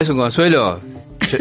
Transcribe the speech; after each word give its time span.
¿Es 0.00 0.08
un 0.08 0.16
consuelo? 0.18 0.80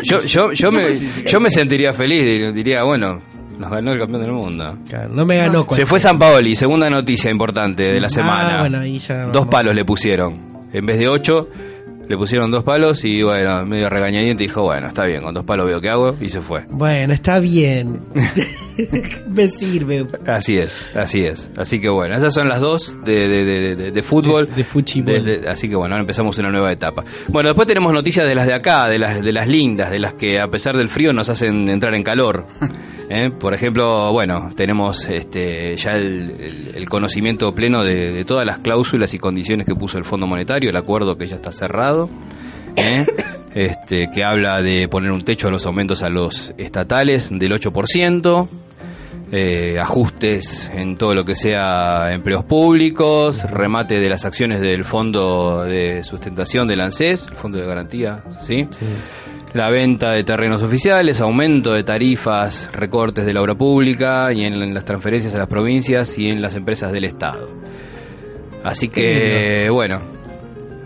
Yo, 0.04 0.22
yo, 0.22 0.22
yo, 0.22 0.52
yo 0.54 0.72
me, 0.72 0.84
yo 0.94 1.40
me 1.40 1.50
sentiría 1.50 1.92
feliz, 1.92 2.54
diría, 2.54 2.84
bueno, 2.84 3.20
nos 3.58 3.70
ganó 3.72 3.94
el 3.94 4.00
campeón 4.00 4.22
del 4.22 4.32
mundo. 4.32 4.78
Claro, 4.88 5.10
no 5.10 5.26
me 5.26 5.38
ganó 5.38 5.66
Se 5.72 5.88
fue 5.88 6.00
San 6.00 6.20
Paoli, 6.20 6.54
segunda 6.56 6.88
noticia 6.88 7.32
importante 7.32 7.82
de 7.84 8.00
la 8.00 8.06
Ah, 8.06 8.10
semana. 8.10 8.60
bueno, 8.60 8.80
ahí 8.80 9.00
ya 9.00 9.24
Dos 9.26 9.48
palos 9.48 9.74
le 9.74 9.84
pusieron. 9.84 10.54
En 10.72 10.86
vez 10.86 11.00
de 11.00 11.08
ocho, 11.08 11.50
le 12.08 12.18
pusieron 12.18 12.52
dos 12.52 12.64
palos 12.64 13.04
y 13.06 13.24
bueno, 13.24 13.66
medio 13.66 13.90
regañadiente 13.90 14.44
dijo, 14.44 14.64
bueno, 14.64 14.88
está 14.88 15.06
bien, 15.06 15.22
con 15.22 15.34
dos 15.34 15.46
palos 15.46 15.66
veo 15.68 15.80
qué 15.82 15.90
hago 15.90 16.16
y 16.20 16.30
se 16.30 16.42
fue. 16.42 16.66
Bueno, 16.70 17.14
está 17.14 17.40
bien. 17.40 18.00
me 19.28 19.48
sirve. 19.48 20.06
Así 20.28 20.58
es, 20.58 20.86
así 20.96 21.26
es. 21.26 21.50
Así 21.58 21.80
que 21.80 21.90
bueno, 21.90 22.16
esas 22.18 22.34
son 22.34 22.50
las 22.50 22.60
dos 22.60 22.96
de, 23.06 23.28
de, 23.28 23.46
de, 23.46 23.92
de- 23.92 24.04
fútbol. 24.04 24.48
De- 25.14 25.22
de- 25.40 25.50
así 25.50 25.70
que 25.70 25.76
bueno, 25.76 25.96
ahora 25.96 26.02
empezamos 26.02 26.38
una 26.40 26.50
nueva 26.50 26.72
etapa. 26.72 27.04
Bueno, 27.30 27.50
después 27.50 27.68
tenemos 27.68 27.94
noticias 27.94 28.28
de 28.28 28.36
las 28.36 28.48
de 28.48 28.54
acá, 28.54 28.88
de 28.90 29.00
las, 29.00 29.22
de 29.24 29.32
las 29.32 29.48
lindas, 29.48 29.90
de 29.92 30.00
las 30.00 30.14
que 30.14 30.40
a 30.40 30.48
pesar 30.48 30.76
del 30.78 30.90
frío 30.90 31.14
nos 31.14 31.30
hacen 31.30 31.70
entrar 31.70 31.94
en 31.96 32.04
calor. 32.04 32.46
¿Eh? 33.10 33.30
Por 33.38 33.54
ejemplo, 33.54 34.12
bueno, 34.14 34.50
tenemos 34.56 35.06
este, 35.10 35.76
ya 35.78 35.92
el, 35.92 36.32
el- 36.40 36.72
el 36.76 36.90
conocimiento 36.90 37.54
pleno 37.54 37.84
de 37.84 38.24
todas 38.26 38.46
las 38.46 38.60
cláusulas 38.60 39.14
y 39.14 39.20
condiciones 39.20 39.66
que 39.68 39.76
puso 39.76 39.98
el 39.98 40.04
Fondo 40.06 40.26
Monetario, 40.26 40.70
el 40.70 40.78
acuerdo 40.78 41.16
que 41.18 41.28
ya 41.28 41.36
está 41.36 41.52
cerrado. 41.52 41.93
¿Eh? 42.76 43.06
Este, 43.54 44.10
que 44.10 44.24
habla 44.24 44.62
de 44.62 44.88
poner 44.88 45.12
un 45.12 45.22
techo 45.22 45.48
a 45.48 45.52
los 45.52 45.66
aumentos 45.66 46.02
a 46.02 46.10
los 46.10 46.54
estatales 46.58 47.30
del 47.32 47.52
8%, 47.52 48.48
eh, 49.32 49.78
ajustes 49.80 50.72
en 50.74 50.96
todo 50.96 51.16
lo 51.16 51.26
que 51.26 51.36
sea 51.36 52.14
empleos 52.14 52.44
públicos, 52.46 53.50
remate 53.50 54.00
de 54.00 54.10
las 54.10 54.26
acciones 54.26 54.60
del 54.60 54.86
Fondo 54.86 55.64
de 55.64 56.04
Sustentación 56.04 56.68
del 56.68 56.82
ANSES, 56.82 57.28
el 57.28 57.36
Fondo 57.36 57.58
de 57.60 57.66
Garantía, 57.66 58.24
¿sí? 58.42 58.68
La 59.54 59.70
venta 59.70 60.12
de 60.12 60.24
terrenos 60.24 60.64
oficiales, 60.64 61.22
aumento 61.22 61.74
de 61.74 61.84
tarifas, 61.84 62.70
recortes 62.74 63.26
de 63.26 63.34
la 63.34 63.42
obra 63.42 63.56
pública 63.56 64.34
y 64.34 64.46
en 64.46 64.74
las 64.74 64.86
transferencias 64.86 65.34
a 65.36 65.40
las 65.40 65.48
provincias 65.48 66.18
y 66.18 66.28
en 66.28 66.42
las 66.42 66.56
empresas 66.56 66.92
del 66.92 67.06
Estado. 67.06 67.50
Así 68.64 68.90
que, 68.90 69.68
bueno, 69.72 70.02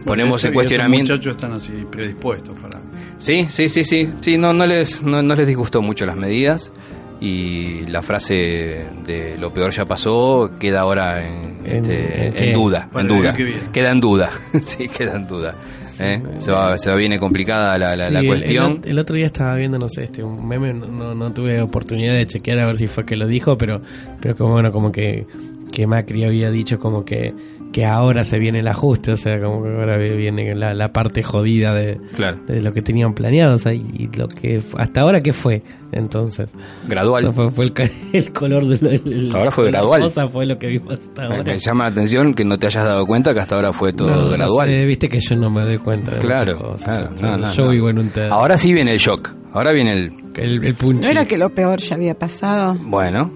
ponemos 0.13 0.43
en 0.45 0.53
cuestionamiento... 0.53 1.13
muchachos 1.13 1.35
están 1.35 1.53
así 1.53 1.73
predispuestos 1.91 2.55
para. 2.59 2.79
Sí, 3.17 3.45
sí, 3.49 3.67
sí, 3.69 3.83
sí. 3.83 4.09
Sí, 4.21 4.37
no, 4.37 4.53
no, 4.53 4.65
les, 4.67 5.01
no, 5.03 5.21
no 5.21 5.35
les 5.35 5.47
disgustó 5.47 5.81
mucho 5.81 6.05
las 6.05 6.15
medidas 6.15 6.71
y 7.19 7.79
la 7.87 8.01
frase 8.03 8.85
de 9.05 9.37
lo 9.39 9.51
peor 9.51 9.71
ya 9.71 9.85
pasó 9.85 10.51
queda 10.59 10.81
ahora 10.81 11.25
en, 11.27 11.59
¿En- 11.65 11.77
este, 11.91 12.49
en 12.49 12.53
duda. 12.53 12.89
El 12.95 13.07
duda. 13.07 13.33
que 13.35 13.43
viene. 13.43 13.61
Queda 13.71 13.91
en 13.91 13.99
duda. 13.99 14.29
sí, 14.61 14.87
queda 14.87 15.15
en 15.15 15.25
duda. 15.27 15.55
¿eh? 15.99 16.21
Se, 16.37 16.51
va, 16.51 16.77
se 16.77 16.91
va 16.91 16.95
viene 16.95 17.17
complicada 17.17 17.75
la, 17.79 17.95
la, 17.95 18.07
Sí, 18.09 18.13
la 18.13 18.23
cuestión. 18.23 18.81
El, 18.83 18.91
el 18.91 18.99
otro 18.99 19.15
día 19.15 19.25
estaba 19.25 19.55
viendo, 19.55 19.79
no 19.79 19.89
sé, 19.89 20.03
este, 20.03 20.23
un 20.23 20.47
meme, 20.47 20.71
no, 20.75 20.85
no, 20.85 21.15
no 21.15 21.33
tuve 21.33 21.59
oportunidad 21.59 22.13
de 22.13 22.27
chequear 22.27 22.59
a 22.59 22.67
ver 22.67 22.77
si 22.77 22.85
fue 22.87 23.03
que 23.03 23.15
lo 23.15 23.25
dijo, 23.25 23.57
pero, 23.57 23.81
pero 24.21 24.35
como 24.35 24.51
bueno, 24.53 24.71
como 24.71 24.91
que, 24.91 25.25
que 25.71 25.87
Macri 25.87 26.23
había 26.23 26.51
dicho 26.51 26.77
como 26.79 27.03
que, 27.03 27.33
que 27.71 27.85
ahora 27.85 28.23
se 28.23 28.39
viene 28.39 28.59
el 28.59 28.67
ajuste, 28.67 29.11
o 29.11 29.17
sea, 29.17 29.39
como 29.39 29.63
que 29.63 29.69
ahora 29.69 29.97
viene 29.97 30.55
la, 30.55 30.73
la 30.73 30.91
parte 30.91 31.21
jodida 31.21 31.73
de, 31.73 31.99
Claro. 32.15 32.37
de 32.47 32.61
lo 32.61 32.71
que 32.73 32.81
tenían 32.81 33.13
planeado, 33.13 33.55
o 33.55 33.57
sea, 33.57 33.73
y, 33.73 34.09
lo 34.17 34.27
que 34.27 34.61
hasta 34.77 35.01
ahora 35.01 35.21
qué 35.21 35.33
fue, 35.33 35.61
entonces. 35.91 36.49
Gradual. 36.87 37.25
No 37.25 37.31
fue, 37.33 37.51
fue 37.51 37.65
el, 37.65 37.73
el 38.13 38.31
color 38.33 38.67
de 38.67 38.77
la- 38.87 38.95
el- 38.95 39.35
Ahora 39.35 39.51
fue 39.51 39.65
la 39.65 39.71
gradual. 39.71 40.01
cosa 40.01 40.27
fue 40.27 40.45
lo 40.45 40.57
que 40.57 40.67
vimos 40.67 40.93
hasta 40.93 41.23
ahora. 41.25 41.43
me 41.43 41.59
llama 41.59 41.83
la 41.85 41.89
atención 41.91 42.33
que 42.33 42.43
no 42.45 42.57
te 42.57 42.67
hayas 42.67 42.83
dado 42.85 43.05
cuenta 43.05 43.33
que 43.33 43.39
hasta 43.41 43.55
ahora 43.55 43.73
fue 43.73 43.93
todo 43.93 44.09
No, 44.09 44.15
no 44.23 44.29
gradual. 44.29 44.69
sé, 44.69 44.85
Viste 44.85 45.09
que 45.09 45.19
yo 45.19 45.35
no 45.35 45.49
me 45.49 45.61
doy 45.63 45.77
cuenta 45.77 46.11
de 46.11 46.19
Claro, 46.19 46.57
cosas, 46.57 46.83
claro. 46.83 47.09
o 47.13 47.17
sea, 47.17 47.29
no, 47.31 47.37
no, 47.37 47.53
yo 47.53 47.65
no. 47.65 47.71
vivo 47.71 47.89
en 47.89 47.99
un 47.99 48.11
Ahora 48.31 48.57
sí 48.57 48.73
viene 48.73 48.91
el 48.93 48.99
shock. 48.99 49.29
Ahora 49.53 49.71
viene 49.71 49.93
el. 49.93 50.11
el, 50.35 50.65
el 50.65 50.75
punchi. 50.75 51.03
¿No 51.05 51.11
era 51.11 51.25
que 51.25 51.37
lo 51.37 51.49
peor 51.49 51.79
ya 51.79 51.95
había 51.95 52.13
pasado? 52.17 52.75
Bueno. 52.81 53.31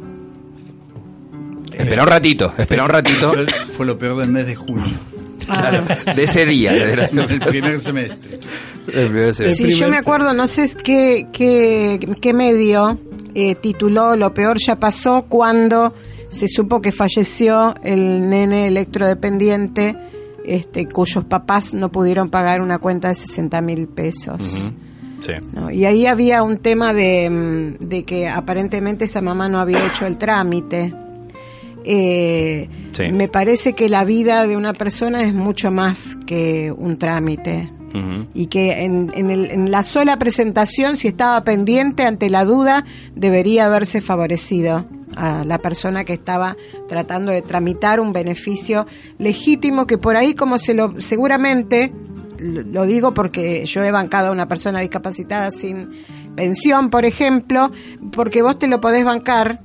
Espera 1.83 2.03
un 2.03 2.07
ratito, 2.09 2.53
espera 2.57 2.83
un 2.83 2.89
ratito. 2.89 3.33
Fue, 3.73 3.85
lo 3.85 3.97
peor 3.97 4.17
del 4.19 4.29
mes 4.29 4.45
de 4.45 4.55
junio, 4.55 4.83
Claro, 5.45 5.83
de 6.15 6.23
ese 6.23 6.45
día. 6.45 6.71
de 6.73 6.95
la- 6.95 7.05
el 7.05 7.39
primer 7.39 7.79
semestre. 7.79 8.39
el 8.93 9.07
primer 9.09 9.33
semestre. 9.33 9.71
Sí, 9.71 9.77
yo 9.77 9.87
me 9.89 9.97
acuerdo, 9.97 10.33
no 10.33 10.47
sé 10.47 10.71
qué, 10.83 11.27
qué, 11.33 11.99
qué 12.21 12.33
medio 12.33 12.97
eh, 13.33 13.55
tituló 13.55 14.15
Lo 14.15 14.33
peor 14.33 14.57
ya 14.65 14.75
pasó 14.77 15.23
cuando 15.27 15.93
se 16.29 16.47
supo 16.47 16.81
que 16.81 16.91
falleció 16.91 17.75
el 17.83 18.29
nene 18.29 18.67
electrodependiente 18.67 19.97
este, 20.45 20.87
cuyos 20.87 21.23
papás 21.25 21.73
no 21.73 21.91
pudieron 21.91 22.29
pagar 22.29 22.61
una 22.61 22.79
cuenta 22.79 23.09
de 23.09 23.15
60 23.15 23.61
mil 23.61 23.87
pesos. 23.87 24.41
Sí. 25.21 25.33
¿no? 25.53 25.69
Y 25.69 25.85
ahí 25.85 26.07
había 26.07 26.41
un 26.41 26.57
tema 26.57 26.93
de, 26.93 27.29
mm, 27.29 27.85
de 27.87 28.03
que 28.03 28.27
aparentemente 28.27 29.05
esa 29.05 29.21
mamá 29.21 29.47
no 29.49 29.59
había 29.59 29.85
hecho 29.85 30.07
el 30.07 30.17
trámite. 30.17 30.93
Eh, 31.83 32.69
Sí. 32.93 33.03
Me 33.11 33.29
parece 33.29 33.71
que 33.73 33.87
la 33.87 34.03
vida 34.03 34.45
de 34.45 34.57
una 34.57 34.73
persona 34.73 35.23
es 35.23 35.33
mucho 35.33 35.71
más 35.71 36.17
que 36.25 36.73
un 36.77 36.97
trámite 36.97 37.71
y 38.33 38.47
que 38.47 38.83
en, 38.83 39.11
en 39.15 39.29
el- 39.29 39.51
en 39.51 39.69
la 39.71 39.81
sola 39.83 40.17
presentación, 40.17 40.95
si 40.97 41.07
estaba 41.09 41.43
pendiente 41.43 42.05
ante 42.05 42.29
la 42.29 42.43
duda, 42.45 42.85
debería 43.15 43.65
haberse 43.65 43.99
favorecido 44.01 44.85
a 45.17 45.43
la 45.45 45.57
persona 45.57 46.03
que 46.05 46.13
estaba 46.13 46.55
tratando 46.87 47.31
de 47.33 47.41
tramitar 47.41 47.99
un 47.99 48.13
beneficio 48.13 48.87
legítimo 49.17 49.87
que 49.87 49.97
por 49.97 50.15
ahí 50.15 50.33
como 50.35 50.57
se 50.57 50.73
lo 50.73 51.01
seguramente 51.01 51.91
lo 52.39 52.85
digo 52.85 53.13
porque 53.13 53.65
yo 53.65 53.83
he 53.83 53.91
bancado 53.91 54.29
a 54.29 54.31
una 54.31 54.47
persona 54.47 54.79
discapacitada 54.79 55.51
sin 55.51 55.89
pensión, 56.35 56.89
por 56.89 57.03
ejemplo, 57.05 57.71
porque 58.13 58.41
vos 58.41 58.57
te 58.57 58.67
lo 58.67 58.79
podés 58.81 59.03
bancar, 59.05 59.61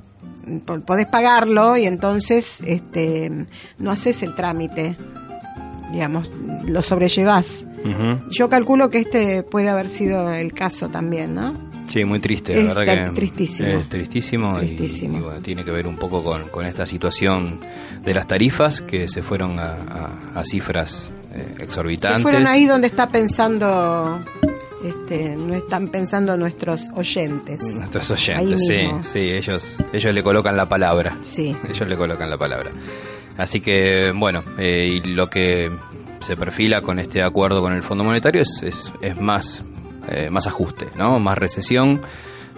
podés 0.86 1.06
pagarlo 1.06 1.76
y 1.76 1.84
entonces 1.86 2.60
este 2.66 3.46
no 3.78 3.90
haces 3.90 4.22
el 4.22 4.34
trámite, 4.34 4.96
digamos, 5.92 6.30
lo 6.66 6.82
sobrellevás. 6.82 7.66
Ujú. 7.84 8.28
Yo 8.30 8.48
calculo 8.48 8.90
que 8.90 8.98
este 9.00 9.42
puede 9.42 9.68
haber 9.68 9.88
sido 9.88 10.32
el 10.32 10.52
caso 10.52 10.88
también, 10.88 11.34
¿no? 11.34 11.54
Sí, 11.88 12.04
muy 12.04 12.18
triste, 12.18 12.52
la 12.54 12.70
Es 12.70 12.74
verdad 12.74 13.06
que 13.06 13.10
tristísimo. 13.12 13.68
es 13.68 13.88
tristísimo, 13.88 14.60
y- 14.60 14.66
Tristísimo. 14.66 15.18
Y, 15.18 15.20
bueno, 15.20 15.40
tiene 15.40 15.64
que 15.64 15.70
ver 15.70 15.86
un 15.86 15.96
poco 15.96 16.22
con, 16.24 16.48
con 16.48 16.66
esta 16.66 16.84
situación 16.84 17.60
de 18.04 18.12
las 18.12 18.26
tarifas 18.26 18.80
que 18.80 19.06
se 19.08 19.22
fueron 19.22 19.58
a, 19.60 19.74
a- 20.34 20.40
a 20.40 20.44
cifras 20.44 21.08
eh, 21.32 21.54
exorbitantes. 21.60 22.18
Se 22.18 22.22
fueron 22.22 22.48
ahí 22.48 22.66
donde 22.66 22.88
está 22.88 23.08
pensando, 23.08 24.20
este, 24.88 25.36
no 25.36 25.54
están 25.54 25.88
pensando 25.88 26.36
nuestros 26.36 26.88
oyentes. 26.94 27.74
Nuestros 27.76 28.10
oyentes, 28.10 28.66
sí, 28.66 28.88
sí, 29.02 29.18
ellos, 29.20 29.76
ellos 29.92 30.14
le 30.14 30.22
colocan 30.22 30.56
la 30.56 30.66
palabra. 30.68 31.18
Sí. 31.22 31.56
Ellos 31.68 31.88
le 31.88 31.96
colocan 31.96 32.30
la 32.30 32.38
palabra. 32.38 32.70
Así 33.36 33.60
que, 33.60 34.12
bueno, 34.14 34.42
eh, 34.58 34.94
y 34.94 35.00
lo 35.08 35.28
que 35.28 35.70
se 36.20 36.36
perfila 36.36 36.80
con 36.80 36.98
este 36.98 37.22
acuerdo 37.22 37.60
con 37.60 37.72
el 37.74 37.82
Fondo 37.82 38.02
Monetario 38.04 38.40
es, 38.42 38.60
es, 38.62 38.92
es 39.02 39.20
más, 39.20 39.62
eh, 40.08 40.30
más 40.30 40.46
ajuste, 40.46 40.86
¿no? 40.96 41.18
Más 41.20 41.36
recesión, 41.36 42.00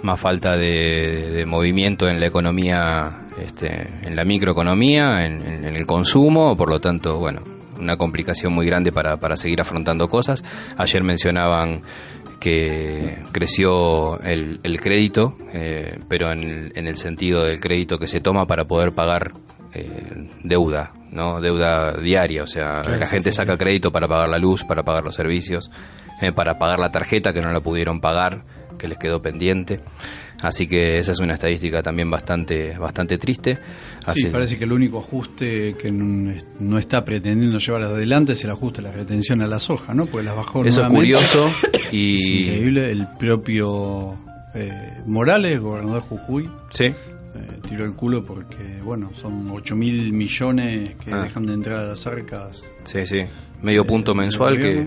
más 0.02 0.20
falta 0.20 0.56
de, 0.56 1.31
de 1.32 1.44
movimiento 1.47 2.08
en 2.08 2.20
la 2.20 2.26
economía, 2.26 3.23
este, 3.44 3.88
en 4.05 4.14
la 4.14 4.25
microeconomía, 4.25 5.26
en, 5.26 5.43
en- 5.43 5.64
en 5.64 5.75
el 5.76 5.85
consumo, 5.87 6.56
por 6.56 6.70
lo 6.70 6.79
tanto, 6.81 7.19
bueno, 7.19 7.43
una 7.81 7.97
complicación 7.97 8.52
muy 8.52 8.67
grande 8.67 8.91
para, 8.93 9.19
para 9.19 9.37
seguir 9.37 9.61
afrontando 9.61 10.08
cosas. 10.08 10.44
Ayer 10.76 11.02
mencionaban 11.02 11.82
que 12.40 13.19
creció 13.32 14.19
el, 14.20 14.61
el 14.62 14.81
crédito, 14.81 15.37
eh, 15.52 15.99
pero 16.08 16.31
en, 16.32 16.43
el- 16.43 16.73
en 16.76 16.87
el 16.87 16.96
sentido 16.96 17.44
del 17.44 17.61
crédito 17.61 17.99
que 17.99 18.06
se 18.06 18.20
toma 18.20 18.46
para 18.46 18.64
poder 18.64 18.93
pagar 18.93 19.32
eh, 19.75 20.29
deuda, 20.44 20.93
¿no? 21.11 21.40
Deuda 21.40 21.93
diaria, 21.99 22.43
o 22.43 22.46
sea, 22.46 22.82
la 22.99 23.06
gente 23.06 23.32
saca 23.32 23.56
crédito 23.58 23.90
para 23.93 24.08
pagar 24.08 24.29
la 24.29 24.38
luz, 24.38 24.64
para 24.64 24.82
pagar 24.82 25.05
los 25.05 25.14
servicios, 25.14 25.70
eh, 26.23 26.32
para 26.32 26.58
pagar 26.58 26.79
la 26.79 26.90
tarjeta 26.90 27.32
que 27.32 27.40
no 27.43 27.52
la 27.52 27.61
pudieron 27.61 28.00
pagar, 28.00 28.44
que 28.79 28.88
les 28.88 28.99
quedó 28.99 29.20
pendiente. 29.20 29.81
Así 30.40 30.69
que 30.69 30.99
esa 31.00 31.12
es 31.12 31.19
una 31.19 31.35
estadística 31.35 31.82
también 31.82 32.08
bastante 32.11 32.79
bastante 32.79 33.19
triste. 33.19 33.58
Así- 34.06 34.23
Sí, 34.23 34.29
parece 34.29 34.56
que 34.56 34.64
el 34.64 34.73
único 34.73 34.99
ajuste 35.00 35.75
que 35.75 35.90
no, 35.90 36.79
está 36.79 37.05
pretendiendo 37.05 37.58
llevar 37.58 37.82
adelante 37.82 38.32
es 38.35 38.44
el 38.44 38.50
ajuste 38.50 38.81
de 38.82 38.88
la 38.88 38.94
retención 38.94 39.43
a 39.43 39.46
la 39.49 39.58
soja, 39.58 39.94
¿no? 39.94 40.06
Porque 40.06 40.25
las 40.26 40.37
bajó 40.37 40.61
Eso 40.64 40.69
es 40.69 40.76
nuevamente. 40.93 41.12
curioso 41.14 41.50
Es 41.73 41.93
y 41.93 42.43
increíble. 42.44 42.90
El 42.93 43.06
propio 43.19 44.17
eh, 44.55 44.93
Morales, 45.06 45.61
gobernador 45.61 46.02
de 46.02 46.08
Jujuy, 46.08 46.49
sí, 46.70 46.85
eh, 46.85 46.94
tiró 47.69 47.85
el 47.85 47.94
culo 47.94 48.25
porque, 48.25 48.81
bueno, 48.82 49.11
son 49.14 49.50
8 49.50 49.75
mil 49.76 50.12
millones 50.12 50.90
que 51.05 51.12
Ah. 51.12 51.23
dejan 51.25 51.46
de 51.46 51.55
entrar 51.55 51.81
a 51.81 51.85
las 51.88 52.06
arcas. 52.06 52.62
sí, 52.85 53.05
sí. 53.06 53.25
Medio 53.62 53.82
Eh, 53.82 53.84
punto 53.84 54.14
mensual 54.14 54.58
que 54.58 54.87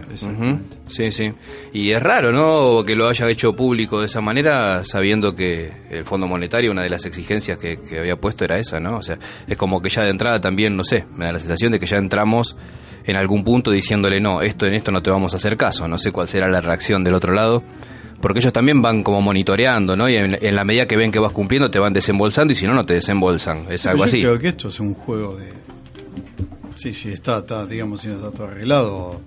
sí, 0.88 1.12
sí. 1.12 1.32
Y 1.74 1.92
es 1.92 2.02
raro, 2.02 2.32
¿no? 2.32 2.84
Que 2.86 2.96
lo 2.96 3.08
haya 3.10 3.30
hecho 3.30 3.54
público 3.54 4.00
de 4.00 4.06
esa 4.06 4.22
manera, 4.22 4.86
sabiendo 4.86 5.36
que 5.36 5.72
el 5.90 6.06
Fondo 6.06 6.28
Monetario, 6.28 6.72
una 6.72 6.84
de 6.84 6.90
las 6.90 7.06
exigencias 7.06 7.58
que, 7.58 7.78
que 7.78 8.00
había 8.00 8.16
puesto 8.16 8.46
era 8.46 8.58
esa, 8.58 8.80
¿no? 8.80 8.98
O 8.98 9.02
sea, 9.02 9.18
es 9.48 9.58
como 9.58 9.82
que 9.82 9.90
ya 9.90 10.04
de 10.04 10.10
entrada 10.12 10.40
también, 10.40 10.76
no 10.78 10.84
sé, 10.84 11.06
me 11.16 11.26
da 11.26 11.34
la 11.34 11.40
sensación 11.40 11.72
de 11.74 11.80
que 11.80 11.86
ya 11.86 11.98
entramos 11.98 12.56
en 13.04 13.18
algún 13.18 13.44
punto 13.44 13.72
diciéndole, 13.72 14.20
no, 14.22 14.42
esto 14.42 14.66
en 14.66 14.76
esto 14.76 14.92
no 14.92 15.02
te 15.02 15.10
vamos 15.10 15.34
a 15.34 15.38
hacer 15.38 15.58
caso. 15.58 15.88
No 15.88 15.98
sé 15.98 16.12
cuál 16.12 16.28
será 16.28 16.48
la 16.48 16.62
reacción 16.62 17.04
del 17.04 17.16
otro 17.16 17.34
lado. 17.34 17.64
Porque 18.22 18.38
ellos 18.40 18.54
también 18.54 18.84
van 18.84 19.02
como 19.02 19.20
monitoreando, 19.20 19.96
¿no? 19.96 20.08
Y 20.08 20.16
en, 20.16 20.38
en 20.40 20.56
la 20.56 20.64
medida 20.64 20.86
que 20.86 20.96
ven 20.96 21.10
que 21.10 21.18
vas 21.18 21.32
cumpliendo, 21.32 21.72
te 21.72 21.80
van 21.80 21.92
desembolsando 21.92 22.54
y 22.54 22.56
si 22.56 22.68
no, 22.68 22.74
no 22.76 22.86
te 22.86 22.94
desembolsan. 22.94 23.66
Es 23.72 23.82
Sí, 23.82 23.88
algo 23.90 24.04
pero 24.04 24.06
así. 24.06 24.22
Yo 24.22 24.30
creo 24.30 24.40
que 24.40 24.48
esto 24.50 24.68
es 24.68 24.80
un 24.80 24.94
juego 24.94 25.36
de. 25.38 25.52
Sí, 26.76 26.94
sí, 26.94 27.10
está, 27.10 27.40
está 27.40 27.66
digamos, 27.66 28.02
si 28.02 28.08
no 28.08 28.16
está 28.16 28.32
todo 28.32 28.48
arreglado, 28.48 29.22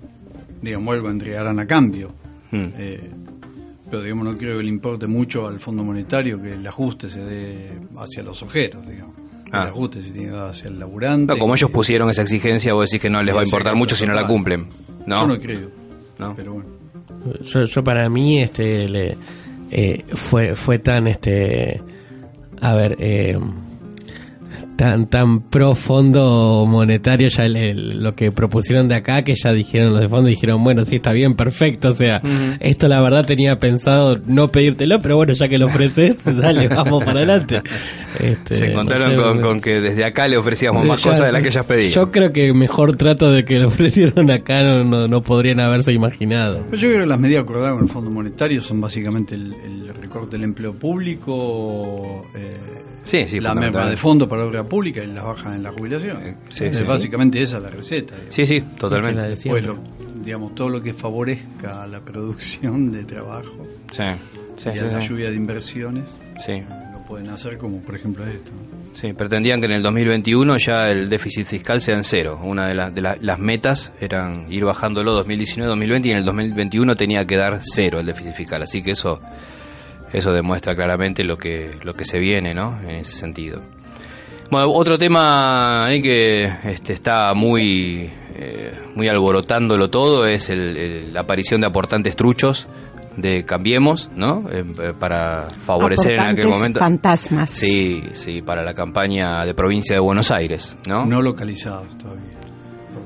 digamos, 0.61 0.95
algo 0.95 1.09
entregarán 1.09 1.59
a 1.59 1.65
cambio. 1.65 2.13
Mm. 2.51 2.67
Eh, 2.77 3.11
pero, 3.89 4.01
digamos, 4.01 4.25
no 4.25 4.37
creo 4.37 4.57
que 4.57 4.63
le 4.63 4.69
importe 4.69 5.07
mucho 5.07 5.47
al 5.47 5.59
Fondo 5.59 5.83
Monetario 5.83 6.41
que 6.41 6.53
el 6.53 6.65
ajuste 6.65 7.09
se 7.09 7.23
dé 7.23 7.79
hacia 7.97 8.23
los 8.23 8.41
ojeros, 8.41 8.85
digamos. 8.87 9.15
Ah. 9.51 9.63
El 9.63 9.69
ajuste 9.69 10.01
se 10.01 10.11
tiene 10.11 10.29
que 10.29 10.33
dar 10.33 10.49
hacia 10.49 10.69
el 10.69 10.79
laburante. 10.79 11.33
No, 11.33 11.39
como 11.39 11.53
ellos 11.53 11.69
pusieron 11.69 12.09
esa 12.09 12.23
exigencia, 12.23 12.73
vos 12.73 12.89
decís 12.89 13.01
que 13.01 13.09
no 13.09 13.21
les 13.21 13.35
va 13.35 13.41
a 13.41 13.43
importar 13.43 13.75
mucho 13.75 13.95
si 13.95 14.05
no 14.05 14.13
la 14.13 14.25
cumplen. 14.25 14.67
¿no? 15.05 15.21
Yo 15.21 15.27
no 15.27 15.39
creo. 15.39 15.69
No. 16.17 16.35
Pero 16.35 16.53
bueno. 16.53 16.69
Yo, 17.43 17.63
yo 17.63 17.83
para 17.83 18.09
mí 18.09 18.41
este 18.41 18.87
le, 18.87 19.17
eh, 19.71 20.03
fue 20.13 20.55
fue 20.55 20.79
tan 20.79 21.07
este 21.07 21.81
a 22.61 22.75
ver 22.75 22.95
eh, 22.99 23.37
tan 24.75 25.07
tan 25.07 25.41
pro 25.49 25.73
fondo 25.75 26.65
monetario 26.67 27.27
ya 27.29 27.43
el- 27.43 27.55
el- 27.55 28.03
lo 28.03 28.13
que 28.15 28.31
propusieron 28.31 28.87
de 28.87 28.95
acá 28.95 29.21
que 29.21 29.33
ya 29.35 29.51
dijeron 29.53 29.93
los 29.93 30.01
de 30.01 30.09
fondo 30.09 30.27
dijeron 30.29 30.63
bueno 30.63 30.83
sí 30.85 30.95
está 30.97 31.13
bien 31.13 31.35
perfecto 31.35 31.89
o 31.89 31.91
sea 31.93 32.21
esto 32.59 32.87
la 32.87 33.01
verdad 33.01 33.25
tenía 33.25 33.57
pensado 33.59 34.17
no 34.27 34.49
pedírtelo 34.49 34.99
pero 35.01 35.15
bueno 35.15 35.33
ya 35.33 35.47
que 35.47 35.57
lo 35.57 35.67
ofreces 35.67 36.17
dale 36.25 36.67
vamos 36.67 37.03
para 37.03 37.19
adelante. 37.19 37.61
Este, 38.19 38.55
Se 38.55 38.65
encontraron 38.67 39.15
no 39.15 39.21
sé, 39.21 39.27
con, 39.29 39.41
con 39.41 39.61
que 39.61 39.81
desde 39.81 40.05
acá 40.05 40.27
le 40.27 40.37
ofrecíamos 40.37 40.85
más 40.85 41.03
ya, 41.03 41.09
cosas 41.11 41.25
de 41.27 41.31
las 41.33 41.41
que 41.41 41.47
ellas 41.49 41.65
pedían. 41.65 41.91
yo 41.91 42.11
creo 42.11 42.31
que 42.31 42.53
mejor 42.53 42.95
trato 42.95 43.31
de 43.31 43.43
que 43.43 43.55
lo 43.55 43.67
ofrecieron 43.75 44.31
acá 44.31 44.63
no, 44.63 44.83
no, 44.83 45.07
no 45.07 45.21
podrían 45.21 45.59
haberse 45.59 45.91
imaginado. 45.93 46.63
Pero 46.69 46.81
yo 46.81 46.87
creo 46.89 47.01
que 47.01 47.07
las 47.07 47.19
medidas 47.19 47.43
acordadas 47.43 47.73
con 47.73 47.83
el 47.83 47.89
Fondo 47.89 48.09
Monetario 48.11 48.61
son 48.61 48.79
básicamente 48.79 49.35
el, 49.35 49.53
el 49.53 49.93
recorte 50.01 50.37
del 50.37 50.43
empleo 50.43 50.73
público, 50.73 52.25
eh, 52.35 52.49
Sí, 53.03 53.19
sí, 53.27 53.39
la 53.39 53.53
merma 53.53 53.87
de 53.87 53.97
fondo 53.97 54.27
para 54.27 54.45
obra 54.45 54.63
pública 54.67 55.03
y 55.03 55.07
las 55.07 55.23
bajas 55.23 55.55
en 55.55 55.63
la 55.63 55.71
jubilación. 55.71 56.17
Eh, 56.23 56.35
sí, 56.49 56.65
Es 56.65 56.77
sí, 56.77 56.83
sí. 56.83 56.89
básicamente 56.89 57.41
esa 57.41 57.59
la 57.59 57.69
receta. 57.69 58.13
digamos. 58.15 58.35
Sí, 58.35 58.45
sí, 58.45 58.59
La 58.59 58.75
totalmente. 58.77 59.21
de 59.21 59.29
Después, 59.29 59.63
lo- 59.65 59.77
digamos, 60.23 60.55
todo 60.55 60.69
lo 60.69 60.81
que 60.81 60.93
favorezca 60.93 61.85
la 61.87 61.99
producción 61.99 62.91
de 62.91 63.03
trabajo 63.03 63.63
Sí, 63.91 64.03
sí, 64.57 64.69
y 64.73 64.77
sí, 64.77 64.79
a 64.79 64.87
la 64.87 65.01
sí. 65.01 65.07
lluvia 65.09 65.29
de 65.29 65.35
inversiones, 65.35 66.17
Sí, 66.43 66.63
lo 66.93 67.05
pueden 67.07 67.29
hacer 67.29 67.57
como 67.57 67.79
por 67.81 67.95
ejemplo 67.95 68.25
esto. 68.25 68.51
sí, 68.95 69.13
pretendían 69.13 69.59
que 69.59 69.67
en 69.67 69.73
el 69.73 69.83
2021 69.83 70.57
ya 70.57 70.89
el 70.89 71.09
déficit 71.09 71.45
fiscal 71.45 71.79
sea 71.81 71.95
en 71.95 72.03
cero. 72.03 72.39
Una 72.43 72.67
de, 72.67 72.73
las 72.75 72.95
de 72.95 73.01
la- 73.01 73.17
las 73.21 73.37
metas 73.39 73.91
eran 74.01 74.51
ir 74.51 74.65
bajándolo 74.65 75.13
2019-2020 75.23 76.05
y 76.07 76.11
en 76.11 76.17
el 76.17 76.25
2021 76.25 76.95
tenía 76.95 77.25
que 77.27 77.35
dar 77.37 77.59
cero 77.63 77.99
el 77.99 78.05
déficit 78.07 78.33
fiscal. 78.33 78.63
Así 78.63 78.81
que 78.81 78.91
eso 78.91 79.21
eso 80.13 80.31
demuestra 80.31 80.75
claramente 80.75 81.23
lo 81.23 81.37
que 81.37 81.69
lo 81.83 81.93
que 81.93 82.05
se 82.05 82.19
viene, 82.19 82.53
¿no? 82.53 82.79
En 82.87 82.95
ese 82.95 83.11
sentido. 83.13 83.61
Bueno, 84.51 84.69
otro 84.71 84.97
tema 84.97 85.85
ahí 85.85 86.01
que 86.01 86.45
este, 86.65 86.93
está 86.93 87.33
muy 87.33 88.09
eh, 88.37 88.73
muy 88.95 89.07
alborotándolo 89.07 89.89
todo 89.89 90.25
es 90.27 90.49
el- 90.49 90.75
el- 90.77 91.13
la 91.13 91.21
aparición 91.21 91.61
de 91.61 91.67
aportantes 91.67 92.15
truchos 92.15 92.67
de 93.15 93.45
Cambiemos, 93.45 94.09
¿no? 94.13 94.43
Eh, 94.51 94.65
eh, 94.81 94.93
para 94.99 95.47
favorecer 95.65 96.13
en 96.15 96.19
aquel 96.19 96.47
momento. 96.49 96.79
fantasmas. 96.79 97.49
Sí, 97.49 98.03
sí, 98.13 98.41
para 98.41 98.61
la 98.61 98.73
campaña 98.73 99.45
de 99.45 99.53
provincia 99.53 99.95
de 99.95 100.01
Buenos 100.01 100.31
Aires, 100.31 100.75
¿no? 100.87 101.05
No 101.05 101.21
localizados 101.21 101.97
todavía. 101.97 102.24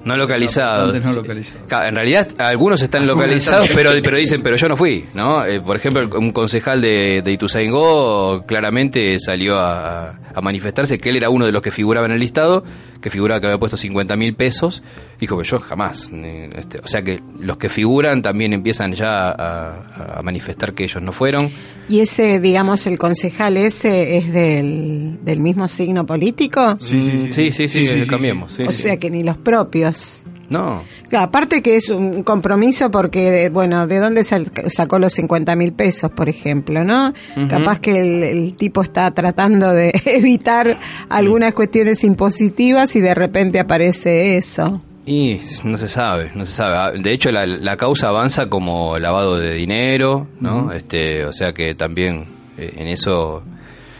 No 0.05 0.15
localizados. 0.17 0.87
No. 1.15 1.23
Ca- 1.67 1.87
En 1.87 1.95
realidad, 1.95 2.27
algunos 2.37 2.81
están 2.81 3.01
Algunos 3.03 3.23
localizados, 3.25 3.69
están- 3.69 3.75
pero, 3.77 3.91
pero 4.03 4.17
dicen, 4.17 4.41
pero 4.41 4.55
yo 4.55 4.67
no 4.67 4.75
fui, 4.75 5.05
¿no? 5.13 5.45
Eh, 5.45 5.61
por 5.61 5.75
ejemplo, 5.75 6.07
un 6.17 6.31
concejal 6.31 6.81
de, 6.81 7.21
de 7.23 7.31
Ituzaingó 7.31 8.43
claramente 8.45 9.19
salió 9.19 9.57
a, 9.59 10.09
a 10.33 10.41
manifestarse 10.41 10.97
que 10.97 11.09
él 11.09 11.17
era 11.17 11.29
uno 11.29 11.45
de 11.45 11.51
los 11.51 11.61
que 11.61 11.71
figuraba 11.71 12.05
en 12.07 12.13
el 12.13 12.19
listado, 12.19 12.63
que 13.01 13.09
figuraba 13.09 13.39
que 13.39 13.47
había 13.47 13.57
puesto 13.57 13.77
50 13.77 14.15
mil 14.15 14.35
pesos. 14.35 14.83
Dijo 15.19 15.37
que 15.37 15.43
yo 15.45 15.59
jamás. 15.59 16.11
ni- 16.11 16.49
este, 16.55 16.79
o 16.79 16.87
sea 16.87 17.01
que 17.01 17.21
los 17.39 17.57
que 17.57 17.69
figuran 17.69 18.21
también 18.21 18.53
empiezan 18.53 18.93
ya 18.93 19.29
a, 19.31 20.19
a 20.19 20.21
manifestar 20.21 20.73
que 20.73 20.83
ellos 20.83 21.01
no 21.01 21.11
fueron. 21.11 21.49
Y 21.87 22.01
ese, 22.01 22.39
digamos, 22.39 22.85
el 22.87 22.97
concejal 22.99 23.57
ese 23.57 24.17
es 24.17 24.31
del, 24.31 25.19
del 25.23 25.39
mismo 25.39 25.67
signo 25.67 26.05
político. 26.05 26.77
Sí, 26.81 26.99
sí, 26.99 27.11
sí. 27.11 27.33
Sí, 27.33 27.51
sí, 27.51 27.67
sí, 27.67 27.85
sí, 27.85 28.01
sí, 28.03 28.07
cambiemos. 28.07 28.51
sí, 28.51 28.63
o 28.63 28.71
sí. 28.71 28.81
sea 28.83 28.97
que 28.97 29.09
ni 29.09 29.23
los 29.23 29.37
propios. 29.37 30.23
No, 30.49 30.83
aparte 31.17 31.61
que 31.61 31.75
es 31.75 31.89
un 31.89 32.23
compromiso 32.23 32.89
porque, 32.89 33.49
bueno, 33.49 33.85
¿de 33.87 33.99
dónde 33.99 34.23
sacó 34.23 34.99
los 34.99 35.13
50 35.13 35.55
mil 35.55 35.73
pesos, 35.73 36.11
por 36.11 36.27
ejemplo, 36.29 36.83
no? 36.83 37.13
Capaz 37.49 37.79
que 37.79 37.99
el, 38.01 38.23
el 38.23 38.57
tipo 38.57 38.81
está 38.81 39.11
tratando 39.11 39.71
de 39.71 39.91
evitar 40.05 40.77
algunas 41.09 41.53
cuestiones 41.53 42.03
impositivas 42.03 42.95
y 42.95 42.99
de 42.99 43.13
repente 43.13 43.59
aparece 43.59 44.37
eso. 44.37 44.81
Y 45.05 45.39
no 45.63 45.77
se 45.77 45.87
sabe, 45.87 46.31
no 46.35 46.45
se 46.45 46.51
sabe. 46.53 46.75
Ah, 46.77 46.91
De 46.91 47.11
hecho, 47.11 47.31
la, 47.31 47.45
la 47.47 47.77
causa 47.77 48.09
avanza 48.09 48.47
como 48.47 48.99
lavado 48.99 49.37
de 49.39 49.53
dinero, 49.55 50.27
¿no? 50.39 50.71
este, 50.71 51.25
o 51.25 51.33
sea 51.33 51.51
que 51.53 51.73
también 51.73 52.25
eh, 52.57 52.73
en 52.77 52.87
eso 52.87 53.43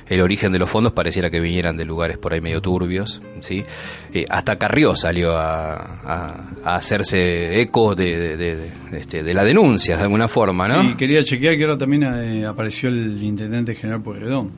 el 0.10 0.22
origen 0.22 0.52
de 0.52 0.60
los 0.60 0.70
fondos 0.70 0.92
pareciera 0.94 1.30
que 1.30 1.40
vinieran 1.40 1.78
de 1.78 1.86
lugares 1.86 2.18
por 2.18 2.34
ahí 2.34 2.42
medio 2.42 2.62
turbios, 2.62 3.22
¿sí? 3.42 3.64
Eh, 4.14 4.26
hasta 4.30 4.58
Carrió 4.58 4.96
salió 4.96 5.38
a, 5.38 5.74
a- 5.76 6.50
a 6.64 6.76
hacerse 6.76 7.62
eco 7.62 7.96
de, 7.96 8.18
de- 8.18 8.38
de- 8.38 8.56
de- 8.56 8.72
este, 9.00 9.24
de 9.24 9.34
la 9.34 9.44
denuncia, 9.44 9.96
de 9.98 10.04
alguna 10.04 10.28
forma, 10.28 10.68
¿no? 10.68 10.84
Sí, 10.84 10.96
quería 10.96 11.24
chequear 11.24 11.56
que 11.58 11.64
ahora 11.64 11.78
también 11.78 12.04
eh, 12.04 12.46
apareció 12.46 12.90
el 12.90 13.22
intendente 13.24 13.76
general 13.76 14.02
Pueyrredón. 14.02 14.52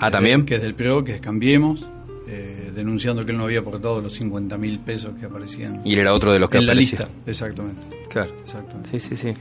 Ah, 0.00 0.10
¿también? 0.10 0.46
Que 0.46 0.54
es 0.56 0.62
del 0.62 0.74
PRO, 0.74 1.04
que 1.04 1.12
es 1.12 1.20
Cambiemos, 1.20 1.86
eh, 2.28 2.70
denunciando 2.74 3.24
que 3.26 3.32
él 3.32 3.38
no 3.38 3.44
había 3.44 3.60
aportado 3.60 4.00
los 4.00 4.14
50 4.14 4.56
mil 4.56 4.78
pesos 4.80 5.12
que 5.20 5.26
aparecían 5.26 5.82
Y 5.84 5.92
él 5.94 5.98
era 6.00 6.14
otro 6.14 6.32
de 6.32 6.38
los 6.38 6.48
que 6.48 6.58
en 6.58 6.66
la 6.66 6.72
aparecía. 6.72 7.00
lista. 7.00 7.14
Exactamente. 7.30 7.80
Claro. 8.08 8.32
exactamente. 8.42 8.90
Sí, 8.90 9.00
sí, 9.00 9.16
sí. 9.16 9.34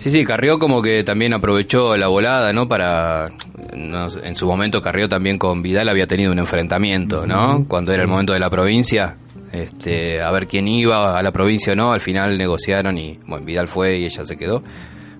Sí, 0.00 0.10
sí, 0.10 0.24
Carrió 0.24 0.58
como 0.58 0.82
que 0.82 1.02
también 1.04 1.34
aprovechó 1.34 1.96
la 1.96 2.08
volada, 2.08 2.52
¿no? 2.52 2.68
Para. 2.68 3.30
no 3.74 4.06
en 4.22 4.34
su 4.34 4.46
momento, 4.46 4.80
Carrió 4.80 5.08
también 5.08 5.38
con 5.38 5.62
Vidal 5.62 5.88
había 5.88 6.06
tenido 6.06 6.32
un 6.32 6.38
enfrentamiento, 6.38 7.26
¿no? 7.26 7.64
Cuando 7.66 7.92
era 7.92 8.02
el 8.02 8.08
momento 8.08 8.32
de 8.32 8.40
la 8.40 8.50
provincia, 8.50 9.16
este, 9.52 10.22
a 10.22 10.30
ver 10.30 10.46
quién 10.46 10.68
iba 10.68 11.18
a 11.18 11.22
la 11.22 11.32
provincia 11.32 11.72
o 11.72 11.76
no. 11.76 11.92
Al 11.92 12.00
final 12.00 12.36
negociaron 12.38 12.98
y, 12.98 13.18
bueno, 13.26 13.44
Vidal 13.44 13.68
fue 13.68 13.98
y 13.98 14.04
ella 14.04 14.24
se 14.24 14.36
quedó. 14.36 14.62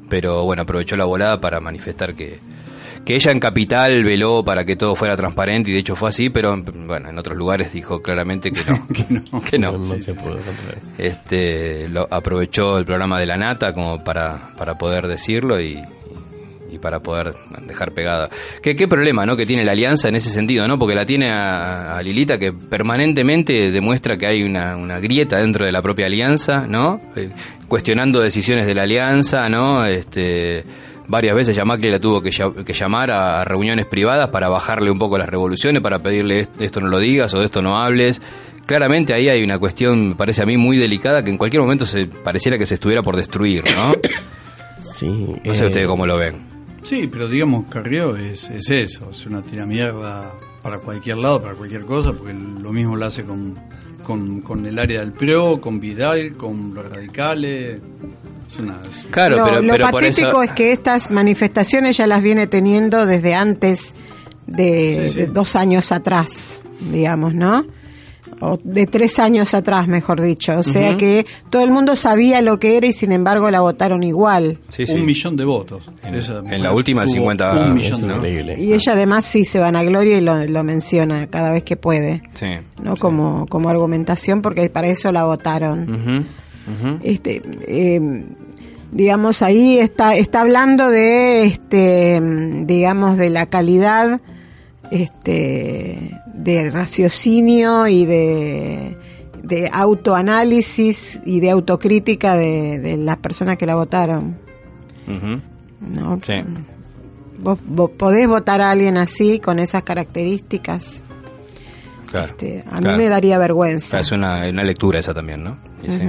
Pero 0.08 0.44
bueno, 0.44 0.62
aprovechó 0.62 0.96
la 0.96 1.04
volada 1.04 1.40
para 1.40 1.58
manifestar 1.60 2.14
que, 2.14 2.38
que 3.06 3.14
ella 3.14 3.30
en 3.30 3.38
Capital 3.38 4.02
veló 4.02 4.44
para 4.44 4.64
que 4.64 4.74
todo 4.74 4.96
fuera 4.96 5.16
transparente 5.16 5.70
y 5.70 5.74
de 5.74 5.78
hecho 5.78 5.94
fue 5.94 6.08
así, 6.08 6.28
pero 6.28 6.60
bueno, 6.60 7.08
en 7.08 7.16
otros 7.16 7.36
lugares 7.36 7.72
dijo 7.72 8.02
claramente 8.02 8.50
que 8.50 8.68
no. 8.68 8.86
Que 8.92 9.06
no. 9.08 9.42
que 9.50 9.58
no. 9.58 9.72
no, 9.72 9.78
se 9.78 10.14
pudo 10.14 10.36
controlar. 10.38 10.78
Este, 10.98 11.88
lo, 11.88 12.08
aprovechó 12.10 12.78
el 12.78 12.84
programa 12.84 13.20
de 13.20 13.26
la 13.26 13.36
Nata 13.36 13.72
como 13.72 14.02
para, 14.02 14.50
para 14.56 14.76
poder 14.76 15.06
decirlo 15.06 15.60
y, 15.60 15.80
y 16.68 16.78
para 16.78 16.98
poder 16.98 17.36
dejar 17.64 17.92
pegada. 17.92 18.28
¿Qué, 18.60 18.74
qué 18.74 18.88
problema 18.88 19.24
¿no? 19.24 19.36
que 19.36 19.46
tiene 19.46 19.64
la 19.64 19.70
alianza 19.70 20.08
en 20.08 20.16
ese 20.16 20.30
sentido? 20.30 20.66
¿no? 20.66 20.76
Porque 20.76 20.96
la 20.96 21.06
tiene 21.06 21.30
a, 21.30 21.96
a 21.96 22.02
Lilita 22.02 22.38
que 22.38 22.52
permanentemente 22.52 23.70
demuestra 23.70 24.16
que 24.16 24.26
hay 24.26 24.42
una, 24.42 24.74
una 24.74 24.98
grieta 24.98 25.38
dentro 25.38 25.64
de 25.64 25.70
la 25.70 25.80
propia 25.80 26.06
alianza, 26.06 26.66
¿no? 26.66 27.00
Eh, 27.14 27.30
cuestionando 27.68 28.20
decisiones 28.20 28.66
de 28.66 28.74
la 28.74 28.82
alianza, 28.82 29.48
¿no? 29.48 29.84
Este, 29.84 30.64
varias 31.08 31.34
veces 31.34 31.54
ya 31.56 31.64
Macri 31.64 31.90
la 31.90 31.98
tuvo 32.00 32.20
que, 32.20 32.30
que 32.64 32.72
llamar 32.72 33.10
a, 33.10 33.40
a 33.40 33.44
reuniones 33.44 33.86
privadas 33.86 34.28
para 34.30 34.48
bajarle 34.48 34.90
un 34.90 34.98
poco 34.98 35.18
las 35.18 35.28
revoluciones, 35.28 35.82
para 35.82 35.98
pedirle 36.00 36.40
"Est- 36.40 36.60
esto 36.60 36.80
no 36.80 36.88
lo 36.88 36.98
digas 36.98 37.32
o 37.34 37.38
de 37.38 37.44
esto 37.46 37.62
no 37.62 37.78
hables. 37.78 38.20
Claramente 38.66 39.14
ahí 39.14 39.28
hay 39.28 39.42
una 39.44 39.58
cuestión, 39.58 40.08
me 40.10 40.14
parece 40.16 40.42
a 40.42 40.46
mí, 40.46 40.56
muy 40.56 40.76
delicada 40.76 41.22
que 41.22 41.30
en 41.30 41.38
cualquier 41.38 41.62
momento 41.62 41.86
se 41.86 42.06
pareciera 42.06 42.58
que 42.58 42.66
se 42.66 42.74
estuviera 42.74 43.02
por 43.02 43.16
destruir, 43.16 43.62
¿no? 43.76 43.92
Sí, 44.78 45.06
No 45.44 45.52
sé 45.54 45.64
eh, 45.64 45.66
ustedes 45.66 45.86
cómo 45.86 46.06
lo 46.06 46.16
ven. 46.16 46.36
Sí, 46.82 47.08
pero 47.10 47.28
digamos, 47.28 47.66
Carrió 47.68 48.16
es, 48.16 48.48
es 48.50 48.70
eso, 48.70 49.08
es 49.10 49.26
una 49.26 49.42
tiramierda 49.42 50.32
para 50.62 50.78
cualquier 50.78 51.18
lado, 51.18 51.42
para 51.42 51.54
cualquier 51.54 51.82
cosa, 51.82 52.12
porque 52.12 52.32
lo 52.32 52.72
mismo 52.72 52.96
lo 52.96 53.04
hace 53.04 53.24
con, 53.24 53.58
con, 54.04 54.40
con 54.40 54.64
el 54.64 54.78
área 54.78 55.00
del 55.00 55.12
PRO, 55.12 55.60
con 55.60 55.80
Vidal, 55.80 56.36
con 56.36 56.72
los 56.74 56.88
radicales. 56.88 57.80
Claro, 59.10 59.36
lo 59.38 59.44
pero, 59.44 59.62
lo 59.62 59.72
pero 59.72 59.84
por 59.90 60.00
patético 60.00 60.28
eso... 60.28 60.42
es 60.44 60.50
que 60.52 60.72
estas 60.72 61.10
manifestaciones 61.10 61.96
ya 61.96 62.06
las 62.06 62.22
viene 62.22 62.46
teniendo 62.46 63.06
desde 63.06 63.34
antes 63.34 63.94
de, 64.46 65.06
Sí, 65.08 65.14
sí. 65.14 65.18
de 65.20 65.26
dos 65.26 65.56
años 65.56 65.90
atrás, 65.92 66.62
digamos, 66.80 67.34
¿no? 67.34 67.64
O 68.40 68.58
de 68.62 68.86
tres 68.86 69.18
años 69.18 69.54
atrás, 69.54 69.88
mejor 69.88 70.20
dicho. 70.20 70.58
O 70.58 70.62
sea 70.62 70.96
que 70.98 71.24
todo 71.48 71.62
el 71.64 71.70
mundo 71.70 71.96
sabía 71.96 72.42
lo 72.42 72.58
que 72.58 72.76
era 72.76 72.86
y 72.86 72.92
sin 72.92 73.12
embargo 73.12 73.50
la 73.50 73.60
votaron 73.60 74.02
igual. 74.02 74.58
Sí, 74.68 74.86
sí. 74.86 74.92
un 74.92 75.06
millón 75.06 75.36
de 75.36 75.44
votos. 75.46 75.88
En- 76.04 76.14
Esa 76.16 76.40
en 76.40 76.62
la 76.62 76.74
última, 76.74 77.04
tuvo 77.06 77.14
50 77.14 77.50
Un 77.66 77.74
millón 77.74 77.94
Es 77.94 78.00
de 78.02 78.06
votos. 78.08 78.16
increíble. 78.18 78.54
Y 78.58 78.72
ella 78.74 78.92
además 78.92 79.24
sí 79.24 79.46
se 79.46 79.58
vanagloria 79.58 80.18
y 80.18 80.20
lo, 80.20 80.44
lo 80.44 80.64
menciona 80.64 81.28
cada 81.28 81.50
vez 81.50 81.64
que 81.64 81.76
puede, 81.78 82.22
Sí. 82.32 82.46
¿no? 82.82 82.96
Como, 82.96 83.46
como 83.46 83.70
argumentación 83.70 84.42
porque 84.42 84.68
para 84.68 84.88
eso 84.88 85.10
la 85.12 85.24
votaron. 85.24 86.26
Este 87.02 87.42
eh, 87.68 88.24
digamos 88.92 89.42
ahí 89.42 89.78
está 89.78 90.14
está 90.16 90.40
hablando 90.40 90.88
de 90.88 91.44
este 91.44 92.20
mm, 92.20 92.66
digamos 92.66 93.18
de 93.18 93.30
la 93.30 93.46
calidad 93.46 94.20
este 94.90 96.10
de 96.34 96.70
raciocinio 96.70 97.86
y 97.86 98.04
de 98.04 98.96
de 99.42 99.70
autoanálisis 99.72 101.20
y 101.24 101.38
de 101.40 101.50
autocrítica 101.50 102.34
de, 102.34 102.80
de 102.80 102.96
las 102.96 103.18
personas 103.18 103.56
que 103.58 103.66
la 103.66 103.76
votaron. 103.76 104.36
¿no? 105.06 106.20
Sí. 106.26 106.34
¿Vos, 107.38 107.58
vos 107.64 107.90
podés 107.90 108.26
votar 108.26 108.60
a 108.60 108.70
alguien 108.70 108.96
así 108.96 109.38
con 109.38 109.60
esas 109.60 109.84
características 109.84 111.04
Claro. 112.06 112.26
Este, 112.26 112.64
a 112.66 112.78
claro. 112.78 112.96
mí 112.96 113.04
me 113.04 113.08
daría 113.08 113.38
vergüenza 113.38 114.00
Es 114.00 114.12
una, 114.12 114.48
una 114.48 114.64
lectura 114.64 115.00
esa 115.00 115.12
también, 115.12 115.44
¿no? 115.44 115.58
Y 115.82 115.90
sí, 115.90 116.00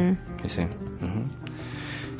sí, 0.46 0.62
ujú. 0.62 1.24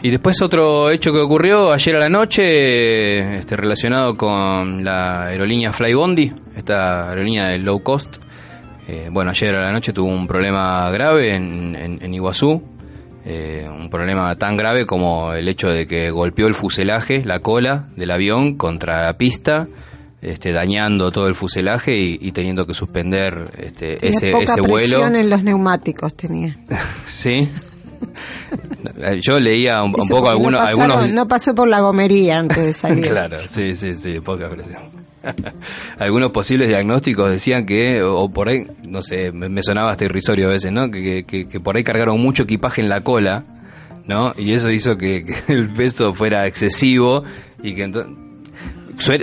Y 0.04 0.12
después 0.12 0.40
otro 0.44 0.92
hecho 0.92 1.12
que 1.12 1.20
ocurrió 1.20 1.72
ayer 1.72 1.96
a 1.96 2.00
la 2.00 2.10
noche, 2.10 3.38
este, 3.40 3.56
relacionado 3.58 4.16
con 4.16 4.84
la 4.84 5.24
aerolínea 5.26 5.74
Flybondi, 5.74 6.32
esta 6.56 7.10
aerolínea 7.10 7.48
de 7.48 7.58
low 7.58 7.82
cost. 7.82 8.18
Eh, 8.88 9.10
bueno, 9.12 9.32
ayer 9.32 9.56
a 9.56 9.62
la 9.64 9.72
noche 9.72 9.94
tuvo 9.94 10.08
un 10.10 10.28
problema 10.28 10.90
grave 10.92 11.34
en, 11.34 11.76
en- 11.76 12.00
en 12.02 12.14
Iguazú, 12.14 12.62
eh, 13.26 13.68
un 13.70 13.90
problema 13.90 14.36
tan 14.36 14.56
grave 14.56 14.86
como 14.86 15.34
el 15.34 15.48
hecho 15.48 15.68
de 15.70 15.88
que 15.88 16.12
golpeó 16.12 16.46
el 16.48 16.54
fuselaje, 16.54 17.26
la 17.26 17.40
cola 17.40 17.88
del 17.96 18.12
avión 18.12 18.56
contra 18.56 19.02
la 19.02 19.18
pista, 19.18 19.68
este, 20.22 20.52
dañando 20.52 21.12
todo 21.12 21.28
el 21.28 21.36
fuselaje 21.36 21.98
y, 21.98 22.18
y 22.22 22.32
teniendo 22.32 22.66
que 22.68 22.74
suspender 22.76 23.46
este, 23.58 23.98
Tenía 23.98 24.10
ese, 24.18 24.32
poca 24.32 24.44
ese 24.54 24.62
vuelo. 24.62 25.00
presión 25.00 25.16
en 25.16 25.30
los 25.30 25.44
neumáticos 25.44 26.14
tenía 26.16 26.56
Sí. 27.08 27.50
Yo 29.22 29.40
leía 29.40 29.84
un, 29.84 29.92
poco 29.94 30.30
algunos... 30.30 30.60
no, 30.62 30.66
pasaron- 30.66 30.92
algunos 30.92 31.12
no 31.14 31.28
pasó 31.28 31.54
por 31.56 31.68
la 31.68 31.80
gomería 31.82 32.40
antes 32.40 32.58
de 32.58 32.74
salir. 32.74 33.08
claro, 33.10 33.38
sí, 33.48 33.76
sí, 33.76 33.96
sí, 33.96 34.20
poca 34.20 34.50
presión. 34.50 34.84
algunos 36.00 36.32
posibles 36.32 36.68
diagnósticos 36.70 37.30
decían 37.30 37.66
que, 37.66 38.02
o 38.02 38.30
por 38.30 38.50
ahí, 38.50 38.66
no 38.88 39.02
sé, 39.02 39.32
me, 39.32 39.62
sonaba 39.62 39.92
hasta 39.92 40.06
irrisorio 40.06 40.48
a 40.48 40.52
veces, 40.52 40.72
¿no? 40.72 40.90
Que, 40.90 41.02
que- 41.02 41.24
que- 41.26 41.48
que 41.48 41.60
por 41.60 41.76
ahí 41.76 41.84
cargaron 41.84 42.20
mucho 42.22 42.44
equipaje 42.44 42.82
en 42.82 42.90
la 42.90 43.02
cola, 43.02 43.44
¿no? 44.06 44.34
Y 44.38 44.54
eso 44.54 44.70
hizo 44.72 44.98
que, 44.98 45.26
que 45.26 45.54
el 45.54 45.70
peso 45.70 46.14
fuera 46.14 46.48
excesivo 46.48 47.24
y 47.62 47.76
que 47.76 47.84
entonces... 47.84 48.14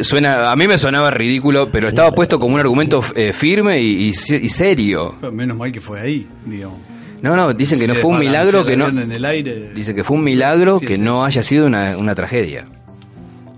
Suena, 0.06 0.52
a 0.52 0.56
mí 0.56 0.68
me 0.68 0.78
sonaba 0.78 1.10
ridículo, 1.10 1.68
pero 1.68 1.88
estaba 1.88 2.12
puesto 2.12 2.38
como 2.38 2.54
un 2.54 2.60
argumento 2.60 3.02
eh, 3.16 3.32
firme 3.32 3.80
y, 3.80 4.08
y- 4.10 4.34
y 4.36 4.48
serio. 4.48 5.16
Pero 5.20 5.32
menos 5.32 5.56
mal 5.56 5.72
que 5.72 5.80
fue 5.80 6.00
ahí, 6.00 6.28
digamos. 6.46 6.78
No, 7.24 7.34
no, 7.36 7.52
dicen 7.54 7.78
que 7.80 7.86
no 7.88 7.94
fue 7.94 8.10
un 8.10 8.18
milagro 8.18 8.64
que 8.64 8.76
no... 8.76 8.88
en 8.88 9.10
el 9.10 9.24
aire. 9.24 9.70
Dice 9.74 9.94
que 9.94 10.04
fue 10.04 10.16
un 10.18 10.24
milagro 10.24 10.78
Sí, 10.78 10.86
que 10.86 10.96
sí. 10.96 11.02
no 11.02 11.24
haya 11.24 11.42
sido 11.42 11.66
una, 11.66 11.96
una 11.96 12.14
tragedia. 12.14 12.66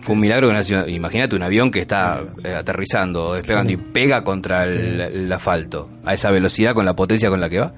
Fue 0.00 0.14
un 0.14 0.20
milagro 0.20 0.46
que 0.46 0.52
no 0.52 0.58
haya 0.60 0.66
sido- 0.68 0.88
Imagínate 0.88 1.34
un 1.34 1.42
avión 1.42 1.70
que 1.72 1.80
está 1.80 2.22
eh, 2.44 2.54
aterrizando, 2.54 3.34
despegando 3.34 3.72
y 3.72 3.76
pega 3.76 4.22
contra 4.22 4.64
el, 4.64 5.00
el 5.00 5.32
asfalto 5.32 5.90
a 6.04 6.14
esa 6.14 6.30
velocidad 6.30 6.74
con 6.74 6.84
la 6.84 6.94
potencia 6.94 7.28
con 7.28 7.40
la 7.40 7.50
que 7.50 7.58
va. 7.58 7.72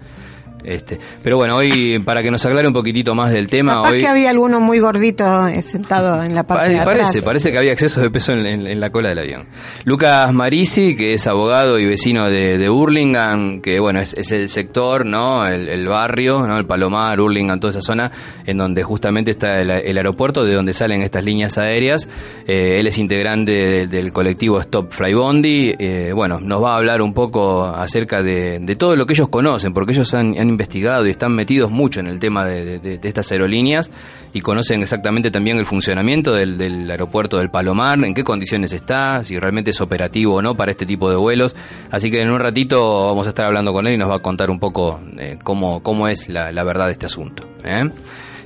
Este, 0.65 0.99
pero 1.23 1.37
bueno, 1.37 1.57
hoy 1.57 1.99
para 2.05 2.21
que 2.23 2.31
nos 2.31 2.45
aclare 2.45 2.67
un 2.67 2.75
poquitito 2.75 3.15
más 3.15 3.33
del 3.33 3.47
tema, 3.49 3.75
Capaz 3.77 3.91
hoy 3.93 4.00
que 4.00 4.07
había 4.09 4.31
alguno 4.31 4.61
muy 4.61 4.81
gordito 4.81 5.47
eh, 5.47 5.62
sentado 5.62 6.23
en 6.23 6.35
la 6.35 6.43
parte 6.43 6.71
de 6.71 6.81
atrás. 6.81 6.97
parece, 6.99 7.23
parece 7.23 7.53
que 7.53 7.59
había 7.59 7.73
exceso 7.73 8.00
de 8.00 8.11
peso 8.11 8.33
en, 8.33 8.45
en- 8.45 8.67
en 8.67 8.81
la 8.81 8.91
cola 8.91 9.11
del 9.11 9.21
avión. 9.21 9.47
Lucas 9.85 10.33
Marisi, 10.35 10.97
que 10.97 11.15
es 11.15 11.27
abogado 11.27 11.79
y 11.79 11.87
vecino 11.87 12.29
de, 12.29 12.59
de 12.59 12.69
Hurlingham, 12.69 13.61
que 13.61 13.79
bueno, 13.81 14.00
es, 14.00 14.15
es 14.15 14.33
el 14.33 14.49
sector, 14.49 15.07
¿no? 15.07 15.47
El, 15.47 15.69
el 15.69 15.87
barrio, 15.87 16.47
¿no? 16.47 16.57
El 16.59 16.67
Palomar, 16.67 17.21
Hurlingham, 17.21 17.61
toda 17.61 17.71
esa 17.71 17.81
zona, 17.83 18.11
en 18.45 18.59
donde 18.59 18.83
justamente 18.83 19.31
está 19.31 19.61
el, 19.61 19.71
el 19.71 19.97
aeropuerto 19.97 20.45
de 20.45 20.55
donde 20.55 20.73
salen 20.73 21.03
estas 21.03 21.25
líneas 21.25 21.57
aéreas. 21.57 22.09
Eh, 22.47 22.81
él 22.81 22.87
es 22.88 22.99
integrante 22.99 23.53
de- 23.53 23.87
del 23.87 24.12
colectivo 24.12 24.61
Stop 24.61 24.93
Fly 24.93 25.15
Bondi. 25.15 25.75
Eh, 25.79 26.11
bueno, 26.15 26.41
nos 26.41 26.62
va 26.62 26.73
a 26.75 26.77
hablar 26.79 27.00
un 27.00 27.15
poco 27.15 27.65
acerca 27.65 28.23
de, 28.23 28.59
de 28.61 28.77
todo 28.77 28.97
lo 28.97 29.07
que 29.07 29.12
ellos 29.15 29.29
conocen, 29.29 29.73
porque 29.73 29.93
ellos 29.93 30.12
han, 30.15 30.37
han 30.38 30.48
investigado 30.49 31.07
y 31.07 31.11
están 31.11 31.33
metidos 31.33 31.71
mucho 31.71 32.00
en 32.00 32.07
el 32.07 32.19
tema 32.19 32.47
de, 32.47 32.99
estas 33.02 33.31
aerolíneas 33.33 33.90
y 34.33 34.40
conocen 34.40 34.83
exactamente 34.83 35.31
también 35.31 35.59
el 35.59 35.67
funcionamiento 35.67 36.33
del, 36.33 36.90
aeropuerto 36.90 37.38
del 37.38 37.50
Palomar, 37.50 37.99
en 38.05 38.14
qué 38.14 38.25
condiciones 38.25 38.73
está, 38.73 39.25
si 39.25 39.38
realmente 39.38 39.71
es 39.71 39.81
operativo 39.81 40.37
o 40.37 40.43
no 40.43 40.55
para 40.55 40.73
este 40.73 40.87
tipo 40.87 41.11
de 41.11 41.17
vuelos. 41.17 41.57
Así 41.90 42.11
que 42.11 42.21
en 42.21 42.31
un 42.31 42.40
ratito 42.40 43.07
vamos 43.07 43.26
a 43.26 43.31
estar 43.31 43.47
hablando 43.47 43.73
con 43.73 43.87
él 43.87 43.95
y 43.95 43.99
nos 43.99 44.11
va 44.11 44.17
a 44.17 44.21
contar 44.21 44.50
un 44.50 44.59
poco 44.59 45.00
eh, 45.19 45.38
cómo, 45.43 45.83
cómo 45.83 46.09
es 46.09 46.28
la, 46.28 46.50
verdad 46.64 46.87
de 46.87 46.93
este 46.93 47.07
asunto. 47.07 47.45
¿eh? 47.64 47.88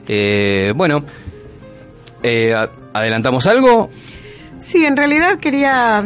Eh, 0.08 0.72
bueno, 0.74 1.04
eh, 2.22 2.54
¿adelantamos 2.92 3.46
algo? 3.46 3.90
Sí, 4.58 4.86
en 4.86 4.96
realidad 4.96 5.38
quería. 5.38 6.04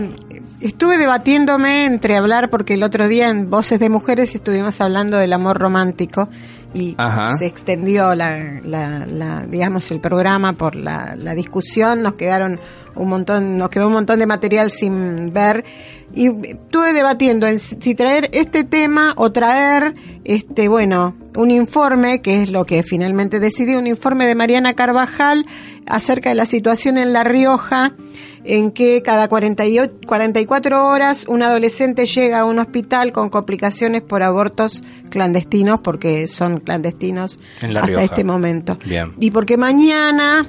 Estuve 0.61 0.97
debatiéndome 0.97 1.85
entre 1.85 2.17
hablar, 2.17 2.49
porque 2.49 2.75
el 2.75 2.83
otro 2.83 3.09
día 3.09 3.29
en 3.29 3.51
Voces 3.51 3.79
de 3.79 3.91
Mujeres 3.91 4.35
estuvimos 4.35 4.81
hablando 4.81 5.19
del 5.19 5.33
amor 5.35 5.59
romántico 5.59 6.29
y 6.75 6.95
Ajá. 6.97 7.37
se 7.37 7.47
extendió, 7.47 8.15
la, 8.15 8.61
la- 8.65 9.07
la- 9.07 9.45
digamos, 9.47 9.91
el 9.91 10.01
programa 10.01 10.55
por 10.55 10.75
la, 10.75 11.15
la 11.17 11.35
discusión. 11.35 12.03
Nos 12.03 12.15
quedaron 12.15 12.59
un 12.95 13.09
montón, 13.09 13.59
nos 13.59 13.69
quedó 13.69 13.89
un 13.89 13.93
montón 13.93 14.19
de 14.19 14.27
material 14.27 14.71
sin 14.71 15.31
ver 15.33 15.63
y 16.15 16.29
estuve 16.29 16.95
debatiendo 16.95 17.47
en 17.47 17.59
si 17.59 17.95
traer 17.95 18.31
este 18.33 18.65
tema 18.65 19.13
o 19.17 19.31
traer, 19.33 19.95
este, 20.25 20.69
bueno, 20.69 21.15
un 21.37 21.51
informe 21.51 22.23
que 22.23 22.43
es 22.43 22.51
lo 22.51 22.65
que 22.65 22.83
finalmente 22.83 23.41
decidí, 23.41 23.75
un 23.75 23.87
informe 23.87 24.27
de 24.27 24.35
Mariana 24.35 24.73
Carvajal 24.73 25.45
acerca 25.87 26.31
de 26.31 26.35
la 26.35 26.47
situación 26.47 26.97
en 26.97 27.13
La 27.13 27.25
Rioja 27.25 27.93
en 28.47 28.71
que 28.71 29.03
cada 29.03 29.29
48 29.29 29.93
44 30.07 30.87
horas 30.87 31.27
un 31.29 31.43
adolescente 31.43 32.07
llega 32.07 32.41
a 32.41 32.45
un 32.45 32.59
hospital 32.59 33.13
con 33.13 33.29
complicaciones 33.29 34.03
por 34.03 34.23
abortos 34.23 34.83
clandestinos, 35.11 35.81
porque 35.81 36.27
son 36.29 36.61
clandestinos 36.61 37.39
hasta 37.61 37.81
Rioja. 37.87 38.05
este 38.05 38.25
momento. 38.25 38.79
Bien. 38.85 39.13
Y 39.19 39.31
porque 39.31 39.57
mañana, 39.57 40.47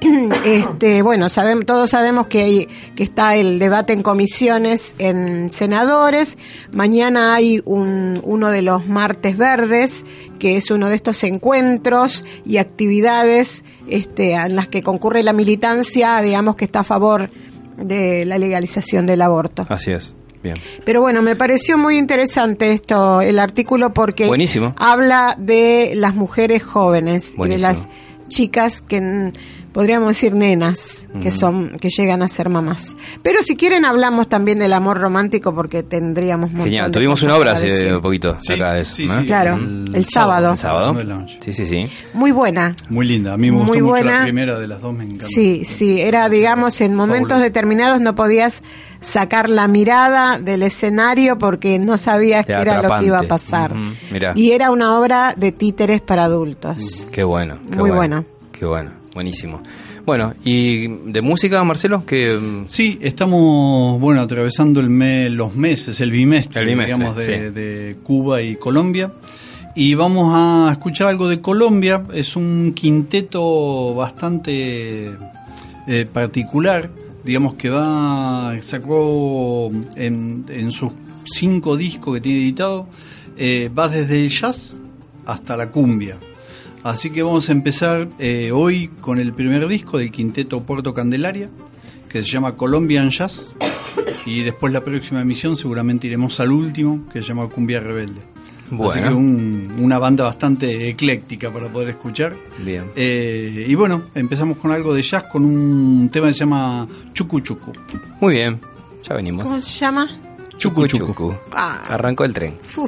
este, 0.44 1.02
bueno, 1.02 1.28
sabemos, 1.28 1.66
todos 1.66 1.90
sabemos 1.90 2.26
que, 2.26 2.42
hay, 2.42 2.68
que 2.94 3.02
está 3.02 3.36
el 3.36 3.58
debate 3.58 3.92
en 3.92 4.02
comisiones 4.02 4.94
en 4.98 5.50
senadores. 5.50 6.36
Mañana 6.72 7.34
hay 7.34 7.60
un, 7.64 8.20
uno 8.24 8.50
de 8.50 8.62
los 8.62 8.86
martes 8.86 9.36
verdes, 9.36 10.04
que 10.38 10.56
es 10.56 10.70
uno 10.70 10.88
de 10.88 10.96
estos 10.96 11.22
encuentros 11.24 12.24
y 12.44 12.58
actividades 12.58 13.64
este, 13.88 14.34
en 14.34 14.56
las 14.56 14.68
que 14.68 14.82
concurre 14.82 15.22
la 15.22 15.32
militancia, 15.32 16.20
digamos 16.20 16.56
que 16.56 16.64
está 16.64 16.80
a 16.80 16.84
favor 16.84 17.30
de 17.76 18.24
la 18.24 18.38
legalización 18.38 19.06
del 19.06 19.22
aborto. 19.22 19.66
Así 19.68 19.92
es. 19.92 20.14
Bien. 20.42 20.56
Pero 20.84 21.00
bueno, 21.00 21.22
me 21.22 21.34
pareció 21.34 21.76
muy 21.76 21.98
interesante 21.98 22.72
esto, 22.72 23.20
el 23.20 23.38
artículo, 23.38 23.92
porque 23.92 24.26
Buenísimo. 24.26 24.74
habla 24.78 25.34
de 25.38 25.92
las 25.96 26.14
mujeres 26.14 26.62
jóvenes 26.62 27.34
y 27.36 27.48
de 27.48 27.58
las 27.58 27.88
chicas 28.28 28.82
que 28.82 29.32
podríamos 29.76 30.08
decir 30.08 30.32
nenas 30.32 31.06
que 31.20 31.30
son 31.30 31.76
que 31.78 31.90
llegan 31.90 32.22
a 32.22 32.28
ser 32.28 32.48
mamás. 32.48 32.96
Pero 33.22 33.42
si 33.42 33.56
quieren 33.56 33.84
hablamos 33.84 34.26
también 34.26 34.58
del 34.58 34.72
amor 34.72 34.98
romántico 34.98 35.54
porque 35.54 35.82
tendríamos 35.82 36.50
Genial. 36.50 36.90
Tuvimos 36.90 37.22
una 37.22 37.36
obra 37.36 37.52
hace 37.52 37.92
un 37.94 38.00
poquito 38.00 38.38
Sí, 38.40 38.54
acá 38.54 38.72
de 38.72 38.80
eso. 38.80 38.94
sí, 38.94 39.04
¿no? 39.06 39.20
sí, 39.20 39.26
Claro, 39.26 39.56
el 39.92 40.06
sábado. 40.06 40.52
¿El 40.52 40.56
sábado? 40.56 40.96
Sí, 41.44 41.52
sí, 41.52 41.66
sí. 41.66 41.84
Muy 42.14 42.32
buena. 42.32 42.74
Muy 42.88 43.06
linda. 43.06 43.34
A 43.34 43.36
mí 43.36 43.50
me 43.50 43.58
gustó 43.58 43.72
Muy 43.74 43.82
mucho 43.82 43.90
buena. 43.90 44.18
la 44.20 44.22
primera 44.22 44.58
de 44.58 44.66
las 44.66 44.80
dos, 44.80 44.94
me. 44.94 45.06
Sí, 45.20 45.66
sí, 45.66 46.00
era, 46.00 46.30
digamos, 46.30 46.80
en 46.80 46.94
momentos 46.94 47.28
Fabuloso. 47.28 47.44
determinados 47.44 48.00
no 48.00 48.14
podías 48.14 48.62
sacar 49.00 49.50
la 49.50 49.68
mirada 49.68 50.38
del 50.38 50.62
escenario 50.62 51.36
porque 51.36 51.78
no 51.78 51.98
sabías 51.98 52.46
qué 52.46 52.54
Era 52.54 52.80
lo 52.80 52.98
que 52.98 53.04
iba 53.04 53.18
a 53.18 53.24
pasar. 53.24 53.74
Mirá. 54.10 54.32
Y 54.34 54.52
era 54.52 54.70
una 54.70 54.98
obra 54.98 55.34
de 55.36 55.52
títeres 55.52 56.00
para 56.00 56.24
adultos. 56.24 57.06
Qué 57.12 57.24
bueno. 57.24 57.58
Qué 57.70 57.76
Muy 57.76 57.90
bueno. 57.90 58.24
Qué 58.58 58.64
bueno. 58.64 59.05
Buenísimo. 59.16 59.62
Bueno, 60.04 60.34
¿y 60.44 60.88
de 60.88 61.22
música, 61.22 61.64
Marcelo? 61.64 62.04
que 62.04 62.36
mm, 62.36 62.64
Sí, 62.66 62.98
estamos, 63.00 63.98
bueno, 63.98 64.20
atravesando 64.20 64.78
el 64.78 64.90
mes, 64.90 65.30
los 65.30 65.56
meses, 65.56 66.02
el 66.02 66.10
bimestre, 66.10 66.60
El 66.60 66.68
bimestre, 66.68 66.96
digamos, 66.96 67.16
de, 67.16 67.24
sí. 67.24 67.32
de 67.32 67.96
Cuba 68.02 68.42
y 68.42 68.56
Colombia. 68.56 69.10
Y 69.74 69.94
vamos 69.94 70.34
a 70.34 70.68
escuchar 70.70 71.08
algo 71.08 71.30
de 71.30 71.40
Colombia. 71.40 72.04
Es 72.12 72.36
un 72.36 72.74
quinteto 72.74 73.94
bastante 73.94 75.12
eh, 75.86 76.06
particular, 76.12 76.90
digamos 77.24 77.54
que 77.54 77.70
va, 77.70 78.54
sacó 78.60 79.72
en, 79.96 80.44
en 80.50 80.72
sus 80.72 80.92
cinco 81.24 81.74
discos 81.74 82.16
que 82.16 82.20
tiene 82.20 82.40
editado, 82.40 82.86
eh, 83.38 83.70
va 83.70 83.88
desde 83.88 84.22
el 84.22 84.28
jazz 84.28 84.78
hasta 85.24 85.56
la 85.56 85.70
cumbia. 85.70 86.18
Así 86.86 87.10
que 87.10 87.22
vamos 87.24 87.48
a 87.48 87.52
empezar 87.52 88.08
eh, 88.20 88.52
hoy 88.54 88.86
con 89.00 89.18
el 89.18 89.32
primer 89.32 89.66
disco 89.66 89.98
del 89.98 90.12
quinteto 90.12 90.62
Puerto 90.62 90.94
Candelaria, 90.94 91.50
que 92.08 92.22
se 92.22 92.28
llama 92.28 92.56
Colombian 92.56 93.10
Jazz. 93.10 93.56
Y 94.24 94.42
después 94.42 94.72
la 94.72 94.82
próxima 94.84 95.20
emisión 95.20 95.56
seguramente 95.56 96.06
iremos 96.06 96.38
al 96.38 96.52
último, 96.52 97.04
que 97.12 97.22
se 97.22 97.28
llama 97.28 97.48
Cumbia 97.48 97.80
Rebelde. 97.80 98.20
Así 98.66 98.74
Bueno. 98.76 99.08
que 99.08 99.14
un- 99.14 99.74
una 99.80 99.98
banda 99.98 100.22
bastante 100.24 100.88
ecléctica 100.88 101.52
para 101.52 101.72
poder 101.72 101.88
escuchar. 101.88 102.36
Bien. 102.64 102.84
Eh, 102.94 103.66
y 103.68 103.74
bueno, 103.74 104.02
empezamos 104.14 104.58
con 104.58 104.70
algo 104.70 104.94
de 104.94 105.02
jazz, 105.02 105.24
con 105.24 105.44
un 105.44 106.08
tema 106.12 106.28
que 106.28 106.34
se 106.34 106.38
llama 106.40 106.86
Chucu 107.12 107.40
Chucu. 107.40 107.72
Muy 108.20 108.34
bien, 108.34 108.60
ya 109.02 109.16
venimos. 109.16 109.42
¿Cómo 109.44 109.56
se 109.58 109.80
llama? 109.80 110.08
Chucu 110.56 110.86
Chucu. 110.86 111.34
Ah. 111.52 111.84
Arrancó 111.88 112.24
el 112.24 112.32
tren. 112.32 112.54
Fu 112.62 112.86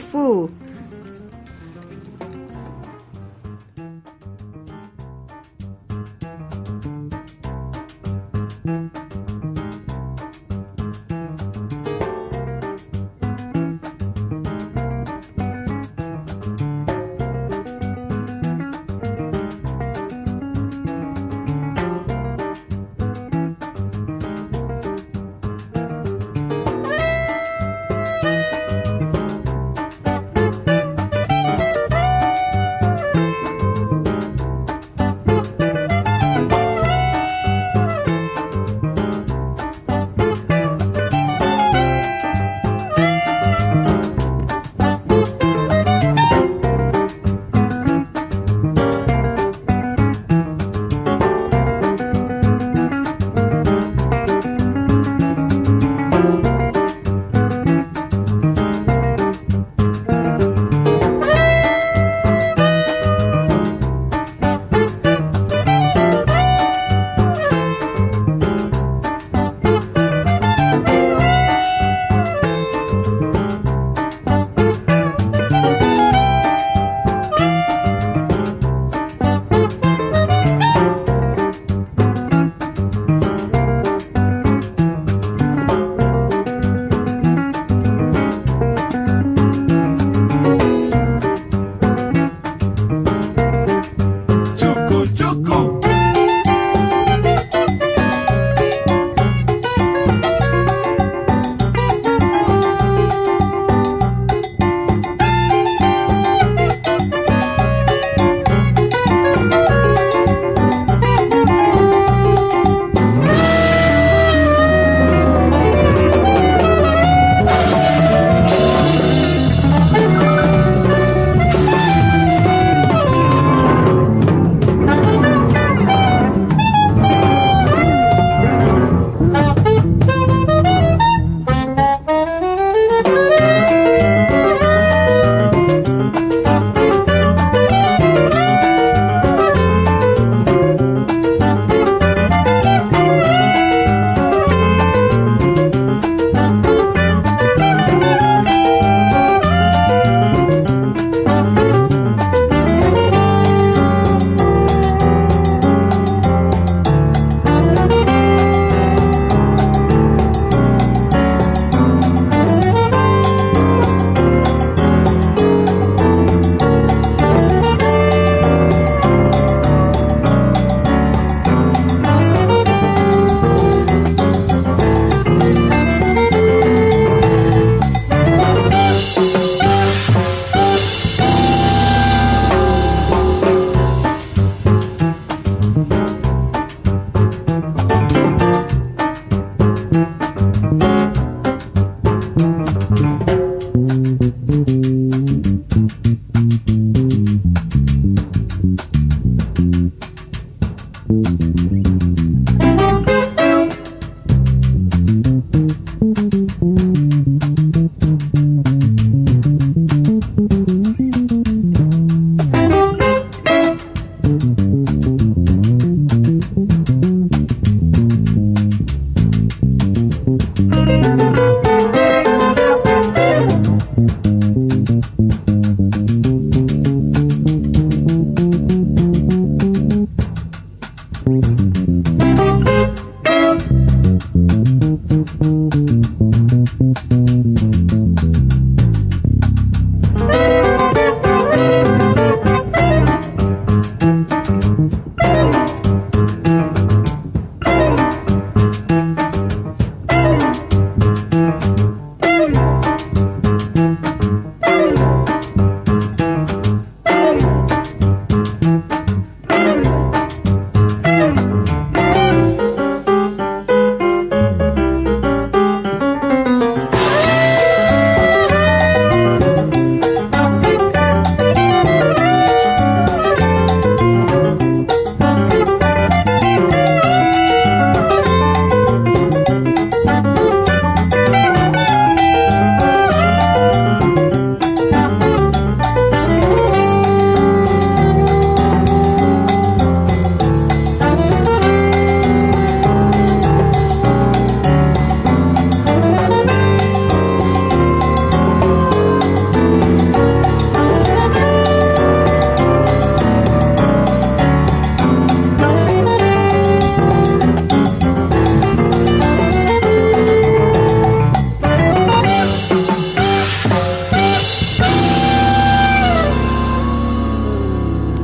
Mm-hmm. 8.68 9.07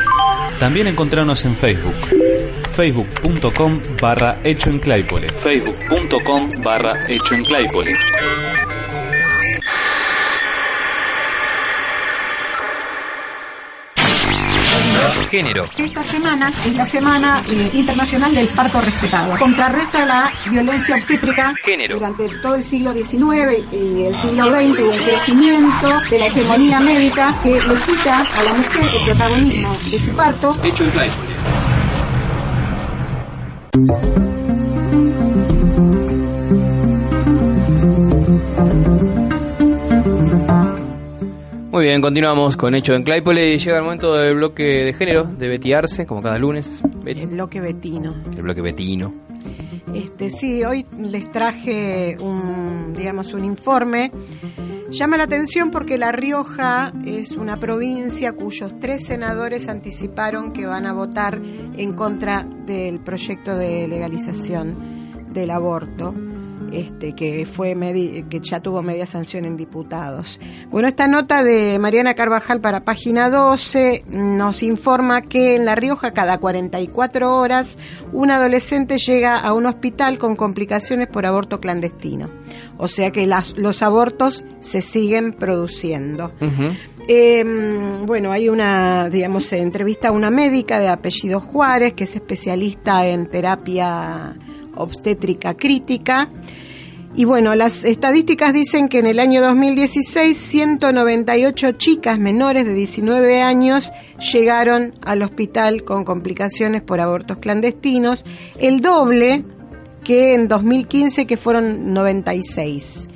También 0.59 0.87
encontrarnos 0.89 1.45
en 1.45 1.55
Facebook 1.57 1.97
facebook.com 2.75 3.81
barra 4.01 4.39
Hecho 4.43 4.71
en 4.71 4.79
Claypole. 4.81 5.29
Facebook.com 5.29 6.49
barra 6.65 7.05
Hecho 7.09 7.35
en 7.35 7.45
Claypole 7.45 7.93
Género. 15.35 15.67
Esta 15.77 16.05
semana 16.05 16.53
es 16.65 16.77
la 16.77 16.87
Semana 16.87 17.43
eh, 17.49 17.71
Internacional 17.75 18.33
del 18.33 18.47
Parto 18.51 18.81
Respetado. 18.81 19.37
Contrarresta 19.37 20.07
la 20.07 20.33
violencia 20.49 20.95
obstétrica. 20.95 21.53
Género. 21.65 21.97
Durante 21.97 22.29
todo 22.41 22.55
el 22.55 22.63
siglo 22.63 22.93
XIX 22.93 23.67
y 23.73 24.05
el 24.05 24.15
siglo 24.15 24.45
XX 24.45 24.81
hubo 24.81 24.93
un 24.93 25.03
crecimiento 25.03 25.89
de 26.09 26.19
la 26.21 26.27
hegemonía 26.27 26.79
médica 26.79 27.41
que 27.43 27.61
le 27.61 27.81
quita 27.81 28.21
a 28.21 28.45
la 28.45 28.53
mujer 28.53 28.89
el 28.95 29.05
protagonismo 29.07 29.77
de 29.91 29.99
su 29.99 30.15
parto. 30.15 30.57
Hecho 30.63 30.85
en. 30.85 30.93
Muy 41.75 41.87
bien, 41.87 42.01
continuamos 42.01 42.57
con 42.57 42.77
Hecho 42.77 42.95
en 42.95 43.03
Claypole 43.03 43.53
y 43.53 43.59
llega 43.59 43.79
el 43.79 43.83
momento 43.83 44.15
del 44.15 44.37
bloque 44.37 44.63
de 44.63 44.93
género, 44.93 45.25
de 45.25 45.49
betiarse, 45.49 46.07
como 46.07 46.23
cada 46.23 46.39
lunes. 46.39 46.79
Betty. 47.03 47.23
El 47.23 47.31
bloque 47.31 47.61
betino. 47.61 48.15
El 48.31 48.43
bloque 48.43 48.61
betino. 48.61 49.13
Este, 49.93 50.31
sí, 50.31 50.63
hoy 50.63 50.87
les 50.97 51.33
traje 51.33 52.17
un, 52.21 52.95
digamos, 52.97 53.35
un 53.35 53.45
informe. 53.45 54.13
Llama 54.89 55.17
la 55.17 55.25
atención 55.25 55.73
porque 55.73 55.99
La 55.99 56.13
Rioja 56.13 56.93
es 57.05 57.33
una 57.33 57.59
provincia 57.59 58.35
cuyos 58.35 58.79
tres 58.79 59.07
senadores 59.07 59.67
anticiparon 59.67 60.53
que 60.53 60.67
van 60.67 60.87
a 60.87 60.93
votar 60.93 61.43
en 61.43 61.93
contra 61.95 62.47
del 62.67 63.01
proyecto 63.01 63.57
de 63.57 63.89
legalización 63.89 65.25
del 65.33 65.51
aborto. 65.51 66.15
Este, 66.75 67.15
que 67.15 67.47
fue 67.47 67.77
medi- 67.77 68.27
que 68.29 68.41
ya 68.41 68.59
tuvo 68.59 68.83
media 68.83 69.07
sanción 69.07 69.45
en 69.45 69.57
diputados. 69.57 70.41
Bueno, 70.71 70.89
esta 70.89 71.07
nota 71.07 71.45
de 71.45 71.79
Mariana 71.79 72.15
Carvajal 72.15 72.61
para 72.61 72.85
página 72.85 73.31
12 73.31 74.03
nos 74.09 74.63
informa 74.65 75.23
que 75.23 75.55
en 75.55 75.67
La 75.67 75.77
Rioja 75.77 76.11
cada 76.11 76.39
44 76.39 77.37
horas 77.37 77.79
un 78.13 78.33
adolescente 78.33 78.99
llega 78.99 79.39
a 79.39 79.53
un 79.53 79.67
hospital 79.67 80.19
con 80.19 80.35
complicaciones 80.35 81.07
por 81.07 81.27
aborto 81.27 81.61
clandestino. 81.61 82.29
O 82.77 82.89
sea 82.89 83.13
que 83.13 83.27
las- 83.29 83.57
los 83.57 83.81
abortos 83.83 84.45
se 84.59 84.83
siguen 84.83 85.33
produciendo. 85.33 86.33
Eh, 87.07 87.45
bueno, 88.05 88.33
hay 88.33 88.49
una, 88.49 89.11
digamos, 89.11 89.45
se 89.45 89.59
entrevista 89.59 90.09
a 90.09 90.11
una 90.13 90.31
médica 90.31 90.81
de 90.81 90.89
apellido 90.89 91.39
Juárez, 91.39 91.93
que 91.93 92.05
es 92.05 92.15
especialista 92.17 93.07
en 93.07 93.27
terapia 93.29 94.35
obstétrica 94.77 95.55
crítica. 95.55 96.29
Y 97.17 97.27
bueno, 97.27 97.55
las 97.55 97.85
estadísticas 97.85 98.53
dicen 98.53 98.89
que 98.89 98.99
en 98.99 99.07
el 99.07 99.21
año 99.21 99.41
2016 99.41 100.37
198 100.37 101.73
chicas 101.73 102.19
menores 102.19 102.65
de 102.65 102.75
19 102.75 103.41
años 103.41 103.93
llegaron 104.33 104.95
al 105.01 105.23
hospital 105.23 105.85
con 105.85 106.05
complicaciones 106.05 106.83
por 106.83 107.01
abortos 107.01 107.39
clandestinos, 107.39 108.25
el 108.59 108.81
doble 108.81 109.45
que 110.03 110.35
en 110.35 110.49
2015 110.49 111.27
que 111.27 111.37
fueron 111.37 111.95
96. 111.95 113.09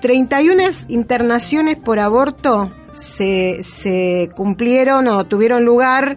31 0.00 0.62
internaciones 0.86 1.76
por 1.76 1.98
aborto 1.98 2.70
se, 2.94 4.30
cumplieron 4.36 5.08
o 5.08 5.24
tuvieron 5.24 5.64
lugar 5.64 6.16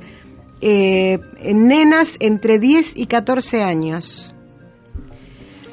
eh, 0.61 1.17
en 1.39 1.67
nenas 1.67 2.17
entre 2.19 2.59
10 2.59 2.97
y 2.97 3.07
14 3.07 3.63
años. 3.63 4.35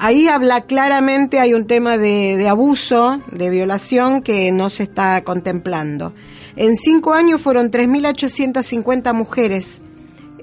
Ahí 0.05 0.27
habla 0.27 0.61
claramente, 0.61 1.39
hay 1.39 1.55
un 1.55 1.65
tema 1.65 1.97
de, 1.97 2.47
abuso, 2.47 3.23
de 3.31 3.49
violación 3.49 4.21
que 4.21 4.51
no 4.51 4.69
se 4.69 4.83
está 4.83 5.23
contemplando. 5.23 6.13
En 6.55 6.75
cinco 6.75 7.15
años 7.15 7.41
fueron 7.41 7.71
3.850 7.71 9.15
mujeres 9.15 9.79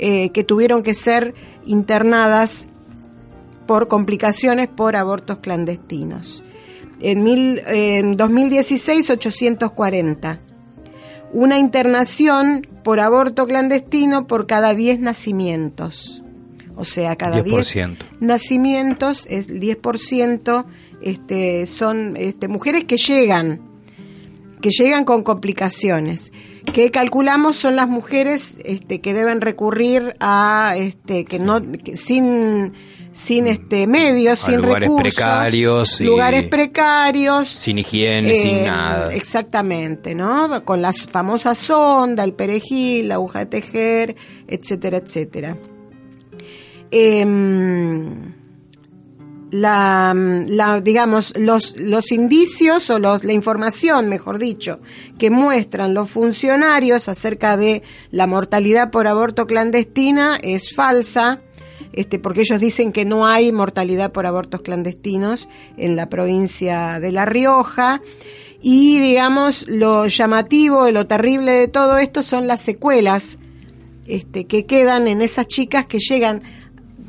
eh, 0.00 0.30
que 0.30 0.42
tuvieron 0.42 0.82
que 0.82 0.94
ser 0.94 1.34
internadas 1.64 2.66
por 3.68 3.86
complicaciones 3.86 4.66
por 4.66 4.96
abortos 4.96 5.38
clandestinos. 5.38 6.42
En, 6.98 7.22
mil, 7.22 7.62
en 7.68 8.16
2016, 8.16 9.10
840. 9.10 10.40
Una 11.32 11.60
internación 11.60 12.66
por 12.82 12.98
aborto 12.98 13.46
clandestino 13.46 14.26
por 14.26 14.48
cada 14.48 14.74
10 14.74 14.98
nacimientos. 14.98 16.21
O 16.82 16.84
sea, 16.84 17.14
cada 17.14 17.42
10 17.42 17.76
10%. 17.76 17.96
nacimientos, 18.18 19.24
es 19.30 19.48
el 19.48 19.60
10%, 19.60 20.64
este, 21.00 21.66
son 21.66 22.16
este, 22.16 22.48
mujeres 22.48 22.82
que 22.86 22.96
llegan, 22.96 23.60
que 24.60 24.70
llegan 24.70 25.04
con 25.04 25.22
complicaciones. 25.22 26.32
Que 26.74 26.90
calculamos 26.90 27.54
son 27.54 27.76
las 27.76 27.86
mujeres 27.88 28.56
este, 28.64 29.00
que 29.00 29.14
deben 29.14 29.40
recurrir 29.40 30.16
a, 30.18 30.74
este, 30.76 31.24
que 31.24 31.38
no, 31.38 31.62
que 31.62 31.96
sin, 31.96 32.72
sin 33.12 33.46
este 33.46 33.86
medios, 33.86 34.42
A 34.42 34.46
sin 34.46 34.56
lugares 34.56 34.88
recursos, 34.88 35.14
precarios 35.14 36.00
lugares 36.00 36.48
precarios, 36.48 37.46
Sin 37.48 37.78
higiene, 37.78 38.34
sin 38.34 38.56
eh, 38.56 38.66
nada. 38.66 39.14
Exactamente, 39.14 40.16
¿no? 40.16 40.64
Con 40.64 40.82
las 40.82 41.06
famosas 41.06 41.58
sonda, 41.58 42.24
el 42.24 42.32
perejil, 42.32 43.06
la 43.06 43.14
aguja 43.14 43.38
de 43.38 43.46
tejer, 43.46 44.16
etcétera, 44.48 44.98
etcétera. 44.98 45.56
Em, 46.94 48.34
la, 49.50 50.14
la, 50.14 50.80
digamos, 50.80 51.32
los, 51.38 51.76
los 51.76 52.12
indicios 52.12 52.90
o 52.90 52.98
los, 52.98 53.24
la 53.24 53.32
información, 53.32 54.08
mejor 54.08 54.38
dicho, 54.38 54.80
que 55.18 55.30
muestran 55.30 55.94
los 55.94 56.10
funcionarios 56.10 57.08
acerca 57.08 57.56
de 57.56 57.82
la 58.10 58.26
mortalidad 58.26 58.90
por 58.90 59.06
aborto 59.06 59.46
clandestina 59.46 60.38
es 60.42 60.74
falsa, 60.74 61.38
este, 61.94 62.18
porque 62.18 62.42
ellos 62.42 62.60
dicen 62.60 62.92
que 62.92 63.04
no 63.04 63.26
hay 63.26 63.52
mortalidad 63.52 64.12
por 64.12 64.26
abortos 64.26 64.60
clandestinos 64.60 65.48
en 65.76 65.96
la 65.96 66.08
provincia 66.08 67.00
de 67.00 67.12
La 67.12 67.24
Rioja. 67.24 68.02
Y 68.62 69.00
digamos, 69.00 69.66
lo 69.66 70.06
llamativo, 70.06 70.90
lo 70.90 71.06
terrible 71.06 71.52
de 71.52 71.68
todo 71.68 71.98
esto 71.98 72.22
son 72.22 72.46
las 72.46 72.60
secuelas 72.60 73.38
este, 74.06 74.46
que 74.46 74.66
quedan 74.66 75.08
en 75.08 75.20
esas 75.20 75.46
chicas 75.46 75.86
que 75.86 75.98
llegan 75.98 76.42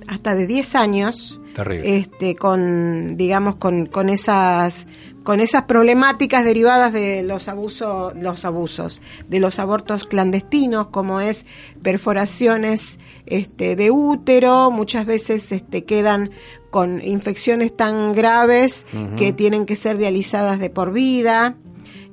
hasta 0.08 0.36
de 0.36 0.48
10 0.48 0.76
años 0.76 1.42
Terrible. 1.54 1.98
este 1.98 2.36
con 2.36 3.18
digamos 3.18 3.56
con, 3.56 3.86
con 3.86 4.10
esas 4.10 4.88
con 5.24 5.40
esas 5.40 5.64
problemáticas 5.64 6.44
derivadas 6.44 6.94
de 6.94 7.24
los 7.24 7.48
abusos 7.48 8.14
los 8.16 8.46
abusos 8.46 9.02
de 9.30 9.40
los 9.40 9.60
abortos 9.60 10.06
clandestinos 10.06 10.88
como 10.88 11.22
es 11.22 11.46
perforaciones 11.82 13.00
este 13.26 13.76
de 13.76 13.92
útero 13.92 14.72
muchas 14.72 15.06
veces 15.06 15.52
este 15.52 15.86
quedan 15.86 16.32
con 16.72 17.02
infecciones 17.06 17.76
tan 17.76 18.14
graves 18.14 18.88
que 19.16 19.32
tienen 19.32 19.66
que 19.66 19.76
ser 19.76 19.98
dializadas 19.98 20.60
de 20.60 20.70
por 20.70 20.92
vida 20.92 21.56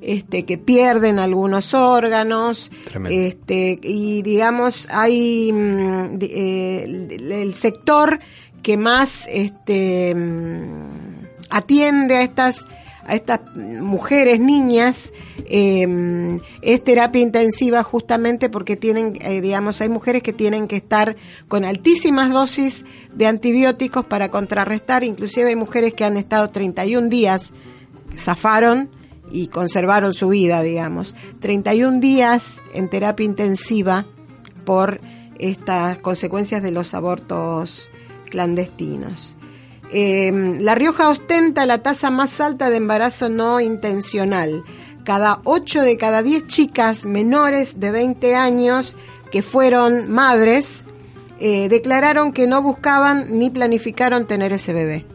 este 0.01 0.45
que 0.45 0.57
pierden 0.57 1.19
algunos 1.19 1.73
órganos 1.73 2.71
Tremendo. 2.85 3.21
este 3.21 3.79
y 3.83 4.21
digamos 4.23 4.87
hay 4.91 5.51
mm, 5.51 6.17
eh, 6.21 6.83
el, 6.85 7.31
el 7.31 7.53
sector 7.53 8.19
que 8.63 8.77
más 8.77 9.27
este 9.31 10.13
mm, 10.15 11.25
atiende 11.49 12.15
a 12.15 12.21
estas 12.23 12.65
a 13.05 13.15
estas 13.15 13.41
mujeres 13.55 14.39
niñas 14.39 15.11
eh, 15.45 16.39
es 16.61 16.83
terapia 16.83 17.21
intensiva 17.21 17.83
justamente 17.83 18.49
porque 18.49 18.75
tienen 18.75 19.17
eh, 19.21 19.41
digamos 19.41 19.81
hay 19.81 19.89
mujeres 19.89 20.21
que 20.23 20.33
tienen 20.33 20.67
que 20.67 20.75
estar 20.77 21.15
con 21.47 21.65
altísimas 21.65 22.31
dosis 22.31 22.85
de 23.13 23.27
antibióticos 23.27 24.05
para 24.05 24.29
contrarrestar 24.29 25.03
inclusive 25.03 25.49
hay 25.49 25.55
mujeres 25.55 25.93
que 25.93 26.05
han 26.05 26.17
estado 26.17 26.49
31 26.49 27.09
días 27.09 27.51
zafaron 28.15 28.89
y 29.31 29.47
conservaron 29.47 30.13
su 30.13 30.29
vida, 30.29 30.61
digamos. 30.61 31.15
31 31.39 31.99
días 31.99 32.59
en 32.73 32.89
terapia 32.89 33.25
intensiva 33.25 34.05
por 34.65 35.01
estas 35.39 35.97
consecuencias 35.99 36.61
de 36.61 36.71
los 36.71 36.93
abortos 36.93 37.91
clandestinos. 38.29 39.35
Eh, 39.91 40.31
la 40.59 40.75
Rioja 40.75 41.09
ostenta 41.09 41.65
la 41.65 41.79
tasa 41.79 42.11
más 42.11 42.39
alta 42.39 42.69
de 42.69 42.77
embarazo 42.77 43.27
no 43.27 43.59
intencional. 43.59 44.63
Cada 45.03 45.41
8 45.43 45.81
de 45.81 45.97
cada 45.97 46.21
10 46.21 46.47
chicas 46.47 47.05
menores 47.05 47.79
de 47.79 47.91
20 47.91 48.35
años 48.35 48.95
que 49.31 49.41
fueron 49.41 50.11
madres 50.11 50.85
eh, 51.43 51.69
declararon 51.69 52.33
que 52.33 52.45
no 52.45 52.61
buscaban 52.61 53.39
ni 53.39 53.49
planificaron 53.49 54.27
tener 54.27 54.53
ese 54.53 54.73
bebé. 54.73 55.05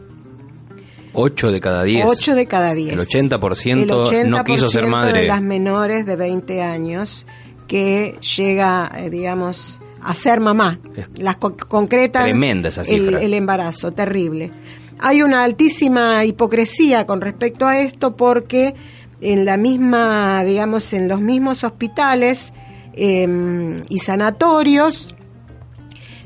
8 1.19 1.51
de 1.51 1.59
cada 1.59 1.83
10. 1.83 2.05
8 2.07 2.35
de 2.35 2.45
cada 2.45 2.73
10. 2.73 2.93
El 2.93 2.99
80%, 2.99 3.71
El 3.81 3.89
80% 3.89 4.27
no 4.27 4.43
quiso 4.43 4.69
ser 4.69 4.87
madre. 4.87 5.21
de 5.21 5.27
las 5.27 5.41
menores 5.41 6.05
de 6.05 6.15
20 6.15 6.61
años 6.61 7.25
que 7.67 8.17
llega, 8.37 8.91
eh, 8.97 9.09
digamos, 9.09 9.81
a 10.01 10.13
ser 10.13 10.39
mamá. 10.39 10.79
Las 11.17 11.37
co- 11.37 11.57
concretan 11.57 12.23
tremenda 12.23 12.69
esa 12.69 12.81
el, 12.81 12.87
cifra. 12.87 13.21
el 13.21 13.33
embarazo, 13.33 13.91
terrible. 13.91 14.51
Hay 14.99 15.21
una 15.21 15.43
altísima 15.43 16.23
hipocresía 16.23 17.05
con 17.05 17.19
respecto 17.21 17.65
a 17.67 17.79
esto 17.79 18.15
porque 18.15 18.73
en 19.19 19.43
la 19.45 19.57
misma, 19.57 20.43
digamos, 20.45 20.93
en 20.93 21.07
los 21.07 21.19
mismos 21.19 21.63
hospitales 21.63 22.53
eh, 22.93 23.81
y 23.89 23.99
sanatorios, 23.99 25.13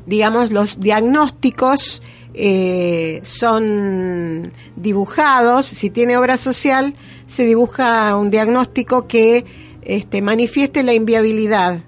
digamos, 0.06 0.52
los 0.52 0.80
diagnósticos 0.80 2.02
eh, 2.34 3.20
son 3.24 4.52
dibujados, 4.76 5.66
si 5.66 5.90
tiene 5.90 6.18
obra 6.18 6.38
social, 6.38 6.96
se 7.26 7.46
dibuja 7.46 8.16
un 8.16 8.32
diagnóstico 8.32 9.08
que 9.08 9.46
este, 9.82 10.22
manifieste 10.22 10.84
la 10.84 10.94
inviabilidad, 10.94 11.82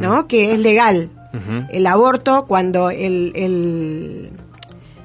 ¿no? 0.00 0.26
Que 0.26 0.52
es 0.52 0.58
legal. 0.58 1.10
El 1.70 1.86
aborto, 1.86 2.44
cuando 2.46 2.90
el, 2.90 3.32
el, 3.34 4.30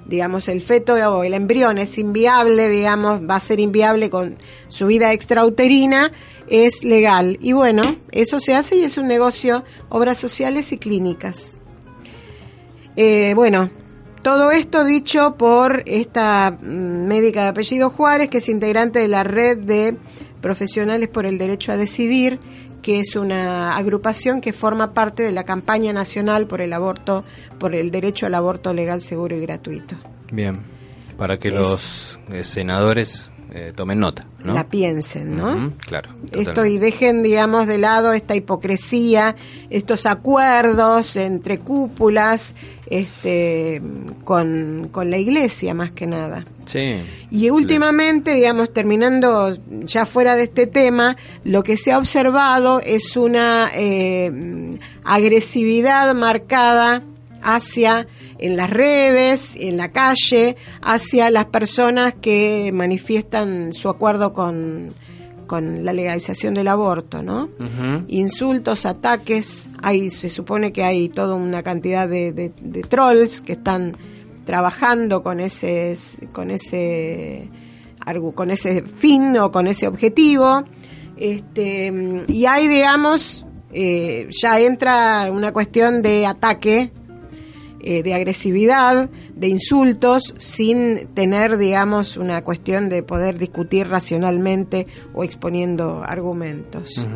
digamos, 0.08 0.50
el 0.50 0.60
feto 0.60 0.96
o 0.96 1.24
el 1.24 1.34
embrión 1.34 1.78
es 1.78 1.98
inviable, 1.98 2.68
digamos, 2.68 3.22
va 3.22 3.36
a 3.36 3.40
ser 3.40 3.62
inviable 3.62 4.10
con 4.10 4.38
su 4.68 4.88
vida 4.88 5.14
extrauterina, 5.14 6.12
es 6.50 6.84
legal. 6.84 7.38
Y 7.42 7.54
bueno, 7.54 7.84
eso 8.12 8.42
se 8.42 8.56
hace 8.56 8.76
y 8.76 8.84
es 8.84 8.98
un 8.98 9.08
negocio, 9.08 9.64
obras 9.88 10.18
sociales 10.18 10.74
y 10.74 10.78
clínicas. 10.78 11.60
Eh, 12.98 13.34
bueno, 13.36 13.70
todo 14.28 14.52
esto 14.52 14.84
dicho 14.84 15.38
por 15.38 15.84
esta 15.86 16.58
médica 16.62 17.44
de 17.44 17.48
apellido 17.48 17.90
Juárez, 17.90 18.28
que 18.28 18.40
es 18.40 18.50
integrante 18.50 19.00
de 19.00 19.08
la 19.08 19.24
red 19.24 19.58
de 19.60 19.98
profesionales 20.42 21.08
por 21.08 21.26
el 21.26 21.38
derecho 21.38 21.72
a 21.72 21.78
decidir, 21.78 22.38
que 22.82 23.00
es 23.00 23.16
una 23.16 23.78
agrupación 23.78 24.42
que 24.42 24.52
forma 24.52 24.94
parte 24.94 25.24
de 25.24 25.32
la 25.32 25.46
campaña 25.46 25.94
nacional 25.94 26.46
por 26.46 26.60
el 26.60 26.74
aborto, 26.74 27.24
por 27.58 27.74
el 27.74 27.90
derecho 27.90 28.26
al 28.26 28.36
aborto 28.36 28.74
legal, 28.74 29.00
seguro 29.00 29.34
y 29.38 29.40
gratuito. 29.40 29.96
Bien. 30.30 30.60
Para 31.18 31.38
que 31.38 31.48
Es- 31.48 31.54
los 31.54 32.20
senadores 32.44 33.30
eh, 33.52 33.72
tomen 33.76 34.00
nota, 34.00 34.24
¿no? 34.44 34.54
La 34.54 34.68
piensen, 34.68 35.38
¿no? 35.38 35.74
Claro. 35.86 36.10
Esto 36.32 36.66
y 36.66 36.78
dejen, 36.78 37.24
digamos, 37.24 37.66
de 37.68 37.78
lado 37.78 38.12
esta 38.14 38.36
hipocresía, 38.36 39.36
estos 39.70 40.06
acuerdos 40.06 41.16
entre 41.16 41.60
cúpulas, 41.60 42.56
este, 42.90 43.82
con, 44.26 44.90
con 44.92 45.10
la 45.10 45.18
iglesia 45.18 45.74
más 45.74 45.92
que 45.92 46.08
nada. 46.08 46.46
Sí. 46.66 47.02
Y 47.32 47.50
últimamente, 47.50 48.34
digamos, 48.34 48.74
terminando 48.74 49.56
ya 49.84 50.06
fuera 50.06 50.36
de 50.36 50.44
este 50.44 50.68
tema, 50.68 51.16
lo 51.46 51.64
que 51.64 51.78
se 51.78 51.94
ha 51.94 51.98
observado 51.98 52.82
es 52.82 53.16
una 53.16 53.70
eh, 53.74 54.78
agresividad 55.04 56.14
marcada 56.14 57.02
hacia 57.42 58.08
en 58.40 58.56
las 58.58 58.70
redes, 58.70 59.56
en 59.60 59.78
la 59.78 59.92
calle, 59.92 60.56
hacia 60.82 61.30
las 61.32 61.46
personas 61.46 62.14
que 62.22 62.72
manifiestan 62.74 63.74
su 63.74 63.90
acuerdo 63.90 64.34
con, 64.34 64.94
con 65.48 65.84
la 65.86 65.94
legalización 65.94 66.54
del 66.54 66.68
aborto, 66.68 67.24
¿no? 67.24 67.50
Insultos, 68.08 68.86
ataques, 68.86 69.70
hay, 69.82 70.10
se 70.10 70.30
supone 70.30 70.72
que 70.72 70.84
hay 70.84 71.10
toda 71.10 71.36
una 71.36 71.64
cantidad 71.64 72.08
de, 72.08 72.32
de- 72.34 72.54
de 72.62 72.82
trolls 72.82 73.42
que 73.42 73.54
están 73.54 73.98
trabajando 74.46 75.24
con 75.24 75.40
ese, 75.40 75.94
con 76.32 76.52
ese, 76.52 77.50
con 78.36 78.52
ese 78.52 78.84
fin 78.84 79.36
o 79.38 79.52
con 79.52 79.68
ese 79.68 79.88
objetivo, 79.88 80.64
este, 81.18 81.92
y 82.28 82.46
hay, 82.46 82.68
digamos, 82.68 83.46
eh, 83.74 84.28
ya 84.42 84.60
entra 84.60 85.30
una 85.32 85.52
cuestión 85.52 86.02
de 86.02 86.26
ataque, 86.26 86.92
eh, 87.90 88.04
de 88.04 88.14
agresividad, 88.14 89.10
de 89.34 89.48
insultos, 89.48 90.34
sin 90.38 91.08
tener, 91.14 91.58
digamos, 91.58 92.18
una 92.18 92.44
cuestión 92.44 92.90
de 92.90 93.02
poder 93.02 93.38
discutir 93.38 93.88
racionalmente 93.88 94.88
o 95.14 95.24
exponiendo 95.24 96.04
argumentos. 96.06 97.08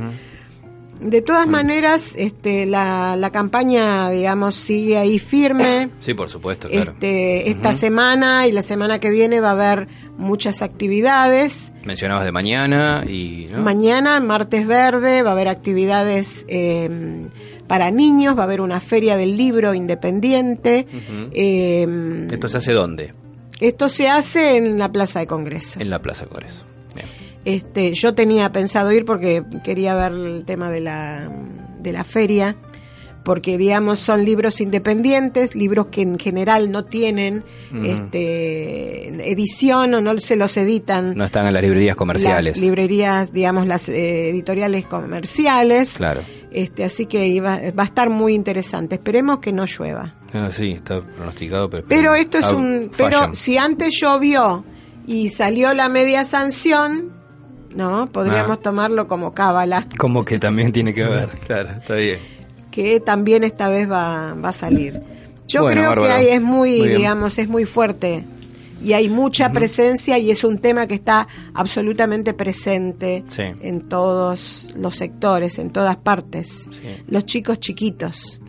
De 1.01 1.21
todas 1.21 1.45
maneras, 1.45 2.15
este, 2.17 2.65
la, 2.65 3.17
la 3.17 3.31
campaña, 3.31 4.12
digamos, 4.12 4.55
sigue 4.55 4.97
ahí 4.97 5.19
firme. 5.19 5.89
Sí, 5.99 6.13
por 6.13 6.29
supuesto, 6.29 6.69
claro. 6.69 6.93
Este, 6.93 7.49
esta 7.49 7.73
semana 7.73 8.47
y 8.47 8.53
la 8.53 8.62
semana 8.62 8.99
que 8.99 9.10
viene 9.10 9.41
va 9.41 9.49
a 9.49 9.51
haber 9.51 9.89
muchas 10.17 10.62
actividades. 10.62 11.73
Mencionabas 11.84 12.23
de 12.23 12.31
mañana 12.31 13.03
y... 13.05 13.47
¿no? 13.51 13.57
Mañana, 13.62 14.21
martes 14.21 14.65
verde, 14.65 15.21
va 15.21 15.31
a 15.31 15.34
haber 15.34 15.49
actividades 15.49 16.45
eh, 16.47 17.27
para 17.71 17.89
niños, 17.89 18.38
va 18.38 18.41
a 18.41 18.43
haber 18.43 18.60
una 18.60 18.81
feria 18.81 19.15
del 19.15 19.38
libro 19.38 19.73
independiente. 19.73 20.86
Eh, 21.31 22.27
¿Esto 22.29 22.49
se 22.49 22.57
hace 22.57 22.73
dónde? 22.73 23.13
esto 23.62 23.88
se 23.88 24.10
hace 24.10 24.57
en 24.57 24.77
la 24.77 24.91
Plaza 24.91 25.19
de 25.21 25.27
Congreso. 25.27 25.79
En 25.79 25.89
la 25.89 26.01
Plaza 26.01 26.25
Congreso. 26.25 26.65
Bien. 26.93 27.07
Este, 27.45 27.93
yo 27.93 28.13
tenía 28.13 28.51
pensado 28.51 28.91
ir 28.91 29.05
porque 29.05 29.43
quería 29.63 29.95
ver 29.95 30.12
el 30.12 30.43
tema 30.43 30.69
de 30.69 30.81
la, 30.81 31.31
de 31.79 31.93
la 31.93 32.03
feria, 32.03 32.57
porque 33.23 33.57
digamos 33.57 33.99
son 33.99 34.25
libros 34.25 34.60
independientes, 34.60 35.55
libros 35.55 35.88
que 35.91 36.01
en 36.01 36.19
general 36.19 36.71
no 36.71 36.84
tienen 36.84 37.45
este, 37.86 39.31
edición 39.31 39.93
o 39.93 40.01
no 40.01 40.19
se 40.19 40.36
los 40.36 40.57
editan 40.57 41.15
No 41.15 41.23
están 41.23 41.47
en 41.47 41.53
las 41.53 41.63
librerías 41.63 41.95
comerciales. 41.95 42.55
las 42.55 42.62
librerías, 42.62 43.31
digamos 43.31 43.65
las 43.65 43.88
eh, 43.88 44.27
editoriales 44.29 44.86
comerciales. 44.88 45.93
Claro. 45.95 46.23
Este, 46.52 46.84
así 46.84 47.06
que 47.06 47.28
iba- 47.28 47.60
va 47.78 47.84
a 47.84 47.86
estar 47.86 48.10
muy 48.10 48.34
interesante. 48.34 48.96
Esperemos 48.96 49.40
que 49.40 49.54
no 49.54 49.66
llueva. 49.66 50.14
Ah, 50.34 50.50
sí, 50.52 50.72
está 50.72 51.02
pronosticado, 51.02 51.70
pero... 51.70 51.86
Pero 51.88 52.14
esto 52.16 52.38
es 52.40 52.46
Ah, 52.46 52.56
un. 52.56 52.92
Pero 52.96 53.34
si 53.34 53.58
antes 53.58 53.98
llovió 54.02 54.64
y 55.08 55.30
salió 55.30 55.74
la 55.74 55.88
media 55.90 56.24
sanción, 56.26 57.14
¿no? 57.74 58.12
Podríamos 58.12 58.58
Ah. 58.58 58.62
tomarlo 58.62 59.08
como 59.08 59.34
cábala, 59.34 59.88
Como 59.98 60.26
que 60.26 60.40
también 60.40 60.72
tiene 60.74 60.94
que 60.94 61.04
ver, 61.04 61.30
claro, 61.48 61.70
está 61.72 61.96
bien. 61.96 62.20
que 62.70 63.00
también 63.00 63.44
esta 63.46 63.70
vez 63.70 63.90
va, 63.90 64.34
va 64.34 64.50
a 64.50 64.54
salir. 64.54 65.02
Yo 65.48 65.64
Bueno, 65.64 65.92
creo 65.92 66.04
que 66.06 66.12
ahí 66.12 66.28
es 66.28 66.42
muy, 66.42 66.88
digamos, 66.88 67.38
es 67.38 67.48
muy 67.50 67.66
fuerte. 67.66 68.24
Y 68.84 68.94
hay 68.94 69.10
mucha 69.10 69.52
presencia 69.52 70.17
y 70.17 70.32
es 70.32 70.44
un 70.44 70.58
tema 70.58 70.88
que 70.88 70.96
está 70.96 71.28
absolutamente 71.54 72.34
presente 72.34 73.24
Sí. 73.30 73.44
en 73.62 73.88
todos 73.88 74.70
los 74.76 74.96
sectores, 74.96 75.60
en 75.60 75.70
todas 75.70 75.98
partes. 75.98 76.67
Sí. 76.72 77.04
Los 77.08 77.26
chicos 77.26 77.60
chiquitos. 77.60 78.41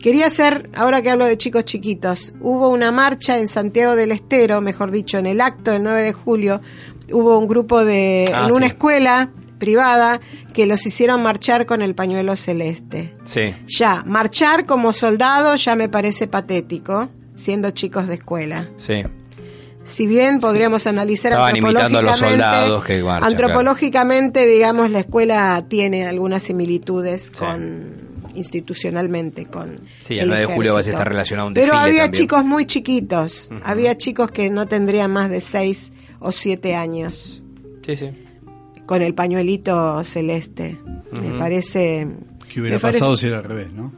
Quería 0.00 0.26
hacer, 0.26 0.70
ahora 0.74 1.02
que 1.02 1.10
hablo 1.10 1.24
de 1.26 1.36
chicos 1.36 1.64
chiquitos, 1.64 2.32
hubo 2.40 2.68
una 2.68 2.90
marcha 2.92 3.38
en 3.38 3.48
Santiago 3.48 3.96
del 3.96 4.12
Estero, 4.12 4.60
mejor 4.60 4.90
dicho, 4.90 5.18
en 5.18 5.26
el 5.26 5.40
acto 5.40 5.70
del 5.72 5.82
9 5.82 6.02
de 6.02 6.12
julio, 6.12 6.60
hubo 7.12 7.38
un 7.38 7.46
grupo 7.48 7.84
de, 7.84 8.24
Ah, 8.34 8.46
en 8.46 8.52
una 8.54 8.66
sí. 8.66 8.72
escuela 8.72 9.30
privada, 9.58 10.20
que 10.54 10.64
los 10.66 10.86
hicieron 10.86 11.22
marchar 11.22 11.66
con 11.66 11.82
el 11.82 11.94
pañuelo 11.94 12.34
celeste. 12.36 13.14
Sí, 13.26 13.54
Ya, 13.66 14.02
marchar 14.06 14.64
como 14.64 14.94
soldados 14.94 15.62
ya 15.66 15.74
me 15.76 15.90
parece 15.90 16.26
patético, 16.26 17.10
siendo 17.34 17.70
chicos 17.70 18.08
de 18.08 18.14
escuela. 18.14 18.68
sí. 18.78 19.02
Si 19.90 20.06
bien 20.06 20.38
podríamos 20.40 20.86
analizar 20.86 21.32
Estaban 21.32 21.56
imitando 21.56 21.98
a 21.98 22.02
los 22.02 22.22
antropológicamente- 22.22 22.44
soldados 22.44 22.84
que 22.84 23.02
marchan, 23.02 23.30
antropológicamente, 23.32 24.46
digamos, 24.46 24.90
la 24.90 25.00
escuela 25.00 25.64
tiene 25.68 26.06
algunas 26.06 26.42
similitudes 26.42 27.24
Sí. 27.32 27.38
con 27.38 28.10
institucionalmente 28.34 29.46
con 29.46 29.80
Sí, 30.04 30.18
el 30.18 30.28
9 30.28 30.46
de 30.46 30.54
julio 30.54 30.72
va 30.74 30.78
a 30.78 30.82
estar 30.82 31.08
relacionado 31.08 31.46
a 31.46 31.48
un 31.48 31.54
pero 31.54 31.74
había 31.76 32.02
también. 32.04 32.12
chicos 32.12 32.44
muy 32.44 32.64
chiquitos 32.64 33.50
había 33.64 33.96
chicos 33.98 34.30
que 34.30 34.48
no 34.50 34.66
tendrían 34.68 35.10
más 35.12 35.30
de 35.30 35.40
6 35.40 35.92
o 36.20 36.30
7 36.30 36.76
años 36.76 37.42
Sí, 37.84 37.96
sí. 37.96 38.10
con 38.86 39.02
el 39.02 39.14
pañuelito 39.14 40.04
celeste 40.04 40.78
me 41.12 41.30
Ujú. 41.30 41.38
parece 41.38 42.06
¿Qué 42.52 42.60
hubiera 42.60 42.76
me 42.76 42.80
parece- 42.80 43.00
pasado 43.00 43.16
si 43.16 43.26
era 43.26 43.38
al 43.38 43.44
revés, 43.44 43.72
no? 43.72 43.92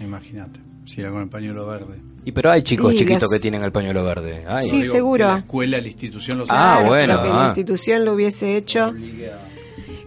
Imagínate, 0.00 0.60
si 0.84 1.00
era 1.00 1.10
con 1.10 1.22
el 1.22 1.28
pañuelo 1.28 1.66
verde. 1.66 2.00
Y 2.24 2.32
pero 2.32 2.50
hay 2.50 2.62
chicos 2.62 2.92
Y 2.92 2.98
chiquitos 2.98 3.22
los- 3.22 3.30
que 3.32 3.40
tienen 3.40 3.62
el 3.62 3.72
pañuelo 3.72 4.04
verde. 4.04 4.44
Ay, 4.46 4.68
Sí, 4.68 4.82
Digo, 4.82 4.92
seguro. 4.92 5.26
que 5.26 5.32
La 5.32 5.38
escuela, 5.38 5.80
la 5.80 5.86
institución 5.88 6.38
los 6.38 6.50
Ah, 6.50 6.74
Claro, 6.78 6.88
bueno, 6.88 7.22
que 7.22 7.28
ah. 7.30 7.36
la 7.36 7.46
institución 7.46 8.04
lo 8.04 8.12
hubiese 8.14 8.56
hecho 8.56 8.94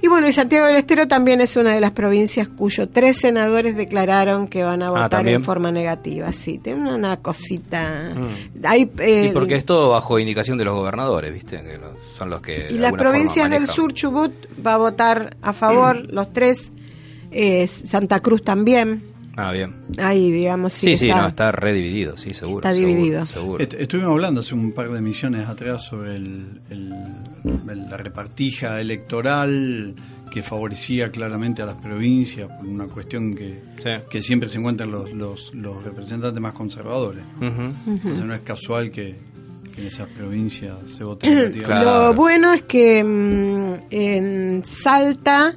Y 0.01 0.07
bueno, 0.09 0.27
y 0.27 0.33
Santiago 0.33 0.67
del 0.67 0.75
Estero 0.75 1.07
también 1.07 1.39
es 1.39 1.55
una 1.55 1.71
de 1.73 1.79
las 1.79 1.91
provincias 1.91 2.49
cuyos 2.49 2.89
tres 2.91 3.17
senadores 3.19 3.77
declararon 3.77 4.49
que 4.49 4.61
van 4.63 4.83
a 4.83 4.89
votar 4.89 5.03
Ah, 5.05 5.09
¿también? 5.09 5.37
en 5.37 5.43
forma 5.45 5.71
negativa. 5.71 6.31
Sí, 6.33 6.57
tiene 6.57 6.93
una 6.93 7.15
cosita. 7.21 8.11
Mm. 8.13 8.65
Hay, 8.65 8.91
eh, 8.99 9.27
y 9.29 9.33
porque 9.33 9.55
es 9.55 9.63
todo 9.63 9.91
bajo 9.91 10.19
indicación 10.19 10.57
de 10.57 10.65
los 10.65 10.73
gobernadores, 10.73 11.33
¿viste? 11.33 11.61
Que 11.63 11.77
los- 11.77 11.93
son 12.17 12.29
los 12.29 12.41
que. 12.41 12.67
y 12.69 12.73
de 12.73 12.79
las 12.79 12.91
provincias 12.91 13.49
del 13.49 13.65
sur, 13.65 13.93
Chubut 13.93 14.33
va 14.65 14.73
a 14.73 14.77
votar 14.77 15.37
a 15.41 15.53
favor, 15.53 16.03
Mm. 16.03 16.07
los 16.13 16.33
tres. 16.33 16.69
eh, 17.31 17.65
Santa 17.65 18.19
Cruz 18.19 18.43
también. 18.43 19.01
Ah, 19.35 19.51
bien. 19.51 19.73
Ahí, 19.97 20.31
digamos, 20.31 20.73
sí. 20.73 20.87
Sí, 20.89 20.95
sí, 20.97 21.09
está- 21.09 21.21
no, 21.23 21.27
está 21.27 21.51
redividido, 21.51 22.17
sí, 22.17 22.29
seguro. 22.31 22.59
Está 22.59 22.73
seguro, 22.73 22.87
dividido. 22.95 23.25
Seguro. 23.25 23.63
Est- 23.63 23.73
Estuvimos 23.73 24.11
hablando 24.11 24.41
hace 24.41 24.53
un 24.53 24.71
par 24.73 24.91
de 24.91 24.99
emisiones 24.99 25.47
atrás 25.47 25.83
sobre 25.83 26.15
el- 26.17 26.61
el- 26.69 26.93
el- 27.69 27.89
la 27.89 27.97
repartija 27.97 28.79
electoral 28.79 29.95
que 30.31 30.41
favorecía 30.43 31.11
claramente 31.11 31.61
a 31.61 31.65
las 31.65 31.75
provincias 31.75 32.47
por 32.49 32.65
una 32.67 32.85
cuestión 32.87 33.33
que, 33.35 33.61
Sí. 33.83 33.89
que 34.09 34.21
siempre 34.21 34.49
se 34.49 34.57
encuentran 34.57 34.89
los, 34.91 35.11
los, 35.13 35.53
los 35.53 35.83
representantes 35.83 36.41
más 36.41 36.53
conservadores. 36.53 37.23
Entonces 37.39 38.23
no 38.25 38.33
es 38.33 38.41
casual 38.41 38.89
que, 38.89 39.15
que 39.73 39.81
en 39.81 39.87
esas 39.87 40.07
provincias 40.09 40.75
se 40.87 41.03
vote. 41.03 41.27
Claro. 41.63 42.07
Lo 42.09 42.13
bueno 42.15 42.53
es 42.53 42.63
que 42.63 43.03
mm, 43.03 43.73
en 43.91 44.61
Salta 44.65 45.55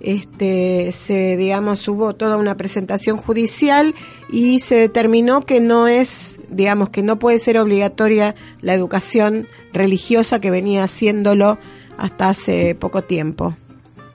este 0.00 0.92
se 0.92 1.36
digamos 1.36 1.86
hubo 1.88 2.14
toda 2.14 2.36
una 2.36 2.56
presentación 2.56 3.16
judicial 3.16 3.94
y 4.30 4.60
se 4.60 4.76
determinó 4.76 5.40
que 5.40 5.60
no 5.60 5.88
es 5.88 6.40
digamos 6.48 6.90
que 6.90 7.02
no 7.02 7.18
puede 7.18 7.38
ser 7.38 7.58
obligatoria 7.58 8.34
la 8.60 8.74
educación 8.74 9.48
religiosa 9.72 10.40
que 10.40 10.50
venía 10.50 10.84
haciéndolo 10.84 11.58
hasta 11.96 12.28
hace 12.28 12.74
poco 12.74 13.02
tiempo. 13.02 13.56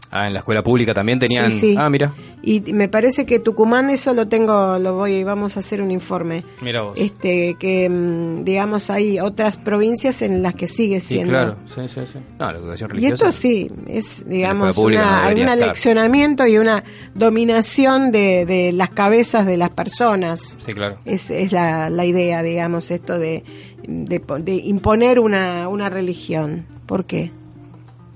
Ah, 0.09 0.27
en 0.27 0.33
la 0.33 0.39
escuela 0.39 0.63
pública 0.63 0.93
también 0.93 1.19
tenían. 1.19 1.49
Sí, 1.51 1.59
sí. 1.59 1.75
Ah, 1.77 1.89
mira. 1.89 2.13
Y 2.45 2.59
me 2.73 2.89
parece 2.89 3.25
que 3.25 3.39
Tucumán 3.39 3.89
eso 3.89 4.13
lo 4.13 4.27
tengo, 4.27 4.77
lo 4.77 4.95
voy, 4.95 5.23
vamos 5.23 5.55
a 5.55 5.61
hacer 5.61 5.81
un 5.81 5.91
informe. 5.91 6.43
Mira 6.61 6.81
vos. 6.81 6.93
Este, 6.97 7.55
que 7.57 7.87
mm, 7.87 8.43
digamos 8.43 8.89
hay 8.89 9.17
otras 9.21 9.55
provincias 9.55 10.21
en 10.21 10.43
las 10.43 10.53
que 10.53 10.67
sigue 10.67 10.99
Sí, 10.99 11.15
siendo. 11.15 11.31
claro. 11.31 11.55
Sí, 11.73 11.81
sí, 11.87 12.01
sí. 12.11 12.19
No, 12.37 12.51
la 12.51 12.57
educación 12.59 12.91
Y 12.99 13.05
esto 13.05 13.31
sí, 13.31 13.71
es 13.87 14.25
digamos 14.27 14.77
una, 14.77 15.33
no 15.33 15.41
un 15.41 15.47
aleccionamiento 15.47 16.45
y 16.45 16.57
una 16.57 16.83
dominación 17.15 18.11
de, 18.11 18.45
de 18.45 18.73
las 18.73 18.89
cabezas 18.89 19.45
de 19.45 19.55
las 19.55 19.69
personas. 19.69 20.57
Sí, 20.65 20.73
claro. 20.73 20.97
Es, 21.05 21.29
es 21.31 21.53
la, 21.53 21.89
la 21.89 22.05
idea, 22.05 22.43
digamos, 22.43 22.91
esto 22.91 23.19
de, 23.19 23.45
de, 23.87 24.21
de 24.41 24.53
imponer 24.55 25.19
una, 25.19 25.69
una 25.69 25.87
religión. 25.89 26.65
¿Por 26.87 27.05
qué? 27.05 27.31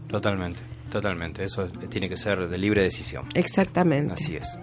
Totalmente. 0.09 0.59
Totalmente. 0.91 1.43
Eso 1.43 1.63
es- 1.65 1.89
tiene 1.89 2.07
que 2.09 2.17
ser 2.17 2.47
de 2.47 2.57
libre 2.57 2.81
decisión. 2.83 3.25
Exactamente. 3.33 4.13
Así 4.13 4.35
es. 4.35 4.57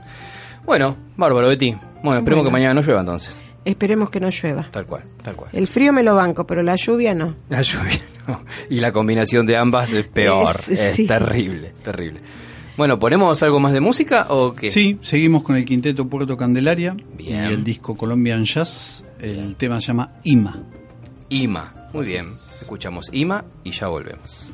Bueno, 0.65 0.97
bárbaro, 1.17 1.49
Betty. 1.49 1.73
Bueno, 2.03 2.19
esperemos 2.21 2.25
Bueno. 2.25 2.45
que 2.45 2.51
mañana 2.51 2.75
no 2.75 2.81
llueva 2.83 3.01
entonces. 3.01 3.41
Esperemos 3.65 4.11
que 4.11 4.21
no 4.21 4.29
llueva. 4.31 4.67
Tal 4.71 4.87
cual, 4.87 5.05
tal 5.23 5.37
cual. 5.37 5.51
El 5.53 5.67
frío 5.67 5.93
me 5.93 6.03
lo 6.03 6.15
banco, 6.15 6.47
pero 6.47 6.63
la 6.63 6.77
lluvia 6.77 7.15
no. 7.15 7.35
La 7.49 7.63
lluvia, 7.63 7.99
no. 8.27 8.43
Y 8.71 8.81
la 8.81 8.93
combinación 8.93 9.47
de 9.47 9.57
ambas 9.57 9.93
es 9.93 10.07
peor. 10.07 10.51
Es- 10.55 10.69
Es, 10.71 10.93
sí. 10.95 11.07
terrible, 11.07 11.73
terrible. 11.83 12.21
Bueno, 12.77 12.99
¿ponemos 12.99 13.43
algo 13.43 13.61
más 13.61 13.73
de 13.73 13.81
música 13.81 14.27
o 14.31 14.55
qué? 14.55 14.69
Sí, 14.71 14.99
seguimos 15.03 15.43
con 15.45 15.57
el 15.57 15.65
quinteto 15.65 16.09
Puerto 16.09 16.37
Candelaria 16.37 16.97
Bien. 17.17 17.45
y 17.51 17.55
el 17.55 17.63
disco 17.65 17.97
Colombian 17.97 18.45
Jazz. 18.45 19.05
El 19.21 19.55
tema 19.57 19.81
se 19.81 19.87
llama 19.89 20.13
Ima. 20.25 20.61
Ima. 21.29 21.89
Muy 21.93 22.07
bien. 22.07 22.27
Escuchamos 22.61 23.09
Ima 23.13 23.45
y 23.63 23.71
ya 23.71 23.87
volvemos. 23.89 24.51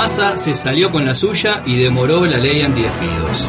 Massa 0.00 0.38
se 0.38 0.54
salió 0.54 0.90
con 0.90 1.04
la 1.04 1.14
suya 1.14 1.62
y 1.66 1.76
demoró 1.76 2.24
la 2.24 2.38
ley 2.38 2.62
antidespidos. 2.62 3.46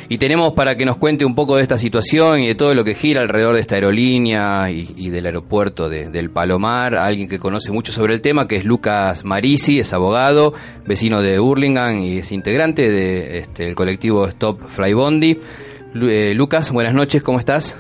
Y 0.09 0.19
tenemos 0.19 0.53
para 0.53 0.77
que 0.77 0.85
nos 0.85 0.99
cuente 0.99 1.25
un 1.25 1.35
poco 1.35 1.57
de 1.57 1.63
esta 1.63 1.79
situación 1.79 2.41
y 2.41 2.47
de 2.47 2.55
todo 2.55 2.75
lo 2.75 2.85
que 2.85 2.95
gira 2.95 3.23
alrededor 3.23 3.57
de 3.57 3.61
esta 3.61 3.75
aerolínea 3.75 4.71
y, 4.71 5.11
del 5.11 5.27
aeropuerto 5.27 5.89
de, 5.89 6.11
del 6.11 6.31
Palomar, 6.31 6.95
alguien 6.95 7.29
que 7.29 7.41
conoce 7.41 7.73
mucho 7.73 7.93
sobre 7.93 8.15
el 8.15 8.21
tema, 8.21 8.47
que 8.47 8.57
es 8.57 8.65
Lucas 8.65 9.25
Marisi, 9.25 9.81
es 9.81 9.93
abogado, 9.93 10.55
vecino 10.87 11.23
de 11.23 11.39
Burlingame 11.41 12.07
y 12.07 12.19
es 12.19 12.31
integrante 12.31 12.83
del 12.83 12.93
de, 12.93 13.39
este, 13.39 13.75
colectivo 13.75 14.27
Stop 14.29 14.61
Flybondi. 14.69 15.41
Eh, 15.95 16.35
Lucas, 16.35 16.71
buenas 16.71 16.95
noches, 16.95 17.23
¿cómo 17.23 17.41
estás? 17.41 17.77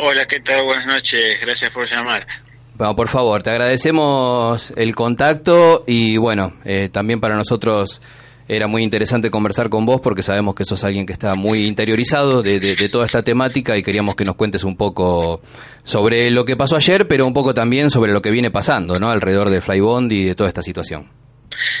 Hola, 0.00 0.26
¿qué 0.26 0.40
tal? 0.40 0.62
Buenas 0.62 0.86
noches, 0.86 1.40
gracias 1.40 1.72
por 1.72 1.86
llamar. 1.88 2.26
Bueno, 2.74 2.94
por 2.94 3.08
favor, 3.08 3.42
te 3.42 3.50
agradecemos 3.50 4.72
el 4.76 4.94
contacto 4.94 5.82
y 5.86 6.16
bueno, 6.16 6.54
eh, 6.64 6.88
también 6.92 7.20
para 7.20 7.34
nosotros 7.34 8.00
era 8.46 8.68
muy 8.68 8.82
interesante 8.84 9.28
conversar 9.30 9.68
con 9.68 9.84
vos 9.84 10.00
porque 10.00 10.22
sabemos 10.22 10.54
que 10.54 10.64
sos 10.64 10.84
alguien 10.84 11.04
que 11.04 11.12
está 11.12 11.34
muy 11.34 11.66
interiorizado 11.66 12.42
de, 12.42 12.60
de- 12.60 12.76
de 12.76 12.88
toda 12.88 13.04
esta 13.06 13.22
temática 13.22 13.76
y 13.76 13.82
queríamos 13.82 14.14
que 14.14 14.24
nos 14.24 14.36
cuentes 14.36 14.62
un 14.62 14.76
poco 14.76 15.42
sobre 15.82 16.30
lo 16.30 16.44
que 16.44 16.56
pasó 16.56 16.76
ayer, 16.76 17.08
pero 17.08 17.26
un 17.26 17.34
poco 17.34 17.52
también 17.52 17.90
sobre 17.90 18.12
lo 18.12 18.22
que 18.22 18.30
viene 18.30 18.50
pasando, 18.52 19.00
¿no? 19.00 19.08
Alrededor 19.10 19.50
de 19.50 19.60
Flybond 19.60 20.12
y 20.12 20.24
de 20.26 20.34
toda 20.36 20.48
esta 20.48 20.62
situación. 20.62 21.10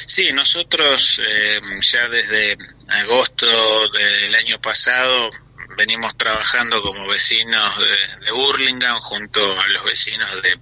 Sí, 0.06 0.32
nosotros 0.32 1.20
eh, 1.24 1.60
ya 1.80 2.08
desde 2.08 2.56
agosto 2.88 3.46
del 3.92 4.34
año 4.34 4.58
pasado 4.60 5.30
venimos 5.78 6.16
trabajando 6.16 6.82
como 6.82 7.06
vecinos 7.06 7.78
de, 7.78 8.32
Burlingame 8.32 9.00
junto 9.00 9.40
a 9.40 9.68
los 9.68 9.84
vecinos 9.84 10.28
de 10.42 10.58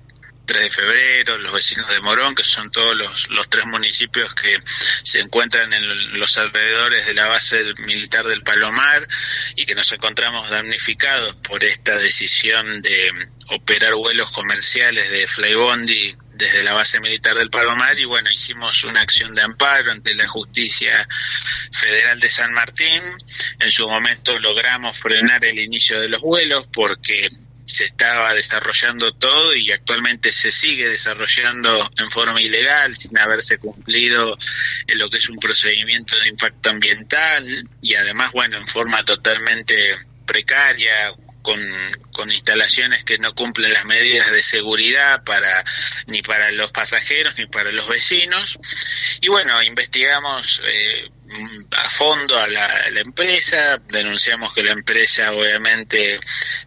3 0.47 0.63
de 0.63 0.71
febrero, 0.71 1.39
los 1.39 1.53
vecinos 1.53 1.89
de 1.89 2.01
Morón, 2.01 2.35
que 2.35 2.45
son 2.45 2.71
todos 2.71 2.97
los, 2.97 3.29
los 3.31 3.49
tres 3.49 3.67
municipios 3.67 4.33
que 4.35 4.63
se 5.03 5.21
encuentran 5.21 5.73
en 5.73 6.19
los 6.19 6.39
alrededores 6.39 7.07
de 7.07 7.15
la 7.15 7.29
base 7.29 7.63
militar 7.79 8.25
del 8.27 8.43
Palomar 8.43 9.07
y 9.57 9.67
que 9.67 9.75
nos 9.75 9.91
encontramos 9.93 10.49
damnificados 10.49 11.35
por 11.37 11.65
esta 11.65 11.97
decisión 11.99 12.81
de 12.81 13.11
operar 13.49 13.95
vuelos 13.95 14.31
comerciales 14.31 15.11
de 15.11 15.27
Flybondi 15.27 16.17
desde 16.37 16.63
la 16.63 16.75
base 16.75 17.01
militar 17.01 17.37
del 17.37 17.51
Palomar 17.51 17.99
y 17.99 18.05
bueno, 18.05 18.31
hicimos 18.31 18.85
una 18.85 19.01
acción 19.01 19.35
de 19.35 19.43
amparo 19.43 19.91
ante 19.93 20.15
la 20.15 20.29
justicia 20.29 21.09
federal 21.73 22.21
de 22.21 22.29
San 22.29 22.53
Martín. 22.53 23.03
En 23.59 23.71
su 23.71 23.89
momento 23.89 24.39
logramos 24.39 24.99
frenar 24.99 25.45
el 25.45 25.59
inicio 25.59 26.01
de 26.01 26.09
los 26.09 26.21
vuelos 26.21 26.69
porque 26.73 27.29
se 27.67 27.85
estaba 27.85 28.33
desarrollando 28.33 29.13
todo 29.13 29.55
y 29.55 29.73
actualmente 29.73 30.31
se 30.31 30.53
sigue 30.53 30.89
desarrollando 30.89 31.91
en 31.99 32.11
forma 32.11 32.41
ilegal 32.41 32.97
sin 32.97 33.19
haberse 33.19 33.59
cumplido 33.59 34.39
en 34.87 34.99
lo 34.99 35.11
que 35.11 35.17
es 35.17 35.29
un 35.29 35.39
procedimiento 35.39 36.17
de 36.19 36.29
impacto 36.29 36.71
ambiental 36.71 37.69
y 37.83 37.95
además, 37.95 38.31
bueno, 38.33 38.57
en 38.57 38.67
forma 38.67 39.05
totalmente 39.05 39.99
precaria, 40.25 41.13
con, 41.43 41.61
con, 42.13 42.29
instalaciones 42.29 43.05
que 43.05 43.19
no 43.19 43.33
cumplen 43.33 43.73
las 43.73 43.85
medidas 43.85 44.33
de 44.33 44.43
seguridad 44.43 45.23
para 45.23 45.65
ni 46.09 46.21
para 46.21 46.51
los 46.51 46.73
pasajeros 46.73 47.39
ni 47.39 47.47
para 47.47 47.71
los 47.71 47.89
vecinos. 47.89 48.59
Y 49.21 49.29
bueno 49.29 49.63
investigamos 49.63 50.61
eh, 50.67 51.09
a 51.73 51.91
fondo 51.91 52.39
a 52.39 52.47
la, 52.49 53.01
empresa. 53.01 53.79
Denunciamos 53.89 54.53
que 54.53 54.63
la 54.63 54.73
empresa 54.73 55.33
obviamente 55.33 56.19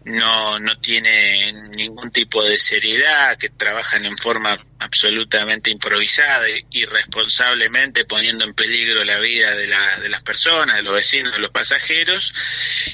no 0.04 0.58
no 0.58 0.78
tiene 0.78 1.52
ningún 1.52 2.10
tipo 2.10 2.42
de 2.44 2.58
seriedad 2.58 3.36
que 3.36 3.50
trabajan 3.50 4.04
en 4.06 4.16
forma 4.16 4.58
absolutamente 4.78 5.70
improvisada 5.70 6.46
irresponsablemente 6.70 8.04
poniendo 8.04 8.44
en 8.44 8.54
peligro 8.54 9.04
la 9.04 9.18
vida 9.18 9.54
de, 9.54 9.66
la, 9.66 9.98
de 9.98 10.08
las 10.08 10.22
personas 10.22 10.76
de 10.76 10.82
los 10.82 10.94
vecinos 10.94 11.34
de 11.34 11.40
los 11.40 11.50
pasajeros. 11.50 12.32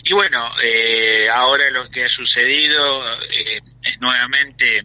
Y 0.04 0.12
bueno 0.12 0.50
eh, 0.62 1.28
ahora 1.32 1.70
lo 1.70 1.88
que 1.88 2.04
ha 2.04 2.08
sucedido 2.08 3.22
eh, 3.30 3.60
es 3.82 4.00
nuevamente 4.00 4.84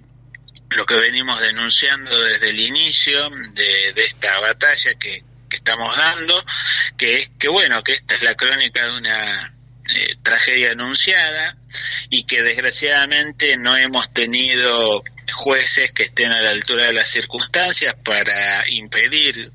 lo 0.69 0.85
que 0.85 0.95
venimos 0.95 1.41
denunciando 1.41 2.17
desde 2.21 2.49
el 2.49 2.59
inicio 2.59 3.29
de 3.29 3.93
esta 3.97 4.39
batalla 4.39 4.93
que, 4.95 5.23
que, 5.51 5.57
estamos 5.57 5.95
dando, 5.95 6.43
que 6.97 7.19
es 7.19 7.31
que 7.37 7.49
bueno, 7.49 7.83
que 7.83 7.93
esta 7.93 8.15
es 8.15 8.23
la 8.23 8.35
crónica 8.35 8.85
de 8.85 8.97
una 8.97 9.53
eh, 9.95 10.15
tragedia 10.23 10.71
anunciada 10.71 11.57
y 12.09 12.23
que 12.23 12.41
desgraciadamente 12.41 13.57
no 13.57 13.77
hemos 13.77 14.11
tenido 14.11 15.03
jueces 15.33 15.91
que 15.91 16.03
estén 16.03 16.31
a 16.31 16.41
la 16.41 16.51
altura 16.51 16.85
de 16.85 16.93
las 16.93 17.09
circunstancias 17.09 17.95
para 18.03 18.67
impedir 18.69 19.51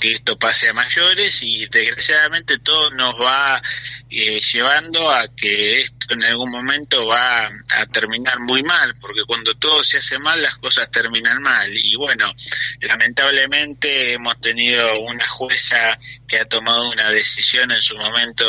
que 0.00 0.10
esto 0.10 0.36
pase 0.38 0.68
a 0.68 0.74
mayores 0.74 1.42
y 1.42 1.66
desgraciadamente 1.66 2.58
todo 2.58 2.90
nos 2.90 3.14
va 3.20 3.62
eh, 4.10 4.38
llevando 4.38 5.10
a 5.10 5.26
que 5.34 5.80
esto 5.80 6.14
en 6.14 6.24
algún 6.24 6.50
momento 6.50 7.06
va 7.06 7.46
a 7.46 7.86
terminar 7.86 8.38
muy 8.40 8.62
mal, 8.62 8.94
porque 9.00 9.22
cuando 9.26 9.54
todo 9.54 9.82
se 9.82 9.98
hace 9.98 10.18
mal 10.18 10.40
las 10.40 10.56
cosas 10.58 10.90
terminan 10.90 11.40
mal. 11.42 11.70
Y 11.72 11.96
bueno, 11.96 12.32
lamentablemente 12.80 14.14
hemos 14.14 14.38
tenido 14.40 15.00
una 15.00 15.26
jueza 15.26 15.98
que 16.28 16.38
ha 16.38 16.44
tomado 16.44 16.90
una 16.90 17.10
decisión 17.10 17.70
en 17.72 17.80
su 17.80 17.96
momento 17.96 18.44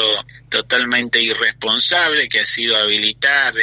totalmente 0.50 1.22
irresponsable, 1.22 2.28
que 2.28 2.42
ha 2.42 2.46
sido 2.46 2.78
habilitar 2.78 3.54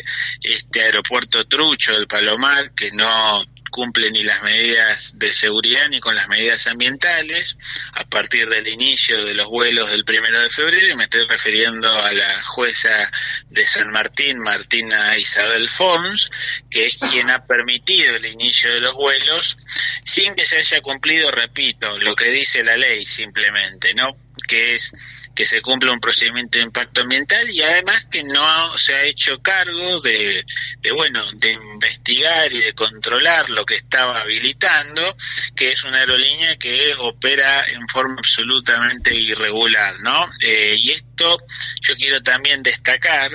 este 0.42 0.82
aeropuerto 0.82 1.46
trucho 1.46 1.92
del 1.92 2.06
Palomar, 2.06 2.72
que 2.74 2.90
no 2.92 3.44
cumple 3.72 4.10
ni 4.10 4.22
las 4.22 4.42
medidas 4.42 5.18
de 5.18 5.32
seguridad 5.32 5.88
ni 5.88 5.98
con 5.98 6.14
las 6.14 6.28
medidas 6.28 6.66
ambientales 6.66 7.56
a 7.94 8.04
partir 8.04 8.48
del 8.48 8.68
inicio 8.68 9.24
de 9.24 9.34
los 9.34 9.48
vuelos 9.48 9.90
del 9.90 10.04
primero 10.04 10.40
de 10.40 10.50
febrero 10.50 10.88
y 10.88 10.94
me 10.94 11.04
estoy 11.04 11.26
refiriendo 11.26 11.90
a 11.90 12.12
la 12.12 12.42
jueza 12.44 13.10
de 13.48 13.64
San 13.64 13.90
Martín, 13.90 14.38
Martina 14.38 15.16
Isabel 15.16 15.68
Fons, 15.68 16.30
que 16.70 16.84
es 16.86 16.98
quien 16.98 17.30
ha 17.30 17.46
permitido 17.46 18.14
el 18.14 18.26
inicio 18.26 18.72
de 18.72 18.80
los 18.80 18.94
vuelos 18.94 19.56
sin 20.04 20.34
que 20.34 20.44
se 20.44 20.58
haya 20.58 20.82
cumplido, 20.82 21.30
repito, 21.30 21.98
lo 21.98 22.14
que 22.14 22.30
dice 22.30 22.62
la 22.62 22.76
ley 22.76 23.04
simplemente, 23.04 23.94
¿no? 23.94 24.16
Que 24.46 24.74
es 24.74 24.92
que 25.34 25.44
se 25.44 25.60
cumpla 25.62 25.92
un 25.92 26.00
procedimiento 26.00 26.58
de 26.58 26.64
impacto 26.64 27.02
ambiental 27.02 27.48
y 27.50 27.62
además 27.62 28.06
que 28.10 28.22
no 28.24 28.76
se 28.76 28.94
ha 28.94 29.04
hecho 29.04 29.40
cargo 29.40 30.00
de, 30.00 30.44
de, 30.78 30.92
bueno 30.92 31.22
de 31.34 31.52
investigar 31.52 32.52
y 32.52 32.60
de 32.60 32.72
controlar 32.74 33.48
lo 33.50 33.64
que 33.64 33.74
estaba 33.74 34.20
habilitando 34.20 35.16
que 35.54 35.72
es 35.72 35.84
una 35.84 35.98
aerolínea 35.98 36.56
que 36.56 36.94
opera 36.98 37.64
en 37.68 37.86
forma 37.88 38.16
absolutamente 38.18 39.14
irregular 39.14 39.94
no 40.00 40.30
eh, 40.40 40.74
y 40.76 40.90
esto 40.90 41.38
yo 41.80 41.96
quiero 41.96 42.22
también 42.22 42.62
destacar 42.62 43.30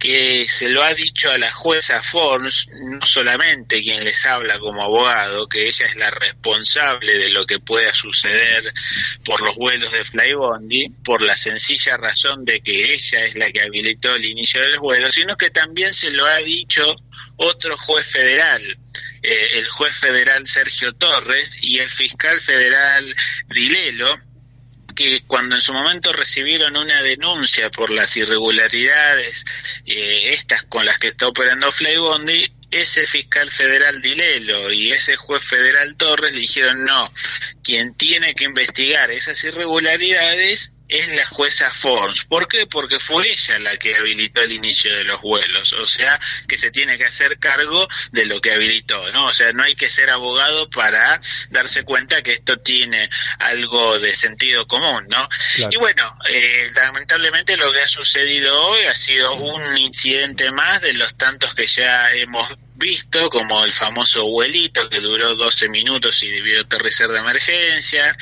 que 0.00 0.46
se 0.48 0.70
lo 0.70 0.82
ha 0.82 0.94
dicho 0.94 1.30
a 1.30 1.36
la 1.36 1.52
jueza 1.52 2.02
Forns, 2.02 2.68
no 2.72 3.04
solamente 3.04 3.82
quien 3.82 4.02
les 4.02 4.24
habla 4.24 4.58
como 4.58 4.82
abogado, 4.82 5.46
que 5.46 5.68
ella 5.68 5.84
es 5.84 5.94
la 5.96 6.10
responsable 6.10 7.18
de 7.18 7.28
lo 7.28 7.44
que 7.44 7.58
pueda 7.58 7.92
suceder 7.92 8.72
por 9.26 9.42
los 9.42 9.54
vuelos 9.56 9.92
de 9.92 10.02
Flybondi, 10.02 10.88
por 11.04 11.20
la 11.20 11.36
sencilla 11.36 11.98
razón 11.98 12.46
de 12.46 12.62
que 12.62 12.94
ella 12.94 13.20
es 13.20 13.36
la 13.36 13.52
que 13.52 13.62
habilitó 13.62 14.14
el 14.14 14.24
inicio 14.24 14.62
de 14.62 14.68
los 14.68 14.80
vuelos, 14.80 15.14
sino 15.14 15.36
que 15.36 15.50
también 15.50 15.92
se 15.92 16.10
lo 16.10 16.26
ha 16.26 16.38
dicho 16.38 16.96
otro 17.36 17.76
juez 17.76 18.06
federal, 18.06 18.62
eh, 19.22 19.48
el 19.52 19.68
juez 19.68 19.96
federal 19.96 20.46
Sergio 20.46 20.94
Torres 20.94 21.62
y 21.62 21.78
el 21.78 21.90
fiscal 21.90 22.40
federal 22.40 23.14
Dilelo, 23.48 24.18
que 25.04 25.22
cuando 25.26 25.54
en 25.54 25.60
su 25.62 25.72
momento 25.72 26.12
recibieron 26.12 26.76
una 26.76 27.02
denuncia 27.02 27.70
por 27.70 27.90
las 27.90 28.16
irregularidades 28.16 29.44
eh, 29.86 30.32
estas 30.32 30.64
con 30.64 30.84
las 30.84 30.98
que 30.98 31.08
está 31.08 31.26
operando 31.26 31.72
Flybondi, 31.72 32.52
ese 32.70 33.06
fiscal 33.06 33.50
federal 33.50 34.02
Dilelo 34.02 34.70
y 34.70 34.92
ese 34.92 35.16
juez 35.16 35.42
federal 35.42 35.96
Torres 35.96 36.32
le 36.34 36.40
dijeron 36.40 36.84
no, 36.84 37.10
quien 37.64 37.94
tiene 37.94 38.34
que 38.34 38.44
investigar 38.44 39.10
esas 39.10 39.42
irregularidades 39.44 40.72
es 40.90 41.08
la 41.08 41.26
jueza 41.26 41.72
Forns. 41.72 42.24
¿Por 42.24 42.48
qué? 42.48 42.66
Porque 42.66 42.98
fue 42.98 43.28
ella 43.28 43.58
la 43.60 43.76
que 43.76 43.96
habilitó 43.96 44.42
el 44.42 44.52
inicio 44.52 44.94
de 44.94 45.04
los 45.04 45.20
vuelos. 45.20 45.72
O 45.74 45.86
sea, 45.86 46.18
que 46.48 46.58
se 46.58 46.70
tiene 46.70 46.98
que 46.98 47.04
hacer 47.04 47.38
cargo 47.38 47.88
de 48.12 48.26
lo 48.26 48.40
que 48.40 48.52
habilitó, 48.52 49.10
¿no? 49.12 49.26
O 49.26 49.32
sea, 49.32 49.52
no 49.52 49.62
hay 49.62 49.74
que 49.74 49.88
ser 49.88 50.10
abogado 50.10 50.68
para 50.68 51.20
darse 51.50 51.84
cuenta 51.84 52.22
que 52.22 52.32
esto 52.32 52.58
tiene 52.58 53.08
algo 53.38 53.98
de 53.98 54.16
sentido 54.16 54.66
común, 54.66 55.06
¿no? 55.08 55.28
Y 55.70 55.76
bueno, 55.76 56.16
eh, 56.28 56.68
lamentablemente 56.74 57.56
lo 57.56 57.72
que 57.72 57.82
ha 57.82 57.88
sucedido 57.88 58.60
hoy 58.66 58.84
ha 58.84 58.94
sido 58.94 59.34
un 59.34 59.78
incidente 59.78 60.50
más 60.50 60.80
de 60.80 60.94
los 60.94 61.16
tantos 61.16 61.54
que 61.54 61.66
ya 61.66 62.12
hemos 62.12 62.48
visto, 62.74 63.28
como 63.30 63.64
el 63.64 63.72
famoso 63.72 64.26
vuelito 64.26 64.88
que 64.88 65.00
duró 65.00 65.34
12 65.34 65.68
minutos 65.68 66.22
y 66.22 66.30
debió 66.30 66.60
aterrizar 66.62 67.10
de 67.10 67.18
emergencia, 67.18 68.16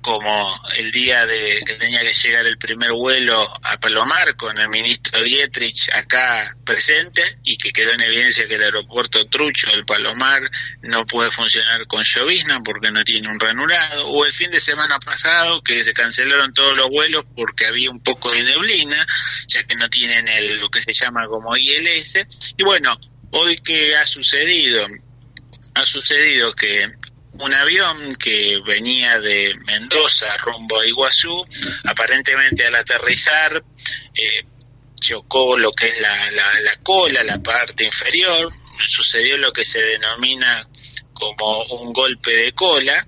como 0.00 0.60
el 0.76 0.90
día 0.92 1.26
de 1.26 1.62
que 1.66 1.74
tenía 1.74 2.00
que 2.00 2.14
llegar 2.14 2.46
el 2.46 2.58
primer 2.58 2.92
vuelo 2.92 3.48
a 3.62 3.78
Palomar 3.78 4.36
con 4.36 4.58
el 4.58 4.68
ministro 4.68 5.20
Dietrich 5.22 5.90
acá 5.92 6.56
presente 6.64 7.38
y 7.42 7.56
que 7.56 7.72
quedó 7.72 7.92
en 7.92 8.02
evidencia 8.02 8.46
que 8.46 8.54
el 8.54 8.62
aeropuerto 8.62 9.26
trucho 9.26 9.70
del 9.70 9.84
Palomar 9.84 10.48
no 10.82 11.04
puede 11.06 11.30
funcionar 11.30 11.86
con 11.86 12.04
llovizna 12.04 12.62
porque 12.62 12.90
no 12.90 13.02
tiene 13.02 13.28
un 13.28 13.40
ranurado, 13.40 14.08
o 14.08 14.24
el 14.24 14.32
fin 14.32 14.50
de 14.50 14.60
semana 14.60 14.98
pasado 14.98 15.62
que 15.62 15.82
se 15.82 15.92
cancelaron 15.92 16.52
todos 16.52 16.76
los 16.76 16.90
vuelos 16.90 17.24
porque 17.34 17.66
había 17.66 17.90
un 17.90 18.00
poco 18.00 18.30
de 18.30 18.42
neblina, 18.42 19.06
ya 19.48 19.64
que 19.64 19.74
no 19.74 19.88
tienen 19.90 20.28
el, 20.28 20.58
lo 20.58 20.68
que 20.68 20.80
se 20.80 20.92
llama 20.92 21.26
como 21.26 21.56
ILS, 21.56 22.18
y 22.56 22.62
bueno, 22.62 22.98
hoy 23.38 23.56
qué 23.56 23.96
ha 23.96 24.06
sucedido, 24.06 24.86
ha 25.74 25.84
sucedido 25.84 26.54
que 26.54 26.90
un 27.38 27.52
avión 27.52 28.14
que 28.14 28.56
venía 28.66 29.20
de 29.20 29.54
Mendoza 29.66 30.36
rumbo 30.38 30.80
a 30.80 30.86
Iguazú, 30.86 31.46
aparentemente 31.84 32.66
al 32.66 32.76
aterrizar 32.76 33.62
eh, 34.14 34.44
chocó 34.98 35.58
lo 35.58 35.70
que 35.70 35.88
es 35.88 36.00
la, 36.00 36.30
la, 36.30 36.60
la 36.60 36.76
cola, 36.82 37.22
la 37.22 37.42
parte 37.42 37.84
inferior, 37.84 38.52
sucedió 38.78 39.36
lo 39.36 39.52
que 39.52 39.66
se 39.66 39.80
denomina 39.80 40.66
como 41.12 41.62
un 41.64 41.92
golpe 41.92 42.34
de 42.34 42.52
cola, 42.52 43.06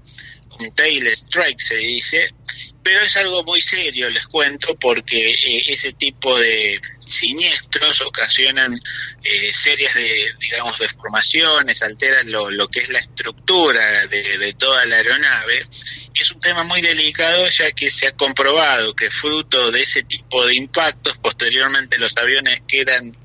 un 0.59 0.75
tail 0.75 1.07
strike 1.07 1.61
se 1.61 1.77
dice, 1.77 2.35
pero 2.83 3.01
es 3.01 3.17
algo 3.17 3.45
muy 3.45 3.63
serio, 3.63 4.11
les 4.11 4.27
cuento, 4.27 4.75
porque 4.79 5.31
eh, 5.31 5.63
ese 5.69 5.93
tipo 5.95 6.39
de 6.39 6.81
siniestros 7.09 8.01
ocasionan 8.03 8.81
eh, 9.23 9.53
series 9.53 9.95
de, 9.95 10.35
digamos, 10.39 10.79
deformaciones, 10.79 11.83
alteran 11.83 12.31
lo, 12.31 12.51
lo 12.51 12.69
que 12.69 12.81
es 12.81 12.89
la 12.89 12.99
estructura 12.99 14.07
de, 14.07 14.39
de 14.39 14.53
toda 14.55 14.85
la 14.85 14.97
aeronave. 14.97 15.67
Y 16.15 16.23
es 16.23 16.31
un 16.33 16.41
tema 16.41 16.65
muy 16.65 16.81
delicado 16.81 17.49
ya 17.49 17.73
que 17.73 17.91
se 17.91 18.09
ha 18.09 18.13
comprobado 18.13 18.95
que 18.95 19.11
fruto 19.11 19.71
de 19.71 19.83
ese 19.83 20.03
tipo 20.03 20.47
de 20.47 20.55
impactos, 20.55 21.17
posteriormente 21.19 21.99
los 21.99 22.17
aviones 22.17 22.63
quedan 22.67 23.17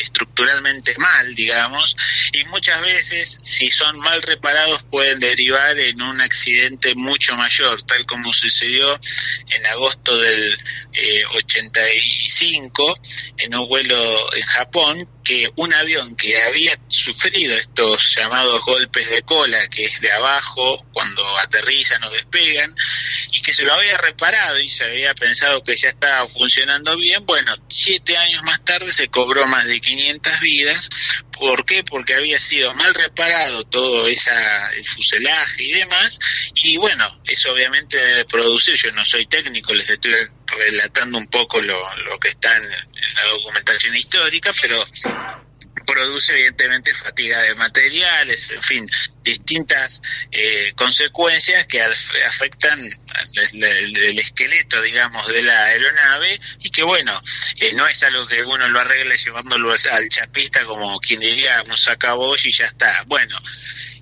estructuralmente 0.00 0.96
mal, 0.98 1.34
digamos, 1.34 1.96
y 2.32 2.44
muchas 2.44 2.80
veces, 2.80 3.38
si 3.42 3.70
son 3.70 3.98
mal 3.98 4.22
reparados, 4.22 4.82
pueden 4.84 5.18
derivar 5.20 5.78
en 5.78 6.00
un 6.02 6.20
accidente 6.20 6.94
mucho 6.94 7.36
mayor, 7.36 7.82
tal 7.82 8.04
como 8.06 8.32
sucedió 8.32 8.98
en 9.50 9.66
agosto 9.66 10.16
del 10.18 10.58
eh, 10.92 11.24
85 11.34 12.98
en 13.38 13.54
un 13.54 13.68
vuelo 13.68 14.34
en 14.34 14.42
Japón, 14.42 15.08
que 15.24 15.50
un 15.56 15.72
avión 15.72 16.16
que 16.16 16.42
había 16.42 16.78
sufrido 16.88 17.56
estos 17.56 18.16
llamados 18.16 18.64
golpes 18.64 19.08
de 19.08 19.22
cola, 19.22 19.68
que 19.68 19.84
es 19.84 20.00
de 20.00 20.10
abajo 20.10 20.84
cuando 20.92 21.22
aterrizan 21.38 22.02
o 22.04 22.10
despegan, 22.10 22.74
y 23.30 23.40
que 23.40 23.52
se 23.52 23.64
lo 23.64 23.74
había 23.74 23.96
reparado 23.98 24.58
y 24.58 24.68
se 24.68 24.84
había 24.84 25.14
pensado 25.14 25.62
que 25.62 25.76
ya 25.76 25.88
estaba 25.88 26.28
funcionando 26.28 26.96
bien, 26.96 27.24
bueno, 27.24 27.54
siete 27.68 28.16
años 28.16 28.42
más 28.42 28.64
tarde 28.64 28.92
se 28.92 29.08
cobró 29.08 29.46
más 29.46 29.66
de 29.66 29.80
500 29.82 30.40
vidas. 30.40 30.88
¿Por 31.38 31.64
qué? 31.64 31.84
Porque 31.84 32.14
había 32.14 32.38
sido 32.38 32.74
mal 32.74 32.94
reparado 32.94 33.64
todo 33.64 34.08
esa, 34.08 34.72
el 34.72 34.86
fuselaje 34.86 35.64
y 35.64 35.72
demás, 35.72 36.18
y 36.54 36.76
bueno, 36.76 37.20
eso 37.24 37.52
obviamente 37.52 37.96
debe 37.96 38.24
producir, 38.24 38.76
yo 38.76 38.92
no 38.92 39.04
soy 39.04 39.26
técnico, 39.26 39.74
les 39.74 39.90
estoy 39.90 40.14
relatando 40.46 41.18
un 41.18 41.26
poco 41.26 41.60
lo, 41.60 41.96
lo 41.96 42.18
que 42.18 42.28
está 42.28 42.56
en 42.56 42.70
la 42.70 43.24
documentación 43.32 43.94
histórica, 43.96 44.52
pero 44.60 44.84
produce 45.84 46.32
evidentemente 46.32 46.94
fatiga 46.94 47.40
de 47.42 47.54
materiales, 47.54 48.50
en 48.50 48.62
fin, 48.62 48.90
distintas 49.22 50.02
eh, 50.30 50.72
consecuencias 50.74 51.66
que 51.66 51.82
afectan 51.82 52.80
el, 52.80 53.64
el, 53.64 53.96
el, 53.96 54.18
esqueleto, 54.18 54.80
digamos, 54.82 55.26
de 55.28 55.42
la 55.42 55.64
aeronave 55.64 56.40
y 56.60 56.70
que, 56.70 56.82
bueno, 56.82 57.20
eh, 57.56 57.72
no 57.74 57.86
es 57.86 58.02
algo 58.02 58.26
que 58.26 58.42
uno 58.42 58.66
lo 58.68 58.80
arregle 58.80 59.16
llevándolo 59.16 59.72
al 59.72 60.08
chapista 60.08 60.64
como 60.64 60.98
quien 61.00 61.20
diría, 61.20 61.62
nos 61.64 61.88
acabó 61.88 62.34
y 62.36 62.50
ya 62.50 62.66
está. 62.66 63.04
Bueno, 63.06 63.36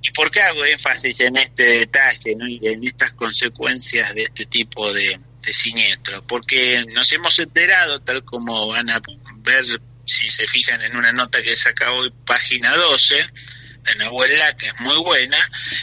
¿y 0.03 0.11
por 0.13 0.31
qué 0.31 0.41
hago 0.43 0.65
énfasis 0.65 1.21
en 1.21 1.37
este 1.37 1.63
detalle 1.63 2.35
¿no? 2.37 2.49
y 2.49 2.61
en 2.63 2.87
estas 2.87 3.13
consecuencias 3.13 4.15
de 4.15 4.25
este 4.25 4.47
tipo 4.47 4.93
de, 4.93 5.21
de 5.43 5.53
siniestro? 5.53 6.23
Porque 6.27 6.85
nos 6.89 7.13
hemos 7.13 7.39
enterado, 7.39 8.01
tal 8.01 8.25
como 8.25 8.69
van 8.69 8.91
a 8.91 9.01
ver 9.37 9.65
si 10.11 10.29
se 10.29 10.47
fijan 10.49 10.83
en 10.83 10.97
una 10.97 11.13
nota 11.13 11.41
que 11.41 11.57
saca 11.57 11.93
hoy, 11.93 12.13
página 12.27 12.75
12, 12.75 13.15
de 13.85 13.95
Nahuel 13.95 14.33
que 14.59 14.67
es 14.67 14.81
muy 14.81 14.97
buena, 14.99 15.39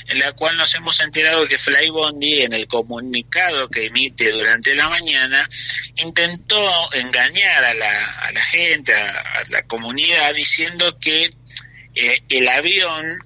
en 0.07 0.19
la 0.19 0.33
cual 0.33 0.57
nos 0.57 0.75
hemos 0.75 0.99
enterado 0.99 1.47
que 1.47 1.57
Flybondi, 1.57 2.41
en 2.41 2.53
el 2.53 2.67
comunicado 2.67 3.69
que 3.69 3.85
emite 3.85 4.31
durante 4.31 4.75
la 4.75 4.89
mañana, 4.89 5.47
intentó 5.95 6.93
engañar 6.93 7.63
a 7.63 7.73
la, 7.73 8.11
a 8.15 8.31
la 8.33 8.43
gente, 8.43 8.93
a, 8.93 9.11
a 9.11 9.43
la 9.49 9.63
comunidad, 9.63 10.35
diciendo 10.35 10.97
que 10.99 11.31
eh, 11.95 12.21
el 12.29 12.47
avión 12.49 13.17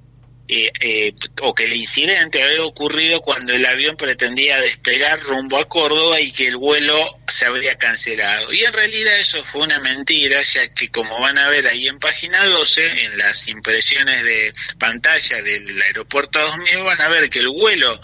eh, 0.54 0.70
eh, 0.82 1.14
o 1.44 1.56
que 1.56 1.64
el 1.64 1.72
incidente 1.78 2.44
había 2.44 2.66
ocurrido 2.66 3.22
cuando 3.22 3.54
el 3.54 3.66
avión 3.66 3.96
pretendía 3.96 4.60
despegar 4.60 5.22
rumbo 5.22 5.58
a 5.58 5.70
Córdoba 5.70 6.20
y 6.20 6.34
que 6.34 6.46
el 6.46 6.58
vuelo 6.58 7.20
se 7.26 7.46
habría 7.46 7.78
cancelado. 7.78 8.52
Y 8.52 8.66
en 8.66 8.74
realidad 8.74 9.18
eso 9.18 9.42
fue 9.46 9.62
una 9.62 9.80
mentira, 9.80 10.42
ya 10.42 10.74
que 10.74 10.90
como 10.90 11.22
van 11.22 11.38
a 11.38 11.48
ver 11.48 11.68
ahí 11.68 11.88
en 11.88 12.00
página 12.00 12.44
12, 12.44 12.86
en 12.86 13.18
las 13.18 13.48
impresiones 13.48 14.24
de 14.24 14.54
pantalla 14.78 15.42
del 15.42 15.82
aeropuerto 15.84 16.40
2000, 16.40 16.80
van 16.80 17.00
a 17.00 17.08
ver 17.08 17.30
que 17.30 17.40
el 17.40 17.48
vuelo 17.48 18.02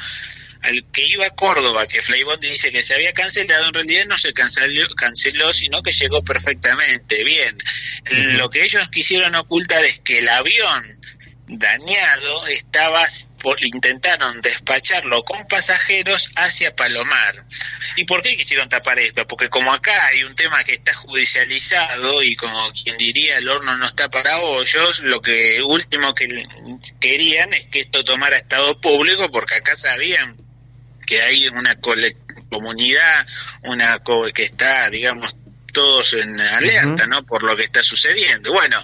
al 0.61 0.85
que 0.93 1.05
iba 1.05 1.25
a 1.25 1.31
Córdoba, 1.31 1.85
que 1.85 2.01
Flybondi 2.01 2.47
dice 2.47 2.71
que 2.71 2.81
se 2.81 2.93
había 2.93 3.11
cancelado, 3.11 3.67
en 3.67 3.73
realidad 3.73 4.05
no 4.07 4.17
se 4.17 4.31
canceló, 4.31 4.87
canceló 4.95 5.51
sino 5.51 5.83
que 5.83 5.91
llegó 5.91 6.23
perfectamente. 6.23 7.25
Bien, 7.25 7.57
lo 8.37 8.49
que 8.49 8.63
ellos 8.63 8.89
quisieron 8.89 9.35
ocultar 9.35 9.83
es 9.83 9.99
que 9.99 10.19
el 10.19 10.29
avión 10.29 10.97
dañado 11.47 12.45
estaba 12.47 13.07
por, 13.41 13.63
intentaron 13.63 14.41
despacharlo 14.41 15.23
con 15.23 15.47
pasajeros 15.47 16.29
hacia 16.35 16.75
Palomar. 16.75 17.45
¿Y 17.95 18.03
por 18.03 18.21
qué 18.21 18.35
quisieron 18.35 18.67
tapar 18.67 18.99
esto? 18.99 19.25
Porque 19.25 19.49
como 19.49 19.73
acá 19.73 20.07
hay 20.07 20.23
un 20.23 20.35
tema 20.35 20.63
que 20.63 20.73
está 20.73 20.93
judicializado 20.93 22.21
y 22.21 22.35
como 22.35 22.71
quien 22.73 22.97
diría 22.97 23.37
el 23.37 23.47
horno 23.47 23.77
no 23.77 23.85
está 23.85 24.09
para 24.09 24.39
hoyos, 24.39 24.99
lo 24.99 25.21
que 25.21 25.61
último 25.63 26.13
que 26.13 26.27
querían 26.99 27.53
es 27.53 27.65
que 27.67 27.79
esto 27.79 28.03
tomara 28.03 28.37
estado 28.37 28.79
público 28.81 29.31
porque 29.31 29.55
acá 29.55 29.75
sabían 29.75 30.35
que 31.05 31.21
hay 31.21 31.47
una 31.47 31.75
comunidad, 32.49 33.25
una 33.63 34.01
que 34.33 34.43
está, 34.43 34.89
digamos, 34.89 35.33
todos 35.77 36.15
en 36.15 36.41
alerta, 36.41 37.05
¿no? 37.05 37.23
Por 37.23 37.43
lo 37.43 37.55
que 37.55 37.63
está 37.63 37.83
sucediendo. 37.83 38.51
Bueno, 38.51 38.83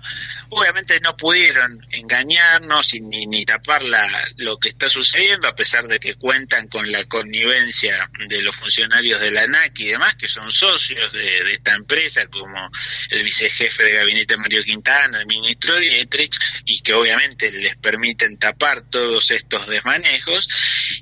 obviamente 0.49 0.99
no 0.99 1.15
pudieron 1.15 1.85
engañarnos 1.91 2.93
ni, 2.95 3.25
ni 3.25 3.45
tapar 3.45 3.83
la, 3.83 4.07
lo 4.37 4.57
que 4.57 4.69
está 4.69 4.89
sucediendo, 4.89 5.47
a 5.47 5.55
pesar 5.55 5.87
de 5.87 5.99
que 5.99 6.15
cuentan 6.15 6.67
con 6.67 6.91
la 6.91 7.03
connivencia 7.05 8.09
de 8.27 8.41
los 8.41 8.55
funcionarios 8.55 9.19
de 9.19 9.31
la 9.31 9.43
ANAC 9.43 9.79
y 9.79 9.85
demás, 9.85 10.15
que 10.15 10.27
son 10.27 10.51
socios 10.51 11.11
de, 11.11 11.51
esta 11.51 11.73
empresa, 11.73 12.25
como 12.27 12.69
el 13.09 13.23
vicejefe 13.23 13.83
de 13.83 13.93
gabinete 13.93 14.37
Mario 14.37 14.63
Quintana, 14.63 15.19
el 15.19 15.25
ministro 15.25 15.77
Dietrich, 15.77 16.37
y 16.65 16.81
que 16.81 16.93
obviamente 16.93 17.51
les 17.51 17.75
permiten 17.77 18.37
tapar 18.37 18.89
todos 18.89 19.31
estos 19.31 19.67
desmanejos. 19.67 20.47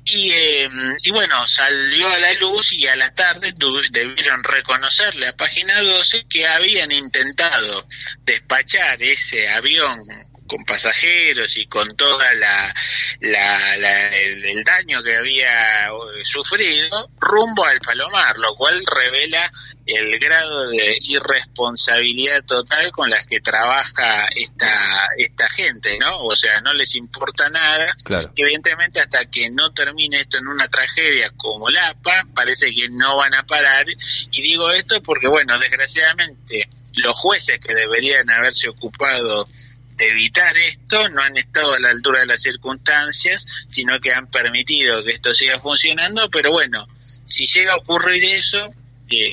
Y, 0.04 0.30
eh, 0.32 0.68
y 1.02 1.10
bueno, 1.10 1.46
salió 1.46 2.08
a 2.08 2.18
la 2.18 2.32
luz 2.34 2.72
y 2.72 2.86
a 2.86 2.96
la 2.96 3.14
tarde 3.14 3.54
debieron 3.90 4.42
reconocerle 4.42 5.28
a 5.28 5.36
Página 5.36 5.80
12 5.80 6.26
que 6.28 6.46
habían 6.46 6.92
intentado 6.92 7.86
despachar 8.24 9.02
ese 9.02 9.31
avión 9.48 9.98
con 10.46 10.64
pasajeros 10.64 11.56
y 11.56 11.66
con 11.66 11.96
toda 11.96 12.32
la, 12.34 12.74
el, 13.20 14.64
daño 14.64 15.02
que 15.02 15.16
había 15.16 15.88
sufrido 16.22 17.10
rumbo 17.18 17.64
al 17.64 17.80
Palomar, 17.80 18.36
lo 18.38 18.54
cual 18.54 18.82
revela 18.86 19.50
el 19.86 20.18
grado 20.18 20.68
de 20.68 20.96
irresponsabilidad 21.00 22.44
total 22.44 22.92
con 22.92 23.10
las 23.10 23.26
que 23.26 23.40
trabaja 23.40 24.28
esta 24.36 25.08
esta 25.16 25.48
gente, 25.50 25.98
¿no? 25.98 26.20
O 26.20 26.36
sea, 26.36 26.60
no 26.60 26.72
les 26.72 26.94
importa 26.94 27.48
nada. 27.48 27.94
Evidentemente 28.36 29.00
hasta 29.00 29.24
que 29.26 29.50
no 29.50 29.72
termine 29.72 30.20
esto 30.20 30.38
en 30.38 30.48
una 30.48 30.68
tragedia 30.68 31.32
como 31.36 31.70
Lapa, 31.70 32.26
parece 32.34 32.72
que 32.74 32.88
no 32.90 33.16
van 33.16 33.34
a 33.34 33.44
parar 33.44 33.86
y 33.88 34.42
digo 34.42 34.70
esto 34.70 35.02
porque 35.02 35.28
bueno, 35.28 35.58
desgraciadamente 35.58 36.68
los 36.96 37.18
jueces 37.18 37.58
que 37.58 37.74
deberían 37.74 38.28
haberse 38.30 38.68
ocupado 38.68 39.48
de 39.96 40.08
evitar 40.08 40.56
esto 40.56 41.08
no 41.10 41.22
han 41.22 41.36
estado 41.36 41.74
a 41.74 41.80
la 41.80 41.90
altura 41.90 42.20
de 42.20 42.26
las 42.26 42.42
circunstancias, 42.42 43.46
sino 43.68 44.00
que 44.00 44.12
han 44.12 44.28
permitido 44.28 45.04
que 45.04 45.12
esto 45.12 45.34
siga 45.34 45.58
funcionando, 45.60 46.30
pero 46.30 46.50
bueno, 46.50 46.88
si 47.24 47.46
llega 47.46 47.74
a 47.74 47.76
ocurrir 47.76 48.24
eso, 48.24 48.72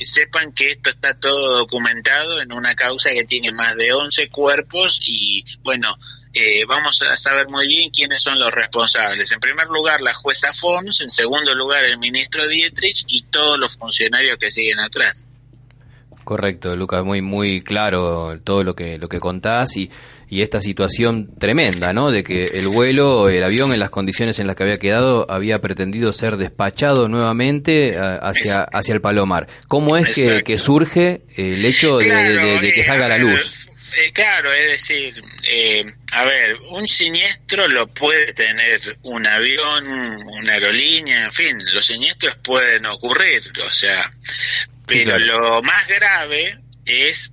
sepan 0.02 0.52
que 0.52 0.72
esto 0.72 0.90
está 0.90 1.14
todo 1.14 1.58
documentado 1.58 2.40
en 2.40 2.52
una 2.52 2.74
causa 2.74 3.10
que 3.10 3.24
tiene 3.24 3.52
más 3.52 3.76
de 3.76 3.92
11 3.92 4.28
cuerpos 4.28 5.00
y 5.06 5.44
bueno, 5.62 5.96
eh, 6.32 6.64
vamos 6.66 7.02
a 7.02 7.16
saber 7.16 7.48
muy 7.48 7.66
bien 7.66 7.90
quiénes 7.90 8.22
son 8.22 8.38
los 8.38 8.52
responsables. 8.52 9.32
En 9.32 9.40
primer 9.40 9.66
lugar, 9.68 10.00
la 10.00 10.14
jueza 10.14 10.52
Fons, 10.52 11.00
en 11.00 11.10
segundo 11.10 11.54
lugar, 11.54 11.84
el 11.84 11.98
ministro 11.98 12.46
Dietrich 12.46 13.04
y 13.08 13.22
todos 13.22 13.58
los 13.58 13.76
funcionarios 13.76 14.38
que 14.38 14.50
siguen 14.50 14.78
atrás. 14.80 15.24
Correcto, 16.30 16.76
Lucas, 16.76 17.04
muy 17.04 17.22
muy 17.22 17.60
claro 17.60 18.38
todo 18.44 18.62
lo 18.62 18.76
que 18.76 18.98
lo 18.98 19.08
que 19.08 19.18
contás 19.18 19.76
y, 19.76 19.90
y 20.28 20.42
esta 20.42 20.60
situación 20.60 21.36
tremenda, 21.40 21.92
¿no? 21.92 22.12
De 22.12 22.22
que 22.22 22.44
el 22.44 22.68
vuelo, 22.68 23.28
el 23.28 23.42
avión 23.42 23.72
en 23.72 23.80
las 23.80 23.90
condiciones 23.90 24.38
en 24.38 24.46
las 24.46 24.54
que 24.54 24.62
había 24.62 24.78
quedado 24.78 25.28
había 25.28 25.60
pretendido 25.60 26.12
ser 26.12 26.36
despachado 26.36 27.08
nuevamente 27.08 27.98
hacia 27.98 28.62
hacia 28.62 28.94
el 28.94 29.00
Palomar. 29.00 29.48
¿Cómo 29.66 29.96
es 29.96 30.14
que, 30.14 30.56
surge 30.56 31.22
el 31.36 31.64
hecho 31.64 31.98
de, 31.98 32.72
que 32.76 32.84
salga 32.84 33.06
a 33.06 33.08
la 33.08 33.18
luz? 33.18 33.68
Eh, 33.96 34.12
claro, 34.12 34.52
es 34.52 34.66
decir, 34.66 35.20
eh, 35.42 35.84
a 36.12 36.24
ver, 36.24 36.54
un 36.70 36.86
siniestro 36.86 37.66
lo 37.66 37.88
puede 37.88 38.32
tener 38.34 38.78
un 39.02 39.26
avión, 39.26 39.84
una 39.88 40.52
aerolínea, 40.52 41.24
en 41.24 41.32
fin, 41.32 41.58
los 41.72 41.86
siniestros 41.86 42.36
pueden 42.36 42.86
ocurrir, 42.86 43.42
o 43.66 43.70
sea, 43.72 44.08
pero 44.90 45.18
lo 45.18 45.62
más 45.62 45.86
grave 45.86 46.58
es 46.84 47.32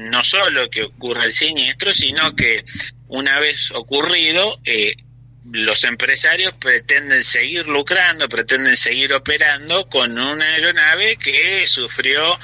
no 0.00 0.22
solo 0.22 0.70
que 0.70 0.84
ocurra 0.84 1.24
el 1.24 1.32
siniestro, 1.32 1.92
sino 1.92 2.34
que 2.36 2.64
una 3.08 3.40
vez 3.40 3.72
ocurrido, 3.72 4.60
eh, 4.64 4.94
los 5.50 5.84
empresarios 5.84 6.54
pretenden 6.54 7.24
seguir 7.24 7.66
lucrando, 7.66 8.28
pretenden 8.28 8.76
seguir 8.76 9.12
operando 9.12 9.88
con 9.88 10.18
una 10.18 10.44
aeronave 10.54 11.16
que 11.16 11.66
sufrió 11.66 12.38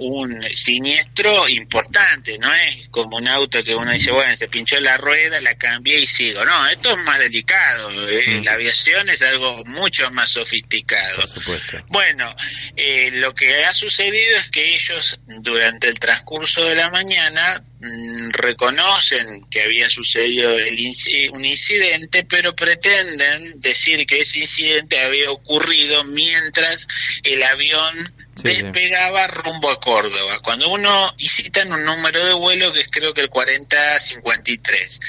un 0.00 0.46
siniestro 0.50 1.46
importante, 1.48 2.38
no 2.38 2.52
es 2.54 2.88
como 2.88 3.18
un 3.18 3.28
auto 3.28 3.62
que 3.62 3.74
uno 3.74 3.92
dice, 3.92 4.10
bueno, 4.10 4.34
se 4.34 4.48
pinchó 4.48 4.80
la 4.80 4.96
rueda, 4.96 5.40
la 5.40 5.56
cambié 5.56 6.00
y 6.00 6.06
sigo. 6.06 6.44
No, 6.44 6.68
esto 6.68 6.92
es 6.92 6.98
más 6.98 7.18
delicado. 7.18 7.90
Eh, 8.08 8.40
la 8.42 8.52
aviación 8.52 9.08
es 9.10 9.22
algo 9.22 9.62
mucho 9.66 10.10
más 10.10 10.30
sofisticado. 10.30 11.22
Bueno, 11.88 12.34
eh, 12.76 13.10
lo 13.12 13.34
que 13.34 13.64
ha 13.64 13.72
sucedido 13.72 14.38
es 14.38 14.50
que 14.50 14.74
ellos 14.74 15.20
durante 15.26 15.88
el 15.88 15.98
transcurso 15.98 16.64
de 16.64 16.76
la 16.76 16.88
mañana 16.88 17.62
mm, 17.62 17.69
reconocen 17.80 19.46
que 19.50 19.62
había 19.62 19.88
sucedido 19.88 20.52
un 21.32 21.44
incidente, 21.44 22.24
pero 22.24 22.54
pretenden 22.54 23.58
decir 23.60 24.06
que 24.06 24.18
ese 24.18 24.40
incidente 24.40 25.00
había 25.00 25.30
ocurrido 25.30 26.04
mientras 26.04 26.86
el 27.22 27.42
avión 27.42 28.12
despegaba 28.42 29.26
rumbo 29.28 29.70
a 29.70 29.80
Córdoba. 29.80 30.40
Cuando 30.42 30.68
uno 30.70 31.14
visita 31.16 31.62
un 31.62 31.84
número 31.84 32.24
de 32.24 32.34
vuelo 32.34 32.72
que 32.72 32.80
es 32.80 32.88
creo 32.88 33.14
que 33.14 33.22
el 33.22 33.30
4053 33.30 35.00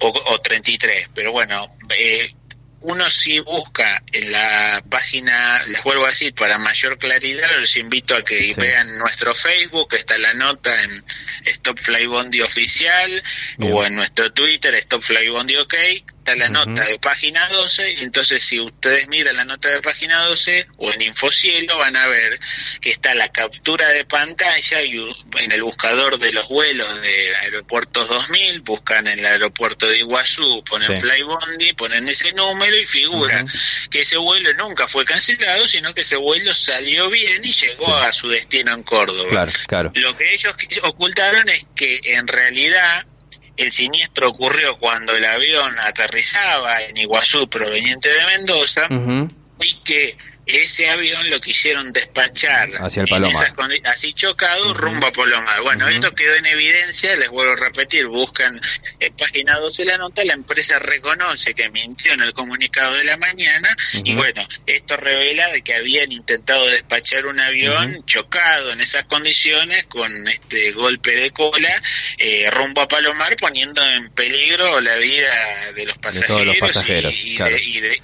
o, 0.00 0.08
o 0.08 0.38
33, 0.40 1.08
pero 1.14 1.32
bueno, 1.32 1.76
eh, 1.96 2.32
uno 2.80 3.10
si 3.10 3.40
busca 3.40 4.02
en 4.12 4.30
la 4.30 4.82
página, 4.88 5.64
les 5.66 5.82
vuelvo 5.82 6.04
a 6.04 6.08
decir, 6.08 6.32
para 6.34 6.58
mayor 6.58 6.96
claridad, 6.98 7.48
los 7.58 7.76
invito 7.76 8.14
a 8.14 8.22
que 8.22 8.54
vean 8.56 8.98
nuestro 8.98 9.34
Facebook, 9.34 9.94
está 9.94 10.16
la 10.16 10.32
nota 10.34 10.82
en 10.82 11.04
Stop 11.46 11.78
Fly 11.78 12.06
Bondi 12.06 12.40
Oficial, 12.40 13.22
o 13.60 13.84
en 13.84 13.96
nuestro 13.96 14.32
Twitter, 14.32 14.74
Stop 14.74 15.02
Fly 15.02 15.28
Bondi 15.28 15.56
OK, 15.56 15.74
está 16.32 16.36
la 16.36 16.48
nota 16.48 16.84
de 16.84 16.98
página 16.98 17.48
12, 17.48 18.02
entonces 18.02 18.42
si 18.42 18.60
ustedes 18.60 19.08
miran 19.08 19.36
la 19.36 19.44
nota 19.44 19.70
de 19.70 19.80
página 19.80 20.26
12, 20.26 20.66
o 20.76 20.92
en 20.92 21.02
Infocielo, 21.02 21.78
van 21.78 21.96
a 21.96 22.06
ver 22.06 22.38
que 22.80 22.90
está 22.90 23.14
la 23.14 23.30
captura 23.30 23.88
de 23.88 24.04
pantalla 24.04 24.82
y 24.82 24.98
en 25.38 25.52
el 25.52 25.62
buscador 25.62 26.18
de 26.18 26.32
los 26.32 26.48
vuelos 26.48 27.00
de 27.00 27.36
Aeropuertos 27.36 28.08
2000, 28.08 28.60
buscan 28.60 29.06
en 29.06 29.18
el 29.18 29.26
aeropuerto 29.26 29.88
de 29.88 29.98
Iguazú, 29.98 30.62
ponen 30.64 31.00
Fly 31.00 31.22
Bondi, 31.22 31.72
ponen 31.72 32.06
ese 32.08 32.32
número, 32.32 32.76
y 32.76 32.84
figura 32.84 33.44
que 33.90 34.00
ese 34.00 34.18
vuelo 34.18 34.52
nunca 34.54 34.86
fue 34.86 35.04
cancelado, 35.04 35.66
sino 35.66 35.94
que 35.94 36.02
ese 36.02 36.16
vuelo 36.16 36.54
salió 36.54 37.08
bien 37.08 37.44
y 37.44 37.52
llegó 37.52 37.94
a 37.94 38.12
su 38.12 38.28
destino 38.28 38.74
en 38.74 38.82
Córdoba. 38.82 39.46
Lo 39.94 40.16
que 40.16 40.34
ellos 40.34 40.54
ocultaron 40.82 41.48
es 41.48 41.66
que 41.74 42.00
en 42.04 42.26
realidad 42.26 43.06
el 43.58 43.72
siniestro 43.72 44.30
ocurrió 44.30 44.78
cuando 44.78 45.14
el 45.14 45.24
avión 45.24 45.78
aterrizaba 45.80 46.80
en 46.80 46.96
Iguazú 46.96 47.48
proveniente 47.48 48.08
de 48.08 48.26
Mendoza 48.26 48.86
y 49.60 49.74
que 49.82 50.16
ese 50.48 50.88
avión 50.88 51.28
lo 51.28 51.40
quisieron 51.40 51.92
despachar 51.92 52.70
hacia 52.80 53.02
el 53.02 53.08
Palomar. 53.08 53.54
así 53.84 54.14
chocado 54.14 54.72
rumbo 54.72 55.06
a 55.06 55.12
Palomar. 55.12 55.60
Bueno, 55.62 55.86
esto 55.88 56.14
quedó 56.14 56.34
en 56.36 56.46
evidencia, 56.46 57.14
les 57.16 57.28
vuelvo 57.28 57.52
a 57.52 57.56
repetir, 57.56 58.06
buscan 58.06 58.60
en 58.98 59.14
página 59.14 59.58
12 59.58 59.84
la 59.84 59.98
nota, 59.98 60.24
la 60.24 60.32
empresa 60.32 60.78
reconoce 60.78 61.54
que 61.54 61.68
mintió 61.68 62.12
en 62.12 62.22
el 62.22 62.32
comunicado 62.32 62.94
de 62.94 63.04
la 63.04 63.16
mañana 63.18 63.76
y 64.04 64.14
bueno, 64.14 64.46
esto 64.66 64.96
revela 64.96 65.48
de 65.50 65.62
que 65.62 65.74
habían 65.74 66.10
intentado 66.12 66.66
despachar 66.66 67.26
un 67.26 67.40
avión 67.40 68.04
chocado 68.06 68.72
en 68.72 68.80
esas 68.80 69.04
condiciones 69.04 69.84
con 69.84 70.28
este 70.28 70.72
golpe 70.72 71.14
de 71.14 71.30
cola 71.30 71.82
eh, 72.16 72.50
rumbo 72.50 72.80
a 72.80 72.88
Palomar 72.88 73.36
poniendo 73.36 73.84
en 73.84 74.10
peligro 74.10 74.80
la 74.80 74.96
vida 74.96 75.72
de 75.74 75.84
los 75.84 75.98
pasajeros, 75.98 76.56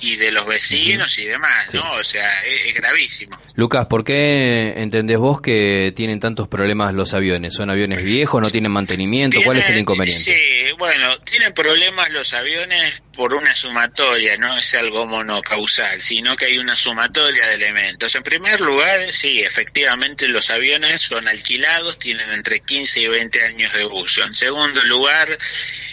y, 0.00 0.16
de, 0.16 0.30
los 0.30 0.46
vecinos 0.46 1.18
y 1.18 1.26
demás, 1.26 1.72
¿no? 1.72 1.92
O 1.92 2.04
sea, 2.04 2.33
es, 2.42 2.74
gravísimo. 2.74 3.38
Lucas, 3.54 3.86
¿por 3.86 4.04
qué 4.04 4.74
entendés 4.76 5.18
vos 5.18 5.40
que 5.40 5.92
tienen 5.94 6.20
tantos 6.20 6.48
problemas 6.48 6.94
los 6.94 7.14
aviones? 7.14 7.54
¿Son 7.54 7.70
aviones 7.70 8.02
viejos? 8.02 8.40
¿No 8.42 8.50
tienen 8.50 8.72
mantenimiento? 8.72 9.40
¿Cuál 9.44 9.58
es 9.58 9.68
el 9.68 9.78
inconveniente? 9.78 10.22
Sí, 10.22 10.72
bueno, 10.78 11.18
tienen 11.18 11.52
problemas 11.52 12.10
los 12.12 12.34
aviones 12.34 13.02
por 13.16 13.34
una 13.34 13.54
sumatoria, 13.54 14.36
no 14.36 14.56
es 14.58 14.74
algo 14.74 15.06
monocausal, 15.06 16.00
sino 16.00 16.36
que 16.36 16.46
hay 16.46 16.58
una 16.58 16.74
sumatoria 16.74 17.46
de 17.48 17.54
elementos. 17.54 18.14
En 18.14 18.22
primer 18.22 18.60
lugar, 18.60 19.12
sí, 19.12 19.40
efectivamente 19.40 20.26
los 20.28 20.50
aviones 20.50 21.00
son 21.00 21.28
alquilados, 21.28 21.98
tienen 21.98 22.32
entre 22.32 22.60
15 22.60 23.00
y 23.00 23.06
20 23.06 23.42
años 23.42 23.72
de 23.72 23.86
uso. 23.86 24.24
En 24.24 24.34
segundo 24.34 24.82
lugar, 24.84 25.28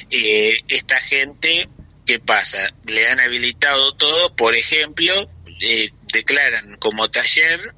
eh, 0.10 0.60
esta 0.68 1.00
gente 1.00 1.70
¿qué 2.06 2.20
pasa? 2.20 2.60
Le 2.86 3.08
han 3.08 3.20
habilitado 3.20 3.94
todo, 3.94 4.36
por 4.36 4.56
ejemplo, 4.56 5.14
eh, 5.62 5.90
declaran 6.12 6.78
como 6.78 7.10
taller 7.10 7.74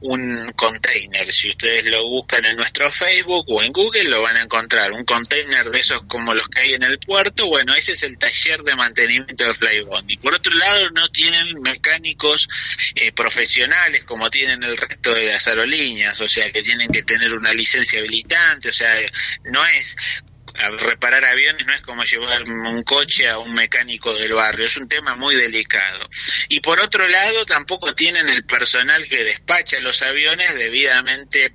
un 0.00 0.52
container. 0.52 1.32
Si 1.32 1.48
ustedes 1.48 1.86
lo 1.86 2.06
buscan 2.08 2.44
en 2.44 2.56
nuestro 2.56 2.90
Facebook 2.90 3.46
o 3.48 3.62
en 3.62 3.72
Google, 3.72 4.04
lo 4.04 4.22
van 4.22 4.36
a 4.36 4.42
encontrar. 4.42 4.92
Un 4.92 5.04
container 5.04 5.70
de 5.70 5.78
esos 5.78 6.02
como 6.08 6.34
los 6.34 6.48
que 6.48 6.62
hay 6.62 6.74
en 6.74 6.82
el 6.82 6.98
puerto. 6.98 7.46
Bueno, 7.46 7.74
ese 7.74 7.92
es 7.92 8.02
el 8.02 8.18
taller 8.18 8.62
de 8.62 8.74
mantenimiento 8.74 9.44
de 9.44 9.54
Flybond. 9.54 10.10
Y 10.10 10.16
por 10.18 10.34
otro 10.34 10.54
lado, 10.54 10.90
no 10.90 11.08
tienen 11.08 11.60
mecánicos 11.60 12.48
eh, 12.94 13.12
profesionales 13.12 14.04
como 14.04 14.30
tienen 14.30 14.62
el 14.62 14.76
resto 14.76 15.14
de 15.14 15.26
las 15.26 15.46
aerolíneas. 15.48 16.20
O 16.20 16.28
sea, 16.28 16.50
que 16.52 16.62
tienen 16.62 16.88
que 16.88 17.02
tener 17.02 17.34
una 17.34 17.52
licencia 17.52 17.98
habilitante. 17.98 18.68
O 18.68 18.72
sea, 18.72 18.94
no 19.44 19.64
es 19.66 19.96
reparar 20.78 21.24
aviones 21.24 21.66
no 21.66 21.74
es 21.74 21.82
como 21.82 22.04
llevar 22.04 22.42
un 22.44 22.82
coche 22.82 23.28
a 23.28 23.38
un 23.38 23.52
mecánico 23.52 24.14
del 24.14 24.32
barrio, 24.32 24.66
es 24.66 24.76
un 24.76 24.88
tema 24.88 25.14
muy 25.16 25.34
delicado. 25.34 26.08
Y 26.48 26.60
por 26.60 26.80
otro 26.80 27.06
lado, 27.06 27.44
tampoco 27.44 27.94
tienen 27.94 28.28
el 28.28 28.44
personal 28.44 29.06
que 29.08 29.24
despacha 29.24 29.78
los 29.80 30.02
aviones 30.02 30.54
debidamente 30.54 31.52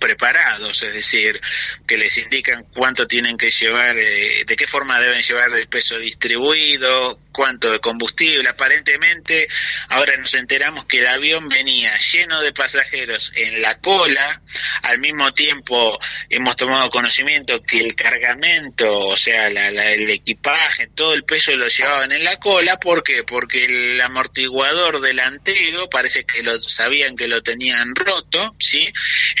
preparados, 0.00 0.82
es 0.82 0.94
decir, 0.94 1.40
que 1.86 1.96
les 1.96 2.16
indican 2.18 2.64
cuánto 2.74 3.06
tienen 3.06 3.36
que 3.36 3.50
llevar, 3.50 3.96
eh, 3.96 4.44
de 4.46 4.56
qué 4.56 4.66
forma 4.66 5.00
deben 5.00 5.22
llevar 5.22 5.50
el 5.52 5.66
peso 5.68 5.98
distribuido, 5.98 7.18
cuánto 7.38 7.70
de 7.70 7.78
combustible. 7.78 8.48
Aparentemente, 8.48 9.46
ahora 9.90 10.16
nos 10.16 10.34
enteramos 10.34 10.86
que 10.86 10.98
el 10.98 11.06
avión 11.06 11.48
venía 11.48 11.96
lleno 11.96 12.40
de 12.40 12.52
pasajeros 12.52 13.30
en 13.36 13.62
la 13.62 13.78
cola, 13.78 14.42
al 14.82 14.98
mismo 14.98 15.32
tiempo 15.32 16.00
hemos 16.28 16.56
tomado 16.56 16.90
conocimiento 16.90 17.62
que 17.62 17.78
el 17.78 17.94
cargamento, 17.94 19.06
o 19.06 19.16
sea, 19.16 19.46
el 19.46 20.10
equipaje, 20.10 20.88
todo 20.88 21.14
el 21.14 21.22
peso 21.22 21.54
lo 21.54 21.68
llevaban 21.68 22.10
en 22.10 22.24
la 22.24 22.38
cola, 22.38 22.76
¿por 22.80 23.04
qué? 23.04 23.22
Porque 23.22 23.66
el 23.66 24.00
amortiguador 24.00 25.00
delantero 25.00 25.88
parece 25.88 26.24
que 26.24 26.42
lo 26.42 26.60
sabían 26.60 27.14
que 27.14 27.28
lo 27.28 27.40
tenían 27.40 27.94
roto, 27.94 28.56
¿sí? 28.58 28.90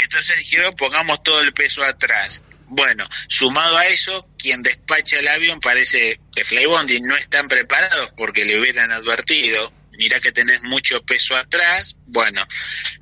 Entonces 0.00 0.38
dijeron 0.38 0.76
pongamos 0.76 1.20
todo 1.24 1.40
el 1.40 1.52
peso 1.52 1.82
atrás. 1.82 2.44
Bueno, 2.70 3.08
sumado 3.28 3.78
a 3.78 3.86
eso, 3.86 4.28
quien 4.38 4.62
despacha 4.62 5.18
el 5.18 5.28
avión 5.28 5.60
parece 5.60 6.20
que 6.34 6.44
Flybondi 6.44 7.00
no 7.00 7.16
están 7.16 7.48
preparados 7.48 8.12
porque 8.16 8.44
le 8.44 8.60
hubieran 8.60 8.92
advertido, 8.92 9.72
mira 9.92 10.20
que 10.20 10.32
tenés 10.32 10.62
mucho 10.62 11.02
peso 11.02 11.34
atrás, 11.34 11.96
bueno, 12.06 12.46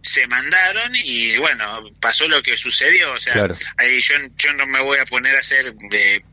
se 0.03 0.27
mandaron 0.29 0.93
y 0.95 1.37
bueno, 1.39 1.83
pasó 2.01 2.29
lo 2.29 2.43
que 2.43 2.57
sucedió, 2.57 3.12
o 3.12 3.19
sea, 3.19 3.49
ahí 3.77 4.01
yo, 4.01 4.14
yo 4.37 4.53
no 4.53 4.67
me 4.67 4.81
voy 4.81 4.99
a 4.99 5.05
poner 5.05 5.37
a 5.37 5.41
hacer 5.41 5.75
de 5.91 6.25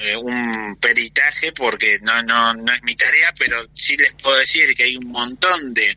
eh, 0.00 0.16
un 0.16 0.76
peritaje 0.80 1.52
porque 1.52 1.98
no, 2.00 2.22
no, 2.22 2.54
no 2.54 2.72
es 2.72 2.82
mi 2.82 2.96
tarea, 2.96 3.34
pero 3.38 3.66
sí 3.74 3.96
les 3.96 4.14
puedo 4.14 4.36
decir 4.36 4.74
que 4.74 4.84
hay 4.84 4.96
un 4.96 5.08
montón 5.08 5.74
de, 5.74 5.96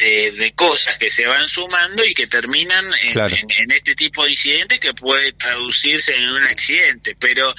de, 0.00 0.52
cosas 0.54 0.98
que 0.98 1.10
se 1.10 1.26
van 1.26 1.48
sumando 1.48 2.04
y 2.04 2.14
que 2.14 2.26
terminan 2.26 2.90
en, 3.02 3.70
este 3.70 3.94
tipo 3.94 4.24
de 4.24 4.30
incidentes 4.30 4.78
que 4.78 4.94
puede 4.94 5.32
traducirse 5.32 6.14
en 6.16 6.28
un 6.28 6.42
accidente. 6.44 7.16
Pero 7.18 7.54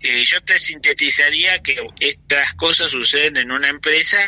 eh, 0.00 0.24
yo 0.24 0.40
te 0.42 0.58
sintetizaría 0.58 1.60
que 1.60 1.76
estas 2.00 2.54
cosas 2.54 2.90
suceden 2.90 3.36
en 3.36 3.50
una 3.50 3.68
empresa 3.68 4.18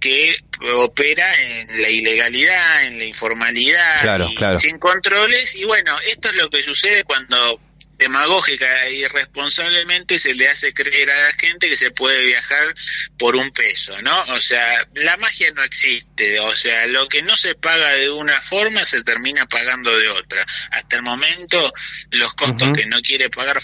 que 0.00 0.36
opera 0.74 1.34
en 1.40 1.80
la 1.80 1.88
ilegalidad, 1.88 2.86
en 2.86 2.98
la 2.98 3.04
informalidad, 3.04 4.58
sin 4.58 4.78
controles. 4.78 5.54
Y 5.56 5.64
bueno, 5.64 5.98
esto 6.06 6.30
es 6.30 6.36
lo 6.36 6.48
que 6.50 6.62
sucede 6.62 7.04
cuando 7.04 7.60
demagógica 8.00 8.86
e 8.86 8.94
irresponsablemente 8.94 10.18
se 10.18 10.34
le 10.34 10.48
hace 10.48 10.72
creer 10.72 11.10
a 11.10 11.22
la 11.24 11.32
gente 11.32 11.68
que 11.68 11.76
se 11.76 11.90
puede 11.90 12.24
viajar 12.24 12.74
por 13.18 13.36
un 13.36 13.52
peso, 13.52 14.00
¿no? 14.02 14.22
O 14.34 14.40
sea, 14.40 14.86
la 14.94 15.16
magia 15.18 15.52
no 15.52 15.62
existe, 15.62 16.40
o 16.40 16.56
sea, 16.56 16.86
lo 16.86 17.08
que 17.08 17.22
no 17.22 17.36
se 17.36 17.54
paga 17.54 17.92
de 17.92 18.10
una 18.10 18.40
forma 18.40 18.84
se 18.84 19.02
termina 19.02 19.46
pagando 19.46 19.96
de 19.96 20.08
otra. 20.08 20.44
Hasta 20.70 20.96
el 20.96 21.02
momento, 21.02 21.72
los 22.10 22.34
costos 22.34 22.70
que 22.74 22.86
no 22.86 23.00
quiere 23.02 23.28
pagar 23.28 23.60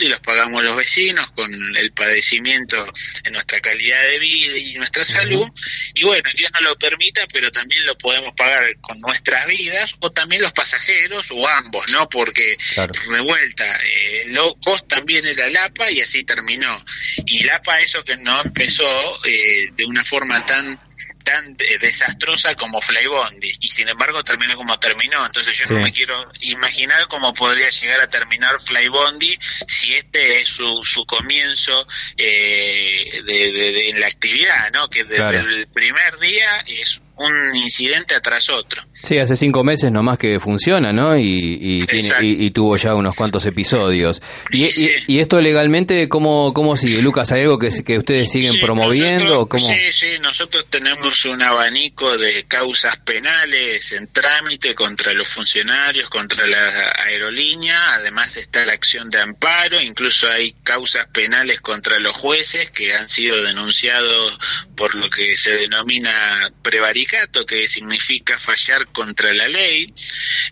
y 0.00 0.06
los 0.06 0.20
pagamos 0.20 0.62
los 0.62 0.76
vecinos 0.76 1.30
con 1.32 1.50
el 1.76 1.92
padecimiento 1.92 2.86
en 3.24 3.32
nuestra 3.32 3.60
calidad 3.60 4.02
de 4.02 4.18
vida 4.18 4.56
y 4.56 4.74
nuestra 4.74 5.02
salud. 5.02 5.48
Y 5.94 6.04
bueno, 6.04 6.30
Dios 6.34 6.50
no 6.52 6.60
lo 6.60 6.76
permita, 6.76 7.26
pero 7.32 7.50
también 7.50 7.84
lo 7.86 7.96
podemos 7.96 8.32
pagar 8.34 8.76
con 8.80 9.00
nuestras 9.00 9.46
vidas 9.46 9.94
o 10.00 10.10
también 10.10 10.42
los 10.42 10.52
pasajeros 10.52 11.30
o 11.32 11.48
ambos, 11.48 11.90
¿no? 11.90 12.08
Porque 12.08 12.56
revuelta 13.08 13.79
eh, 13.82 14.24
low 14.28 14.58
cost 14.60 14.86
también 14.88 15.26
era 15.26 15.48
Lapa 15.48 15.90
y 15.90 16.00
así 16.00 16.24
terminó. 16.24 16.84
Y 17.26 17.44
Lapa 17.44 17.80
eso 17.80 18.04
que 18.04 18.16
no 18.16 18.42
empezó 18.42 18.84
eh, 19.24 19.70
de 19.74 19.84
una 19.84 20.04
forma 20.04 20.44
tan 20.44 20.78
tan 21.22 21.54
desastrosa 21.80 22.54
como 22.54 22.80
Flybondi 22.80 23.52
y 23.60 23.68
sin 23.68 23.88
embargo 23.88 24.24
terminó 24.24 24.56
como 24.56 24.78
terminó. 24.78 25.24
Entonces 25.24 25.56
yo 25.56 25.74
no 25.74 25.82
me 25.82 25.92
quiero 25.92 26.30
imaginar 26.40 27.08
cómo 27.08 27.34
podría 27.34 27.68
llegar 27.68 28.00
a 28.00 28.08
terminar 28.08 28.60
Flybondi 28.60 29.38
si 29.40 29.94
este 29.94 30.40
es 30.40 30.48
su, 30.48 30.82
su 30.82 31.04
comienzo 31.04 31.86
eh, 32.16 33.22
de, 33.24 33.90
en 33.90 34.00
la 34.00 34.06
actividad 34.06 34.70
no 34.72 34.88
que 34.88 35.04
desde 35.04 35.40
el 35.40 35.68
primer 35.68 36.18
día 36.18 36.64
es 36.66 37.00
un 37.20 37.54
incidente 37.54 38.18
tras 38.20 38.48
otro. 38.48 38.82
Sí, 38.94 39.18
hace 39.18 39.36
cinco 39.36 39.62
meses 39.62 39.92
nomás 39.92 40.18
que 40.18 40.40
funciona, 40.40 40.92
¿no? 40.92 41.18
Y, 41.18 41.86
y, 42.20 42.50
tuvo 42.50 42.76
ya 42.76 42.94
unos 42.94 43.14
cuantos 43.14 43.44
episodios. 43.46 44.22
Y, 44.50 44.68
y, 45.06 45.20
esto 45.20 45.40
legalmente, 45.40 46.08
¿cómo, 46.08 46.52
¿cómo 46.54 46.76
sigue? 46.76 47.02
Lucas, 47.02 47.30
¿hay 47.32 47.42
algo 47.42 47.58
que, 47.58 47.68
que 47.84 47.98
ustedes 47.98 48.30
siguen 48.30 48.54
promoviendo? 48.60 49.48
Sí, 49.56 49.92
sí, 49.92 50.06
nosotros 50.20 50.66
tenemos 50.70 51.24
un 51.26 51.42
abanico 51.42 52.16
de 52.16 52.44
causas 52.44 52.96
penales 52.98 53.92
en 53.92 54.08
trámite 54.08 54.74
contra 54.74 55.12
los 55.12 55.28
funcionarios, 55.28 56.08
contra 56.08 56.46
la 56.46 56.92
aerolínea, 57.04 57.94
además 57.94 58.36
está 58.36 58.64
la 58.64 58.72
acción 58.72 59.10
de 59.10 59.20
amparo, 59.20 59.80
incluso 59.80 60.28
hay 60.28 60.52
causas 60.62 61.06
penales 61.06 61.60
contra 61.60 61.98
los 61.98 62.14
jueces 62.14 62.70
que 62.70 62.94
han 62.94 63.08
sido 63.08 63.42
denunciados 63.42 64.38
por 64.76 64.94
lo 64.94 65.10
que 65.10 65.36
se 65.36 65.56
denomina 65.56 66.50
prevaricación 66.62 67.09
que 67.46 67.66
significa 67.66 68.38
fallar 68.38 68.86
contra 68.92 69.32
la 69.32 69.48
ley, 69.48 69.92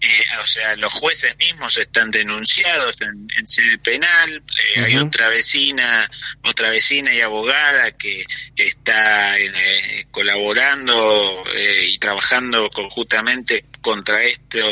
eh, 0.00 0.24
o 0.42 0.46
sea, 0.46 0.74
los 0.76 0.92
jueces 0.92 1.36
mismos 1.36 1.78
están 1.78 2.10
denunciados 2.10 2.96
en, 3.00 3.46
sede 3.46 3.78
penal, 3.78 4.42
eh, 4.74 4.84
hay 4.84 4.96
otra 4.96 5.28
vecina, 5.28 6.10
otra 6.42 6.70
vecina 6.70 7.14
y 7.14 7.20
abogada 7.20 7.92
que 7.92 8.26
está 8.56 9.38
eh, 9.38 10.06
colaborando 10.10 11.44
y 11.86 11.96
trabajando 11.98 12.68
conjuntamente 12.70 13.64
contra 13.80 14.22
este 14.24 14.62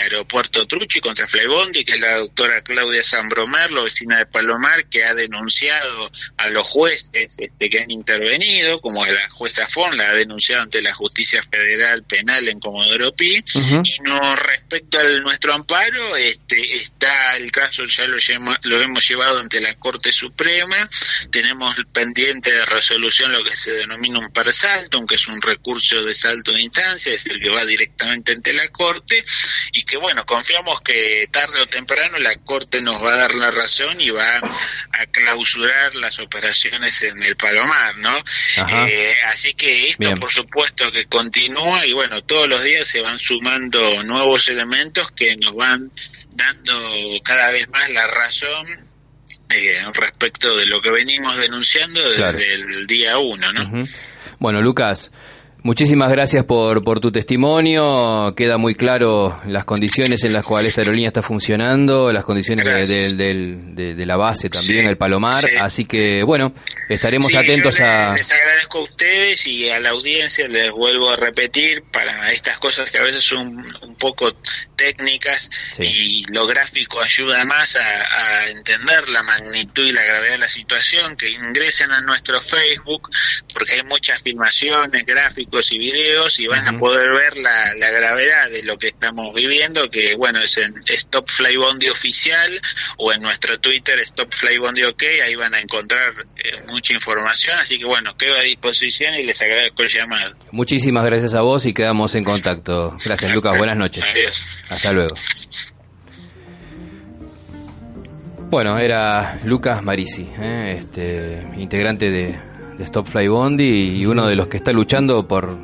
aeropuerto 0.00 0.66
Truchi, 0.66 1.00
contra 1.00 1.26
Flybondi, 1.26 1.84
que 1.84 1.94
es 1.94 2.00
la 2.00 2.16
doctora 2.16 2.62
Claudia 2.62 3.02
Sambromer, 3.02 3.72
la 3.72 3.82
vecina 3.82 4.18
de 4.18 4.26
Palomar, 4.26 4.88
que 4.88 5.04
ha 5.04 5.12
denunciado 5.12 6.10
a 6.36 6.48
los 6.48 6.66
jueces 6.66 7.10
este, 7.36 7.68
que 7.68 7.80
han 7.80 7.90
intervenido, 7.90 8.80
como 8.80 9.04
la 9.04 9.28
jueza 9.30 9.68
Fon 9.68 9.96
la 9.96 10.10
ha 10.10 10.14
denunciado 10.14 10.62
ante 10.62 10.80
la 10.80 10.94
justicia 10.98 11.42
federal 11.48 12.02
penal 12.04 12.48
en 12.48 12.58
Comodoro 12.58 13.14
Pi, 13.14 13.42
y 13.84 14.02
no 14.02 14.34
respecto 14.34 14.98
a 14.98 15.04
nuestro 15.20 15.54
amparo, 15.54 16.16
este, 16.16 16.76
está 16.76 17.36
el 17.36 17.50
caso, 17.52 17.84
ya 17.84 18.04
lo, 18.06 18.18
lo 18.64 18.82
hemos 18.82 19.08
llevado 19.08 19.38
ante 19.38 19.60
la 19.60 19.74
Corte 19.76 20.10
Suprema, 20.10 20.90
tenemos 21.30 21.76
pendiente 21.92 22.52
de 22.52 22.64
resolución 22.64 23.32
lo 23.32 23.44
que 23.44 23.54
se 23.54 23.72
denomina 23.72 24.18
un 24.18 24.32
persalto, 24.32 25.04
que 25.06 25.14
es 25.14 25.28
un 25.28 25.40
recurso 25.40 26.02
de 26.02 26.14
salto 26.14 26.52
de 26.52 26.62
instancia, 26.62 27.12
es 27.12 27.24
decir, 27.24 27.40
que 27.40 27.50
va 27.50 27.64
directamente 27.64 28.32
ante 28.32 28.52
la 28.52 28.68
Corte, 28.68 29.24
y 29.72 29.84
que 29.84 29.96
bueno, 29.96 30.26
confiamos 30.26 30.80
que 30.82 31.28
tarde 31.30 31.60
o 31.60 31.66
temprano 31.66 32.18
la 32.18 32.36
Corte 32.38 32.80
nos 32.82 33.02
va 33.02 33.14
a 33.14 33.16
dar 33.16 33.34
la 33.34 33.50
razón 33.50 34.00
y 34.00 34.10
va 34.10 34.38
a 34.38 35.06
clausurar 35.12 35.94
las 35.94 36.18
operaciones 36.18 37.02
en 37.02 37.22
el 37.22 37.36
Palomar, 37.36 37.96
¿no? 37.98 38.22
Eh, 38.88 39.14
así 39.26 39.54
que 39.54 39.86
esto, 39.86 40.14
por 40.14 40.30
supuesto, 40.30 40.87
que 40.90 41.06
continúa 41.06 41.86
y 41.86 41.92
bueno, 41.92 42.22
todos 42.22 42.48
los 42.48 42.62
días 42.62 42.86
se 42.86 43.00
van 43.00 43.18
sumando 43.18 44.02
nuevos 44.02 44.48
elementos 44.48 45.10
que 45.12 45.36
nos 45.36 45.54
van 45.54 45.90
dando 46.30 46.72
cada 47.24 47.50
vez 47.52 47.68
más 47.68 47.90
la 47.90 48.06
razón 48.06 48.66
eh, 49.50 49.80
respecto 49.94 50.56
de 50.56 50.66
lo 50.66 50.80
que 50.80 50.90
venimos 50.90 51.38
denunciando 51.38 52.00
desde 52.10 52.54
el 52.54 52.86
día 52.86 53.18
uno, 53.18 53.52
¿no? 53.52 53.88
Bueno, 54.38 54.60
Lucas, 54.60 55.10
Muchísimas 55.64 56.08
gracias 56.10 56.44
por, 56.44 56.84
por 56.84 57.00
tu 57.00 57.10
testimonio. 57.10 58.32
Queda 58.36 58.58
muy 58.58 58.76
claro 58.76 59.40
las 59.44 59.64
condiciones 59.64 60.22
en 60.22 60.32
las 60.32 60.44
cuales 60.44 60.70
esta 60.70 60.82
aerolínea 60.82 61.08
está 61.08 61.20
funcionando, 61.20 62.12
las 62.12 62.24
condiciones 62.24 62.64
de, 62.64 62.86
de- 62.86 63.12
del- 63.14 63.74
de- 63.74 63.94
de 63.96 64.06
la 64.06 64.16
base 64.16 64.48
también, 64.48 64.82
Sí, 64.84 64.88
el 64.88 64.96
Palomar. 64.96 65.44
sí. 65.44 65.56
Así 65.60 65.84
que, 65.84 66.22
bueno, 66.22 66.54
estaremos 66.88 67.32
Sí, 67.32 67.36
atentos 67.38 67.76
yo 67.78 67.84
a... 67.84 68.14
Les 68.14 68.32
agradezco 68.32 68.78
a 68.78 68.82
ustedes 68.82 69.46
y 69.48 69.68
a 69.68 69.80
la 69.80 69.90
audiencia, 69.90 70.46
les 70.46 70.70
vuelvo 70.70 71.10
a 71.10 71.16
repetir, 71.16 71.82
para 71.92 72.30
estas 72.30 72.58
cosas 72.58 72.90
que 72.92 72.98
a 72.98 73.02
veces 73.02 73.24
son 73.24 73.48
un 73.82 73.96
poco 73.96 74.32
técnicas 74.76 75.50
y 75.80 76.24
lo 76.32 76.46
gráfico 76.46 77.00
ayuda 77.02 77.44
más 77.44 77.74
a, 77.76 77.80
a 77.80 78.44
entender 78.48 79.08
la 79.08 79.24
magnitud 79.24 79.84
y 79.86 79.92
la 79.92 80.04
gravedad 80.04 80.32
de 80.32 80.38
la 80.38 80.48
situación, 80.48 81.16
que 81.16 81.30
ingresen 81.30 81.90
a 81.90 82.00
nuestro 82.00 82.40
Facebook, 82.40 83.10
porque 83.52 83.74
hay 83.74 83.82
muchas 83.82 84.22
filmaciones, 84.22 85.04
gráficos 85.48 85.72
y 85.72 85.78
videos 85.78 86.40
y 86.40 86.46
van 86.46 86.66
a 86.68 86.78
poder 86.78 87.10
ver 87.10 87.36
la, 87.36 87.74
la 87.74 87.90
gravedad 87.90 88.50
de 88.50 88.62
lo 88.62 88.78
que 88.78 88.88
estamos 88.88 89.34
viviendo, 89.34 89.88
que 89.90 90.14
bueno, 90.16 90.40
es 90.40 90.56
en 90.58 90.74
Stop 90.86 91.28
Fly 91.28 91.56
Bondi 91.56 91.88
oficial 91.88 92.60
o 92.98 93.12
en 93.12 93.22
nuestro 93.22 93.58
Twitter 93.58 93.98
Stop 94.00 94.32
Fly 94.34 94.58
Bondi 94.58 94.84
OK, 94.84 95.02
ahí 95.24 95.34
van 95.34 95.54
a 95.54 95.60
encontrar 95.60 96.26
eh, 96.36 96.62
mucha 96.66 96.92
información, 96.94 97.58
así 97.58 97.78
que 97.78 97.84
bueno, 97.84 98.16
quedo 98.16 98.36
a 98.36 98.42
disposición 98.42 99.14
y 99.14 99.24
les 99.24 99.40
agradezco 99.42 99.82
el 99.82 99.88
llamado. 99.88 100.36
Muchísimas 100.52 101.04
gracias 101.04 101.34
a 101.34 101.40
vos 101.40 101.66
y 101.66 101.72
quedamos 101.72 102.14
en 102.14 102.24
contacto. 102.24 102.96
Gracias, 103.04 103.34
Lucas. 103.34 103.56
Buenas 103.56 103.76
noches. 103.76 104.04
Adiós. 104.04 104.42
Hasta 104.68 104.92
luego. 104.92 105.14
Bueno, 108.50 108.78
era 108.78 109.40
Lucas 109.44 109.82
Marisi, 109.82 110.26
¿eh? 110.40 110.76
este, 110.78 111.46
integrante 111.58 112.10
de, 112.10 112.47
Stop 112.80 113.06
Fly 113.06 113.28
Bondi 113.28 113.96
y 113.98 114.06
uno 114.06 114.26
de 114.26 114.36
los 114.36 114.48
que 114.48 114.56
está 114.56 114.72
luchando 114.72 115.26
por, 115.28 115.56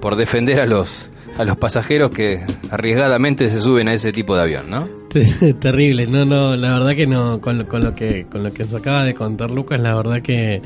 por 0.00 0.16
defender 0.16 0.60
a 0.60 0.66
los, 0.66 1.10
a 1.38 1.44
los 1.44 1.56
pasajeros 1.56 2.10
que 2.10 2.40
arriesgadamente 2.70 3.50
se 3.50 3.60
suben 3.60 3.88
a 3.88 3.94
ese 3.94 4.12
tipo 4.12 4.34
de 4.36 4.42
avión, 4.42 4.70
¿no? 4.70 4.88
Terrible, 5.60 6.06
no, 6.06 6.24
no, 6.24 6.56
la 6.56 6.72
verdad 6.74 6.94
que 6.96 7.06
no, 7.06 7.40
con, 7.40 7.58
lo- 7.58 7.68
con 7.68 7.84
lo 7.84 7.94
que 7.94 8.26
con 8.30 8.42
lo 8.42 8.52
que 8.52 8.64
se 8.64 8.76
acaba 8.76 9.04
de 9.04 9.14
contar 9.14 9.50
Lucas, 9.50 9.78
la 9.80 9.94
verdad 9.94 10.22
que 10.22 10.62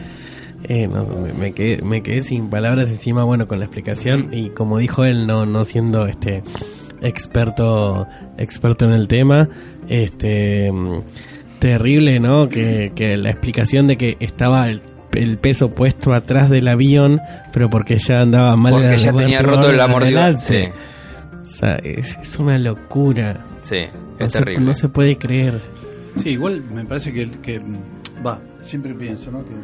eh, 0.65 0.87
no, 0.89 1.05
me, 1.05 1.33
me 1.33 1.53
quedé, 1.53 1.83
me 1.83 2.03
quedé 2.03 2.23
sin 2.23 2.49
palabras 2.49 2.89
encima, 2.89 3.25
bueno, 3.25 3.47
con 3.49 3.59
la 3.59 3.65
explicación 3.67 4.31
y 4.33 4.51
como 4.51 4.79
dijo 4.79 5.05
él, 5.05 5.27
no, 5.27 5.45
no 5.47 5.65
siendo 5.65 6.07
este 6.07 6.43
experto 7.03 8.07
experto 8.39 8.87
en 8.87 8.93
el 8.93 9.09
tema, 9.09 9.49
este 9.89 10.71
mm, 10.73 11.01
terrible, 11.59 12.21
¿no? 12.21 12.49
Que, 12.49 12.93
que 12.95 13.17
la 13.17 13.31
explicación 13.31 13.87
de 13.87 13.97
que 13.97 14.17
estaba 14.21 14.69
el 15.17 15.39
peso 15.39 15.71
puesto 15.71 16.13
atrás 16.13 16.51
del 16.51 16.69
avión, 16.69 17.21
pero 17.53 17.69
porque 17.71 17.99
ya 17.99 18.21
andaba 18.23 18.57
mal 18.57 18.73
Porque 18.75 18.99
ya 18.99 19.13
tenía 19.13 19.43
roto 19.43 19.71
el 19.71 19.81
amortiguador, 19.81 20.37
adelante. 20.37 20.73
O 21.43 21.47
sea, 21.47 21.77
es, 21.77 22.17
es 22.21 22.39
una 22.39 22.59
locura. 22.59 23.47
Sí, 23.63 23.83
No 24.19 24.27
es 24.27 24.33
se- 24.33 24.39
terrible. 24.39 24.65
no 24.67 24.75
se 24.75 24.89
puede 24.89 25.17
creer. 25.19 25.61
Sí, 26.17 26.31
igual 26.31 26.63
me 26.73 26.85
parece 26.85 27.13
que, 27.13 27.29
que 27.43 27.61
va, 28.27 28.41
siempre 28.63 28.95
pienso, 28.95 29.31
¿no? 29.31 29.45
Que, 29.45 29.55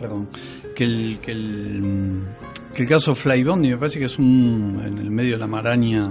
perdón, 0.00 0.28
que 0.74 0.84
el, 0.84 1.18
que 1.20 1.32
el, 1.32 2.20
que 2.74 2.82
el 2.82 2.88
caso 2.88 3.14
Flybondi 3.14 3.70
me 3.70 3.76
parece 3.76 3.98
que 3.98 4.06
es 4.06 4.18
un, 4.18 4.80
en 4.86 4.98
el 4.98 5.10
medio 5.10 5.34
de 5.34 5.40
la 5.40 5.46
maraña 5.46 6.08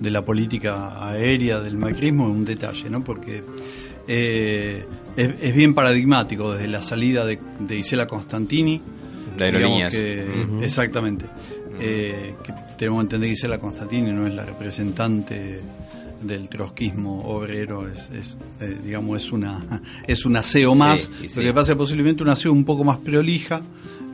de 0.00 0.10
la 0.10 0.24
política 0.24 1.06
aérea 1.08 1.60
del 1.60 1.76
macrismo, 1.76 2.26
un 2.28 2.44
detalle, 2.44 2.88
¿no? 2.90 3.02
Porque 3.02 3.42
eh, 4.06 4.84
es, 5.16 5.34
es 5.40 5.54
bien 5.54 5.74
paradigmático 5.74 6.52
desde 6.52 6.68
la 6.68 6.82
salida 6.82 7.24
de, 7.24 7.38
de 7.60 7.78
Isela 7.78 8.06
Constantini. 8.06 8.80
De 9.36 9.44
aerolíneas. 9.44 9.94
que-. 9.94 10.46
Exactamente. 10.62 11.26
Eh, 11.80 12.34
que 12.42 12.52
tenemos 12.78 13.00
que 13.00 13.02
entender 13.02 13.28
que 13.28 13.32
Isela 13.32 13.58
Constantini 13.58 14.12
no 14.12 14.26
es 14.26 14.34
la 14.34 14.44
representante 14.44 15.60
del 16.22 16.48
trotskismo 16.48 17.22
obrero 17.24 17.86
es, 17.86 18.10
es, 18.10 18.36
eh, 18.60 18.78
digamos 18.82 19.22
es 19.22 19.32
una 19.32 19.82
es 20.06 20.24
un 20.24 20.36
aseo 20.36 20.74
más 20.74 21.10
sí. 21.26 21.40
lo 21.40 21.42
que 21.42 21.52
pasa 21.52 21.72
es 21.72 21.78
posiblemente 21.78 22.22
un 22.22 22.30
aseo 22.30 22.52
un 22.52 22.64
poco 22.64 22.82
más 22.82 22.98
prolija 22.98 23.62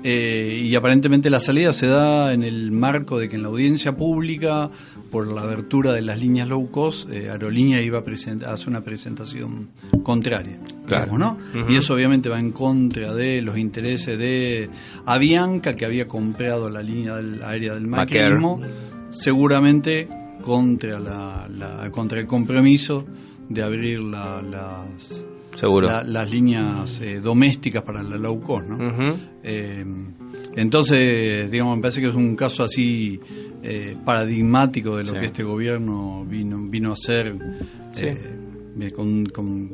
eh, 0.02 0.60
y 0.64 0.74
aparentemente 0.74 1.28
la 1.28 1.40
salida 1.40 1.72
se 1.72 1.86
da 1.86 2.32
en 2.32 2.42
el 2.42 2.72
marco 2.72 3.18
de 3.18 3.28
que 3.28 3.36
en 3.36 3.42
la 3.42 3.48
audiencia 3.48 3.96
pública 3.96 4.70
por 5.10 5.26
la 5.28 5.42
abertura 5.42 5.92
de 5.92 6.00
las 6.00 6.18
líneas 6.18 6.48
low 6.48 6.70
cost 6.70 7.10
eh, 7.10 7.30
Aerolínea 7.30 7.82
iba 7.82 7.98
a 7.98 8.52
hacer 8.52 8.68
una 8.68 8.80
presentación 8.80 9.68
contraria 10.02 10.58
Claro. 10.90 11.12
digamos, 11.12 11.38
¿no? 11.54 11.60
Ujú. 11.62 11.72
y 11.72 11.76
eso 11.76 11.94
obviamente 11.94 12.28
va 12.28 12.38
en 12.38 12.52
contra 12.52 13.14
de 13.14 13.40
los 13.42 13.56
intereses 13.58 14.18
de 14.18 14.68
Avianca 15.06 15.74
que 15.76 15.84
había 15.86 16.06
comprado 16.06 16.68
la 16.70 16.82
línea 16.82 17.16
del- 17.16 17.42
aérea 17.42 17.74
del 17.74 17.86
macrismo 17.86 18.60
seguramente 19.10 20.08
contra 20.42 20.98
la, 20.98 21.48
la- 21.50 21.90
contra 21.90 22.18
el 22.20 22.26
compromiso 22.26 23.04
de 23.48 23.62
abrir 23.62 24.00
la- 24.00 24.40
las 24.42 25.26
Seguro. 25.54 25.86
la- 25.88 26.02
las 26.04 26.30
líneas 26.30 27.00
eh, 27.00 27.20
domésticas 27.20 27.82
para 27.82 28.02
la 28.02 28.16
low 28.16 28.40
cost, 28.40 28.66
¿no? 28.68 28.78
Eh, 29.42 29.84
entonces, 30.56 31.50
digamos, 31.50 31.76
me 31.76 31.82
parece 31.82 32.00
que 32.00 32.08
es 32.08 32.14
un 32.14 32.34
caso 32.36 32.62
así 32.62 33.20
eh, 33.62 33.94
paradigmático 34.04 34.96
de 34.96 35.04
lo 35.04 35.12
Sí. 35.12 35.18
que 35.20 35.26
este 35.26 35.42
gobierno 35.42 36.24
vino 36.24 36.58
vino 36.66 36.90
a 36.90 36.92
hacer 36.94 37.36
Sí. 37.92 38.06
con, 38.96 39.26
con 39.26 39.68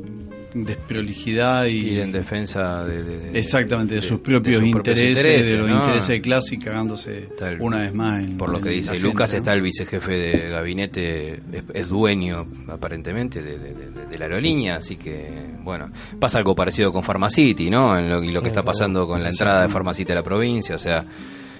desprolijidad 0.53 1.65
y 1.65 1.77
Ir 1.91 1.99
en 1.99 2.11
defensa 2.11 2.83
de, 2.83 3.03
de- 3.03 3.17
de- 3.31 3.39
exactamente 3.39 3.95
de, 3.95 4.01
de- 4.01 4.07
sus 4.07 4.19
propios, 4.19 4.57
de 4.59 4.63
sus 4.65 4.71
propios 4.71 4.99
intereses, 4.99 5.17
intereses, 5.25 5.51
de 5.51 5.57
los 5.57 5.69
¿no? 5.69 5.75
intereses 5.77 6.07
de 6.09 6.21
clase 6.21 6.55
y 6.55 6.57
cagándose 6.59 7.29
el- 7.41 7.61
una 7.61 7.77
vez 7.79 7.93
más 7.93 8.23
en- 8.23 8.37
Por 8.37 8.49
lo 8.49 8.59
que 8.61 8.69
en 8.69 8.75
dice 8.75 8.99
Lucas, 8.99 9.31
gente, 9.31 9.37
está 9.41 9.53
el 9.53 9.61
vicejefe 9.61 10.11
de 10.13 10.49
gabinete, 10.49 11.33
es, 11.33 11.63
es 11.73 11.87
dueño 11.87 12.47
aparentemente 12.67 13.41
de, 13.41 13.57
de- 13.57 13.73
de- 13.73 14.05
de 14.07 14.17
la 14.17 14.25
aerolínea, 14.25 14.77
así 14.77 14.95
que, 14.95 15.27
bueno, 15.63 15.89
pasa 16.19 16.37
algo 16.37 16.55
parecido 16.55 16.91
con 16.93 17.03
Pharmacity, 17.03 17.69
¿no? 17.69 17.97
En 17.97 18.09
lo, 18.09 18.23
y 18.23 18.31
lo 18.31 18.41
que 18.41 18.47
está 18.49 18.63
pasando 18.63 19.07
con 19.07 19.21
la 19.21 19.29
entrada 19.29 19.63
de 19.63 19.69
Pharmacity 19.69 20.11
a 20.11 20.15
la 20.15 20.23
provincia, 20.23 20.75
o 20.75 20.79
sea, 20.79 21.03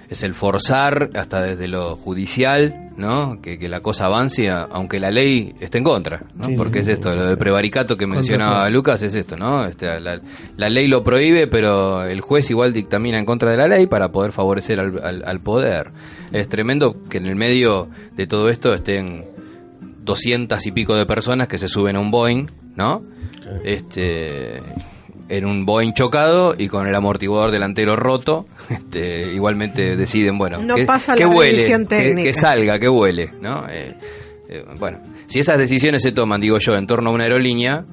es 0.10 0.24
el 0.24 0.34
forzar 0.34 1.10
hasta 1.16 1.42
desde 1.42 1.68
lo 1.68 1.96
judicial, 1.98 2.92
¿no? 2.98 3.40
Que, 3.42 3.60
que 3.60 3.68
la 3.70 3.82
cosa 3.82 4.06
avance, 4.06 4.50
aunque 4.50 5.00
la 5.00 5.12
ley 5.12 5.54
esté 5.60 5.78
en 5.80 5.84
contra, 5.84 6.24
¿no? 6.36 6.46
Sí, 6.46 6.54
Porque 6.56 6.76
sí. 6.76 6.80
es 6.92 6.98
esto, 6.98 7.14
lo 7.14 7.26
del 7.26 7.38
prevaricato 7.38 7.98
que 7.98 8.08
mencionaba. 8.08 8.70
Lucas 8.70 9.04
es 9.04 9.14
esto, 9.16 9.36
¿no? 9.38 9.66
Este, 9.66 10.00
la, 10.00 10.20
la 10.56 10.70
ley 10.70 10.88
lo 10.88 11.04
prohíbe, 11.04 11.48
pero 11.48 12.04
el 12.06 12.22
juez 12.22 12.50
igual 12.50 12.74
dictamina 12.74 13.20
en 13.20 13.26
contra 13.26 13.52
de 13.52 13.58
la 13.58 13.68
ley 13.68 13.86
para 13.88 14.12
poder 14.12 14.32
favorecer 14.32 14.80
al, 14.80 14.98
al- 15.04 15.24
al 15.26 15.40
poder. 15.42 15.92
Es 16.32 16.48
tremendo 16.50 16.96
que 17.10 17.18
en 17.18 17.26
el 17.26 17.36
medio 17.36 17.90
de 18.16 18.28
todo 18.28 18.50
esto 18.50 18.74
estén 18.74 19.26
doscientas 20.04 20.66
y 20.66 20.72
pico 20.72 20.96
de 20.96 21.06
personas 21.06 21.48
que 21.50 21.58
se 21.58 21.68
suben 21.68 21.98
a 21.98 22.00
un 22.00 22.12
Boeing, 22.12 22.48
¿no? 22.76 23.04
Este 23.64 24.62
en 25.30 25.46
un 25.46 25.66
Boeing 25.66 25.94
chocado 25.94 26.56
y 26.58 26.68
con 26.68 26.88
el 26.88 26.96
amortiguador 26.96 27.52
delantero 27.52 27.96
roto, 27.96 28.46
este, 28.70 29.34
igualmente 29.34 29.96
deciden, 29.96 30.38
bueno, 30.38 30.60
No 30.60 30.76
que, 30.76 30.86
pasa 30.86 31.16
que 31.16 31.22
la 31.26 31.30
huele, 31.30 31.66
que- 31.90 32.16
que 32.24 32.34
salga, 32.34 32.80
que 32.80 32.88
huele, 32.90 33.32
¿no? 33.42 33.66
Eh, 33.70 33.96
eh, 34.50 34.66
bueno, 34.80 35.00
si 35.28 35.40
esas 35.40 35.58
decisiones 35.58 36.02
se 36.04 36.12
toman, 36.12 36.40
digo 36.42 36.58
yo, 36.60 36.76
en 36.76 36.88
torno 36.88 37.10
a 37.10 37.14
una 37.14 37.26
aerolínea, 37.26 37.84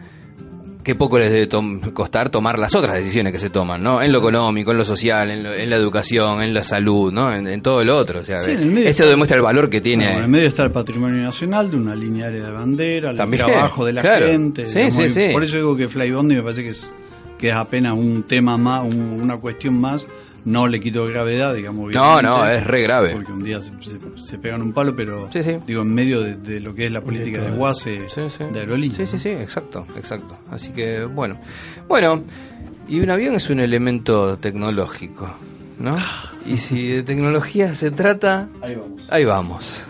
qué 0.85 0.95
poco 0.95 1.19
les 1.19 1.33
debe 1.33 1.47
tom- 1.47 1.81
costar 1.93 2.29
tomar 2.29 2.59
las 2.59 2.75
otras 2.75 2.95
decisiones 2.95 3.33
que 3.33 3.39
se 3.39 3.49
toman, 3.49 3.83
¿no? 3.83 4.03
En 4.03 4.13
lo 4.13 4.19
económico, 4.19 4.71
en 4.71 4.77
lo 4.79 4.85
social, 4.85 5.31
en, 5.31 5.43
lo- 5.43 5.55
en 5.55 5.71
la 5.71 5.77
educación, 5.77 6.43
en 6.43 6.53
la 6.53 6.63
salud, 6.63 7.11
¿no? 7.11 7.35
En, 7.35 7.49
en 7.49 7.63
todo 7.63 7.83
lo 7.83 7.97
otro. 7.97 8.21
O 8.21 8.25
sea, 8.25 8.39
Sí, 8.39 8.51
en 8.53 8.61
el 8.61 8.67
medio 8.71 8.89
eso 8.91 9.07
demuestra 9.09 9.37
el 9.37 9.43
valor 9.43 9.71
que 9.71 9.81
tiene. 9.81 10.05
Bueno, 10.05 10.19
en 10.19 10.25
el 10.25 10.31
medio 10.31 10.49
está 10.49 10.63
el 10.65 10.71
patrimonio 10.73 11.23
nacional 11.23 11.71
de 11.71 11.79
una 11.79 11.95
línea 11.95 12.27
aérea 12.27 12.45
de 12.45 12.53
bandera, 12.53 13.11
el 13.11 13.17
También, 13.17 13.47
trabajo 13.47 13.85
de 13.87 13.93
la 13.95 14.01
claro. 14.03 14.27
gente. 14.27 14.67
Sí, 14.67 14.79
digamos, 14.79 15.11
sí. 15.13 15.29
Por 15.33 15.43
eso 15.43 15.57
digo 15.57 15.75
que 15.77 15.89
Flybondi 15.89 16.35
me 16.37 16.43
parece 16.43 16.63
que 16.63 16.69
es, 16.69 16.95
que 17.45 17.51
es 17.51 17.55
apenas 17.57 17.93
un 17.93 18.23
tema 18.23 18.57
más, 18.57 18.83
un- 18.85 19.21
una 19.21 19.37
cuestión 19.37 19.79
más. 19.79 20.07
No 20.47 20.67
le 20.67 20.81
quito 20.81 21.05
gravedad, 21.07 21.55
digamos. 21.55 21.93
No, 21.95 22.23
no, 22.23 22.47
es 22.49 22.67
re 22.67 22.81
grave. 22.83 23.11
Porque 23.13 23.33
un 23.33 23.43
día 23.45 23.61
se, 23.61 23.71
se- 23.83 23.99
se 24.17 24.39
pegan 24.39 24.63
un 24.63 24.73
palo, 24.73 24.97
pero 24.97 25.29
Sí, 25.31 25.43
sí. 25.43 25.59
digo, 25.67 25.83
en 25.83 25.93
medio 25.95 26.23
de, 26.23 26.37
de 26.37 26.61
lo 26.61 26.75
que 26.75 26.87
es 26.87 26.93
la 26.93 27.03
política 27.03 27.43
de 27.43 27.51
guase 27.51 28.09
sí. 28.09 28.45
de 28.51 28.61
aerolínea. 28.61 28.97
Sí, 28.97 29.07
sí, 29.07 29.19
sí, 29.19 29.29
exacto, 29.29 29.87
exacto. 29.97 30.39
Así 30.51 30.73
que, 30.73 31.05
bueno. 31.05 31.37
Bueno, 31.87 32.23
y 32.89 33.01
un 33.01 33.11
avión 33.11 33.35
es 33.35 33.51
un 33.51 33.61
elemento 33.61 34.39
tecnológico, 34.39 35.29
¿no? 35.79 35.97
Y 36.47 36.57
si 36.57 36.89
de 36.89 37.03
tecnología 37.03 37.75
se 37.75 37.91
trata, 37.91 38.49
Ahí 38.63 38.75
vamos. 38.75 39.03
ahí 39.11 39.25
vamos. 39.27 39.87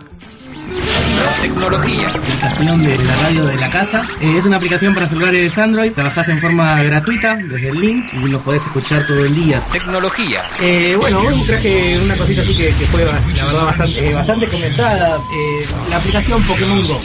Tecnología. 1.41 2.07
Aplicación 2.09 2.83
de 2.83 2.97
la 2.97 3.15
radio 3.15 3.45
de 3.45 3.55
la 3.55 3.69
casa. 3.69 4.07
Eh, 4.19 4.37
es 4.37 4.45
una 4.45 4.57
aplicación 4.57 4.93
para 4.93 5.07
celulares 5.07 5.57
Android. 5.57 5.91
Trabajás 5.93 6.29
en 6.29 6.39
forma 6.39 6.81
gratuita 6.83 7.35
desde 7.35 7.69
el 7.69 7.79
link 7.79 8.05
y 8.13 8.27
lo 8.27 8.39
podés 8.41 8.65
escuchar 8.65 9.05
todo 9.05 9.23
el 9.23 9.35
día. 9.35 9.59
Tecnología. 9.71 10.43
Eh, 10.59 10.95
bueno, 10.97 11.19
hoy 11.21 11.45
traje 11.45 11.99
una 11.99 12.17
cosita 12.17 12.41
así 12.41 12.55
que, 12.55 12.73
que 12.75 12.87
fue, 12.87 13.05
la 13.05 13.45
verdad, 13.45 13.65
bastante, 13.65 14.09
eh, 14.09 14.13
bastante 14.13 14.49
comentada. 14.49 15.17
Eh, 15.17 15.67
la 15.89 15.97
aplicación 15.97 16.43
Pokémon 16.43 16.81
Go. 16.87 17.01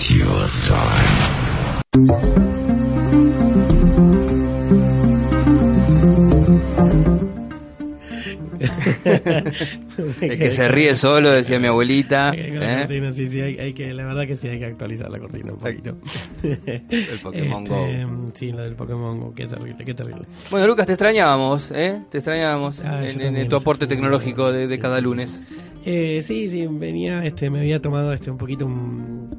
El 10.21 10.39
que 10.39 10.51
se 10.53 10.69
ríe 10.69 10.95
solo, 10.97 11.31
decía 11.31 11.59
mi 11.59 11.67
abuelita. 11.69 12.31
Hay 12.31 12.39
que- 12.39 12.57
¿eh? 12.57 12.79
cortina, 12.81 13.13
sí, 13.13 13.27
sí, 13.27 13.41
hay, 13.41 13.59
hay 13.59 13.73
que, 13.73 13.93
la 13.93 14.05
verdad 14.05 14.27
que 14.27 14.37
sí 14.37 14.49
hay 14.49 14.59
que 14.59 14.67
actualizar 14.67 15.11
la 15.11 15.19
cortina 15.19 15.53
un 15.53 15.59
poquito. 15.59 15.97
El 16.43 17.21
Pokémon 17.23 17.63
Este, 17.65 18.05
Go. 18.05 18.27
Sí, 18.35 18.53
lo 18.53 18.63
del 18.63 18.75
Pokémon 18.75 19.19
Go, 19.21 19.35
qué 19.35 19.47
terrible, 19.47 19.85
qué 19.85 19.95
terrible. 19.95 20.23
Bueno, 20.51 20.67
Lucas, 20.67 20.87
te 20.87 20.93
extrañábamos, 20.93 21.71
¿eh? 21.73 22.01
Te 22.11 22.19
extrañábamos 22.19 22.81
Ah, 22.85 23.07
en, 23.07 23.49
tu 23.49 23.57
aporte 23.57 23.87
tecnológico 23.87 24.53
de, 24.53 24.67
de 24.67 24.79
cada 24.79 25.01
lunes. 25.01 25.43
Eh, 25.85 26.21
sí, 26.23 26.49
sí, 26.51 26.67
venía, 26.71 27.25
este, 27.25 27.51
me 27.51 27.61
había 27.61 27.81
tomado 27.81 28.13
este 28.13 28.31
un 28.31 28.39
poquito 28.39 28.67
un... 28.67 29.31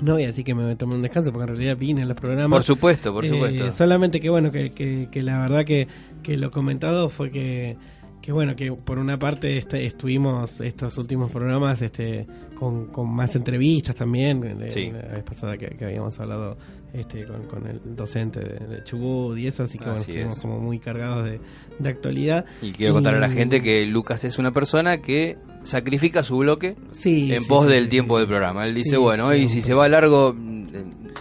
No 0.00 0.14
voy 0.14 0.22
a 0.24 0.28
decir 0.28 0.44
que 0.46 0.54
me 0.54 0.74
tomé 0.76 0.94
un 0.94 1.02
descanso, 1.02 1.30
porque 1.30 1.42
en 1.50 1.56
realidad 1.58 1.76
vine 1.76 2.00
en 2.00 2.08
los 2.08 2.16
programas. 2.16 2.56
Por 2.56 2.62
supuesto, 2.62 3.12
por 3.12 3.24
Eh, 3.24 3.28
supuesto. 3.28 3.70
solamente 3.70 4.18
que 4.18 4.30
bueno, 4.30 4.50
que, 4.50 4.70
que, 4.70 5.08
que 5.10 5.22
la 5.22 5.38
verdad 5.40 5.66
que, 5.66 5.88
que 6.22 6.38
lo 6.38 6.50
comentado 6.50 7.10
fue 7.10 7.30
que, 7.30 7.76
que 8.20 8.32
bueno, 8.32 8.54
que 8.56 8.70
por 8.72 8.98
una 8.98 9.18
parte 9.18 9.56
este, 9.58 9.86
estuvimos 9.86 10.60
estos 10.60 10.96
últimos 10.98 11.30
programas 11.30 11.80
este 11.82 12.26
con, 12.54 12.86
con 12.88 13.08
más 13.08 13.34
entrevistas 13.36 13.96
también. 13.96 14.58
Sí. 14.70 14.90
La 14.90 15.14
vez 15.14 15.22
pasada 15.24 15.56
que, 15.56 15.68
que 15.68 15.84
habíamos 15.86 16.18
hablado 16.20 16.58
este 16.92 17.24
con, 17.24 17.44
con 17.46 17.66
el 17.66 17.80
docente 17.96 18.40
de, 18.40 18.66
de 18.66 18.84
Chubut 18.84 19.38
y 19.38 19.46
eso, 19.46 19.62
así 19.62 19.78
que 19.78 19.84
bueno, 19.84 20.00
Así 20.00 20.10
estuvimos 20.10 20.36
es. 20.36 20.42
como 20.42 20.58
muy 20.60 20.78
cargados 20.78 21.24
de, 21.24 21.40
de 21.78 21.88
actualidad. 21.88 22.44
Y 22.60 22.72
quiero 22.72 22.94
contar 22.94 23.14
a 23.14 23.18
la 23.20 23.28
Y- 23.28 23.32
gente 23.32 23.62
que 23.62 23.86
Lucas 23.86 24.24
es 24.24 24.38
una 24.38 24.50
persona 24.52 24.98
que 24.98 25.38
sacrifica 25.62 26.22
su 26.22 26.38
bloque 26.38 26.76
Sí, 26.92 27.32
en 27.32 27.42
sí, 27.42 27.48
pos 27.48 27.66
sí, 27.66 27.72
del 27.72 27.88
tiempo 27.88 28.18
del 28.18 28.26
programa. 28.26 28.66
Él 28.66 28.74
dice, 28.74 28.96
bueno, 28.96 29.34
y 29.34 29.48
si 29.48 29.62
se 29.62 29.74
va 29.74 29.88
largo, 29.88 30.34
mm, 30.36 30.60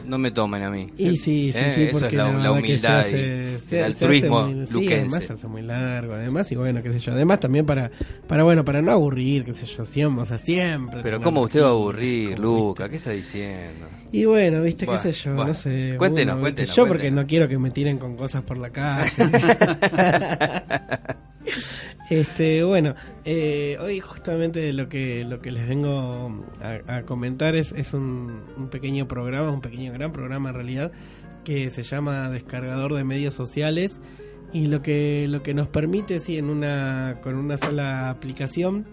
no 0.06 0.18
me 0.18 0.32
tomen 0.32 0.64
a 0.64 0.70
mí. 0.72 0.88
Y 0.98 1.18
sí, 1.18 1.52
sí, 1.52 1.60
¿Eh? 1.60 1.72
sí, 1.76 1.82
Eso 1.84 2.00
porque 2.00 2.08
es 2.08 2.14
la, 2.14 2.52
humildad 2.52 3.04
se 3.04 3.10
y 3.10 3.14
hace- 3.20 3.54
el 3.54 3.60
se- 3.60 3.84
altruismo 3.84 4.48
muy- 4.48 4.66
luquense. 4.72 4.96
además 4.96 5.24
se 5.26 5.34
hace 5.34 5.48
muy 5.48 5.62
largo, 5.62 6.14
además, 6.14 6.52
y 6.52 6.56
bueno, 6.56 6.82
qué 6.82 6.92
sé 6.94 7.00
yo, 7.00 7.12
además 7.14 7.40
también 7.40 7.66
para, 7.66 7.92
para 8.28 8.44
bueno, 8.44 8.64
para 8.66 8.82
no 8.82 8.92
aburrir, 8.92 9.44
qué 9.44 9.54
sé 9.54 9.66
yo, 9.66 9.86
siempre, 9.86 10.24
o 10.24 10.26
sea, 10.26 10.38
siempre. 10.38 11.02
Pero 11.04 11.22
¿cómo 11.22 11.42
usted 11.42 11.62
va 11.62 11.68
a 11.68 11.72
aburrir, 11.72 12.40
Luca? 12.40 12.90
¿Qué 12.90 12.96
está 12.98 13.12
diciendo? 13.12 13.88
Y 14.12 14.26
bueno, 14.26 14.62
viste, 14.64 14.86
Bueno, 14.88 15.02
qué 15.04 15.14
sé 15.14 15.24
yo, 15.26 15.32
bueno. 15.36 15.48
no 15.50 15.54
sé. 15.54 15.94
Cuéntenos, 15.98 16.34
uno, 16.36 16.42
cuéntenos, 16.42 16.76
Yo 16.76 16.88
porque 16.88 17.12
no 17.12 17.28
quiero 17.28 17.48
que 17.48 17.58
me 17.60 17.70
tiren 17.72 17.98
con 18.00 18.16
cosas 18.16 18.42
por 18.44 18.58
la 18.58 18.70
calle. 18.72 19.12
este, 22.10 22.64
bueno, 22.64 22.96
eh, 23.26 23.78
hoy 23.82 24.00
justamente 24.00 24.72
lo 24.74 24.90
que 24.90 25.24
lo 25.26 25.42
que 25.42 25.52
les 25.52 25.68
vengo 25.68 26.44
a, 26.62 26.96
a 26.98 27.02
comentar 27.04 27.56
es, 27.56 27.72
es 27.74 27.94
un, 27.94 28.42
un 28.58 28.70
pequeño 28.70 29.08
programa, 29.08 29.52
un 29.52 29.62
pequeño 29.62 29.92
gran 29.94 30.12
programa 30.12 30.50
en 30.50 30.56
realidad, 30.56 30.92
que 31.44 31.70
se 31.70 31.84
llama 31.84 32.30
Descargador 32.30 32.94
de 32.96 33.04
Medios 33.04 33.34
Sociales. 33.34 34.00
Y 34.52 34.66
lo 34.66 34.82
que, 34.82 35.28
lo 35.30 35.44
que 35.44 35.54
nos 35.54 35.68
permite, 35.68 36.20
sí, 36.20 36.38
en 36.40 36.50
una, 36.50 37.20
con 37.22 37.36
una 37.36 37.56
sola 37.58 38.10
aplicación, 38.10 38.86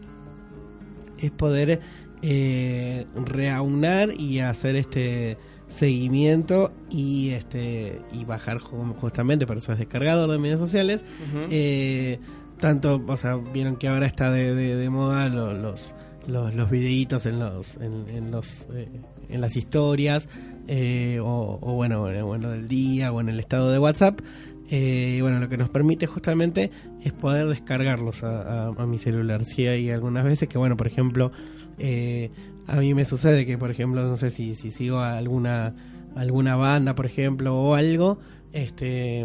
es 1.18 1.30
poder 1.30 1.80
eh, 2.20 3.06
reaunar 3.14 4.12
y 4.12 4.40
hacer 4.40 4.76
este 4.76 5.38
seguimiento 5.68 6.72
y 6.90 7.30
este 7.30 8.02
y 8.12 8.24
bajar 8.26 8.58
ju- 8.58 8.94
justamente 8.96 9.46
por 9.46 9.56
eso 9.56 9.72
es 9.72 9.78
descargador 9.78 10.30
de 10.30 10.38
medios 10.38 10.60
sociales 10.60 11.02
eh, 11.50 12.20
tanto 12.58 13.02
o 13.06 13.16
sea 13.16 13.36
vieron 13.36 13.76
que 13.76 13.88
ahora 13.88 14.06
está 14.06 14.30
de, 14.30 14.88
moda 14.90 15.28
lo- 15.28 15.54
los 15.54 15.94
los, 16.26 16.54
los 16.54 16.70
videitos 16.70 17.24
en 17.26 17.38
los 17.38 17.76
en, 17.76 18.08
en 18.08 18.30
los 18.32 18.66
eh, 18.74 18.88
en 19.28 19.40
las 19.40 19.56
historias 19.56 20.28
eh, 20.66 21.18
o, 21.22 21.58
o 21.60 21.72
bueno 21.74 22.02
bueno 22.26 22.50
del 22.50 22.66
día 22.66 23.12
o 23.12 23.20
en 23.20 23.28
el 23.28 23.38
estado 23.38 23.70
de 23.70 23.78
WhatsApp 23.78 24.20
eh, 24.68 25.18
bueno, 25.22 25.38
lo 25.38 25.48
que 25.48 25.56
nos 25.56 25.68
permite 25.70 26.06
justamente 26.08 26.72
es 27.00 27.12
poder 27.12 27.46
descargarlos 27.46 28.24
a, 28.24 28.64
a- 28.64 28.74
a 28.76 28.84
mi 28.86 28.98
celular. 28.98 29.44
Si 29.44 29.64
hay 29.68 29.92
algunas 29.92 30.24
veces 30.24 30.48
que, 30.48 30.58
bueno, 30.58 30.76
por 30.76 30.88
ejemplo, 30.88 31.30
eh, 31.78 32.32
a 32.66 32.74
mí 32.80 32.92
me 32.92 33.04
sucede 33.04 33.46
que, 33.46 33.58
por 33.58 33.70
ejemplo, 33.70 34.02
no 34.02 34.16
sé 34.16 34.30
si, 34.30 34.56
si 34.56 34.72
sigo 34.72 34.98
a 34.98 35.18
alguna, 35.18 35.72
alguna 36.16 36.56
banda, 36.56 36.96
por 36.96 37.06
ejemplo, 37.06 37.54
o 37.56 37.76
algo, 37.76 38.18
este 38.52 39.24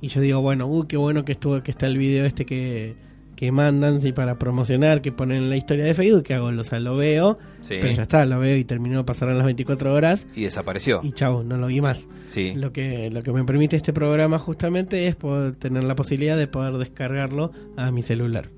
y 0.00 0.08
yo 0.08 0.20
digo, 0.20 0.40
bueno, 0.40 0.66
uy, 0.66 0.86
qué 0.86 0.96
bueno 0.96 1.24
que 1.24 1.32
estuvo, 1.32 1.62
que 1.62 1.70
está 1.70 1.86
el 1.86 1.98
video 1.98 2.24
este 2.24 2.44
que, 2.46 2.94
que 3.36 3.52
mandan 3.52 4.00
sí, 4.00 4.12
para 4.12 4.38
promocionar, 4.38 5.00
que 5.00 5.12
ponen 5.12 5.44
en 5.44 5.50
la 5.50 5.56
historia 5.56 5.84
de 5.84 5.94
Facebook, 5.94 6.22
que 6.24 6.34
hago, 6.34 6.46
o 6.46 6.64
sea, 6.64 6.80
lo 6.80 6.96
veo, 6.96 7.38
Sí. 7.62 7.76
pero 7.80 7.92
ya 7.92 8.02
está, 8.02 8.24
lo 8.26 8.38
veo 8.40 8.56
y 8.56 8.64
terminó, 8.64 9.04
pasaron 9.06 9.36
las 9.36 9.44
24 9.44 9.92
horas 9.94 10.26
Y 10.34 10.42
desapareció. 10.44 11.00
y 11.02 11.12
chau, 11.12 11.42
no 11.44 11.56
lo 11.56 11.66
vi 11.68 11.80
más. 11.80 12.06
Sí. 12.28 12.52
Lo 12.56 12.72
que, 12.72 13.10
lo 13.10 13.22
que 13.22 13.32
me 13.32 13.44
permite 13.44 13.76
este 13.76 13.92
programa 13.92 14.38
justamente 14.38 15.06
es 15.06 15.14
poder 15.16 15.56
tener 15.56 15.84
la 15.84 15.94
posibilidad 15.94 16.36
de 16.36 16.46
poder 16.48 16.74
descargarlo 16.78 17.52
a 17.76 17.90
mi 17.92 18.02
celular. 18.02 18.50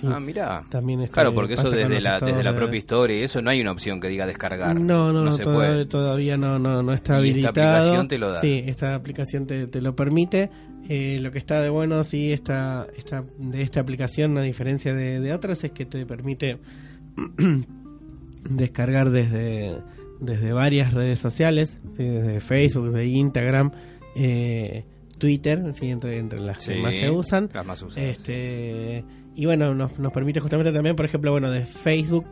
Sí. 0.00 0.06
Ah, 0.10 0.20
mira. 0.20 0.64
También 0.68 1.00
este, 1.00 1.12
Claro, 1.12 1.34
porque 1.34 1.54
eso 1.54 1.70
desde 1.70 2.00
la, 2.00 2.18
desde 2.18 2.42
la 2.42 2.54
propia 2.54 2.78
historia 2.78 3.18
y 3.18 3.22
eso 3.24 3.42
no 3.42 3.50
hay 3.50 3.60
una 3.60 3.72
opción 3.72 4.00
que 4.00 4.08
diga 4.08 4.26
descargar. 4.26 4.80
No, 4.80 5.12
no, 5.12 5.24
no, 5.24 5.32
se 5.32 5.42
todavía, 5.42 5.68
puede. 5.70 5.86
todavía 5.86 6.36
no, 6.36 6.58
no, 6.58 6.82
no 6.82 6.92
está 6.92 7.14
Y 7.20 7.30
esta 7.30 7.48
habilitado. 7.48 7.76
aplicación 7.76 8.08
te 8.08 8.18
lo 8.18 8.32
da. 8.32 8.40
Sí, 8.40 8.62
esta 8.66 8.94
aplicación 8.94 9.46
te, 9.46 9.66
te 9.66 9.80
lo 9.80 9.94
permite. 9.96 10.50
Eh, 10.88 11.18
lo 11.20 11.30
que 11.30 11.38
está 11.38 11.60
de 11.60 11.68
bueno, 11.68 12.02
sí, 12.04 12.32
esta, 12.32 12.86
esta, 12.96 13.24
de 13.38 13.60
esta 13.62 13.80
aplicación, 13.80 14.38
a 14.38 14.42
diferencia 14.42 14.94
de, 14.94 15.20
de 15.20 15.32
otras, 15.32 15.62
es 15.64 15.72
que 15.72 15.84
te 15.84 16.06
permite 16.06 16.58
descargar 18.48 19.10
desde, 19.10 19.78
desde 20.20 20.52
varias 20.52 20.92
redes 20.94 21.18
sociales, 21.18 21.78
¿sí? 21.96 22.04
desde 22.04 22.40
Facebook, 22.40 22.90
de 22.92 23.06
Instagram, 23.06 23.72
eh, 24.16 24.84
Twitter, 25.18 25.74
¿sí? 25.74 25.88
entre, 25.90 26.18
entre 26.18 26.40
las 26.40 26.62
Sí, 26.62 26.74
que 26.74 26.80
más 26.80 26.94
se 26.94 27.10
usan. 27.10 27.50
las 27.52 27.66
más 27.66 27.82
usadas, 27.82 28.08
Este, 28.10 29.04
Y 29.38 29.46
bueno, 29.46 29.72
nos, 29.72 29.96
nos 30.00 30.12
permite 30.12 30.40
justamente 30.40 30.72
también, 30.72 30.96
por 30.96 31.06
ejemplo, 31.06 31.30
bueno, 31.30 31.48
de 31.52 31.64
Facebook, 31.64 32.26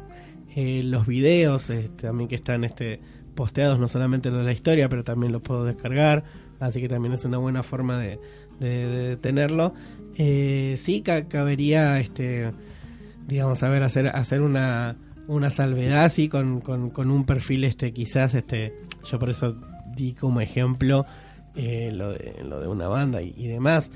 eh, 0.57 0.83
los 0.83 1.07
videos 1.07 1.71
este, 1.71 1.89
también 2.03 2.29
que 2.29 2.35
están 2.35 2.65
este, 2.65 2.99
posteados, 3.37 3.79
no 3.79 3.87
solamente 3.87 4.29
lo 4.29 4.39
de 4.39 4.45
la 4.45 4.51
historia, 4.53 4.89
pero 4.89 5.05
también 5.05 5.31
los 5.33 5.41
puedo 5.41 5.65
descargar, 5.65 6.25
así 6.59 6.81
que 6.81 6.89
también 6.89 7.15
es 7.15 7.25
una 7.25 7.39
buena 7.39 7.63
forma 7.63 7.97
de, 8.01 8.19
de- 8.59 9.17
tenerlo. 9.19 9.73
Eh, 10.19 10.75
sí 10.79 11.01
ca- 11.03 11.29
cabería, 11.29 12.01
este, 12.01 12.51
digamos, 13.29 13.63
a 13.63 13.69
ver, 13.69 13.85
hacer, 13.85 14.09
hacer 14.09 14.43
una, 14.43 14.97
una 15.29 15.51
salvedad, 15.51 16.09
sí, 16.09 16.29
con, 16.29 16.61
con, 16.61 16.91
un 17.09 17.25
perfil, 17.25 17.63
este, 17.63 17.93
quizás, 17.93 18.35
este, 18.35 18.75
yo 19.05 19.21
por 19.21 19.31
eso 19.31 19.57
di 19.95 20.13
como 20.15 20.41
ejemplo 20.41 21.07
eh, 21.55 21.93
lo, 21.93 22.11
de, 22.15 22.35
lo 22.43 22.61
de 22.61 22.67
una 22.67 22.89
banda 22.89 23.23
y 23.23 23.47
demás. 23.47 23.93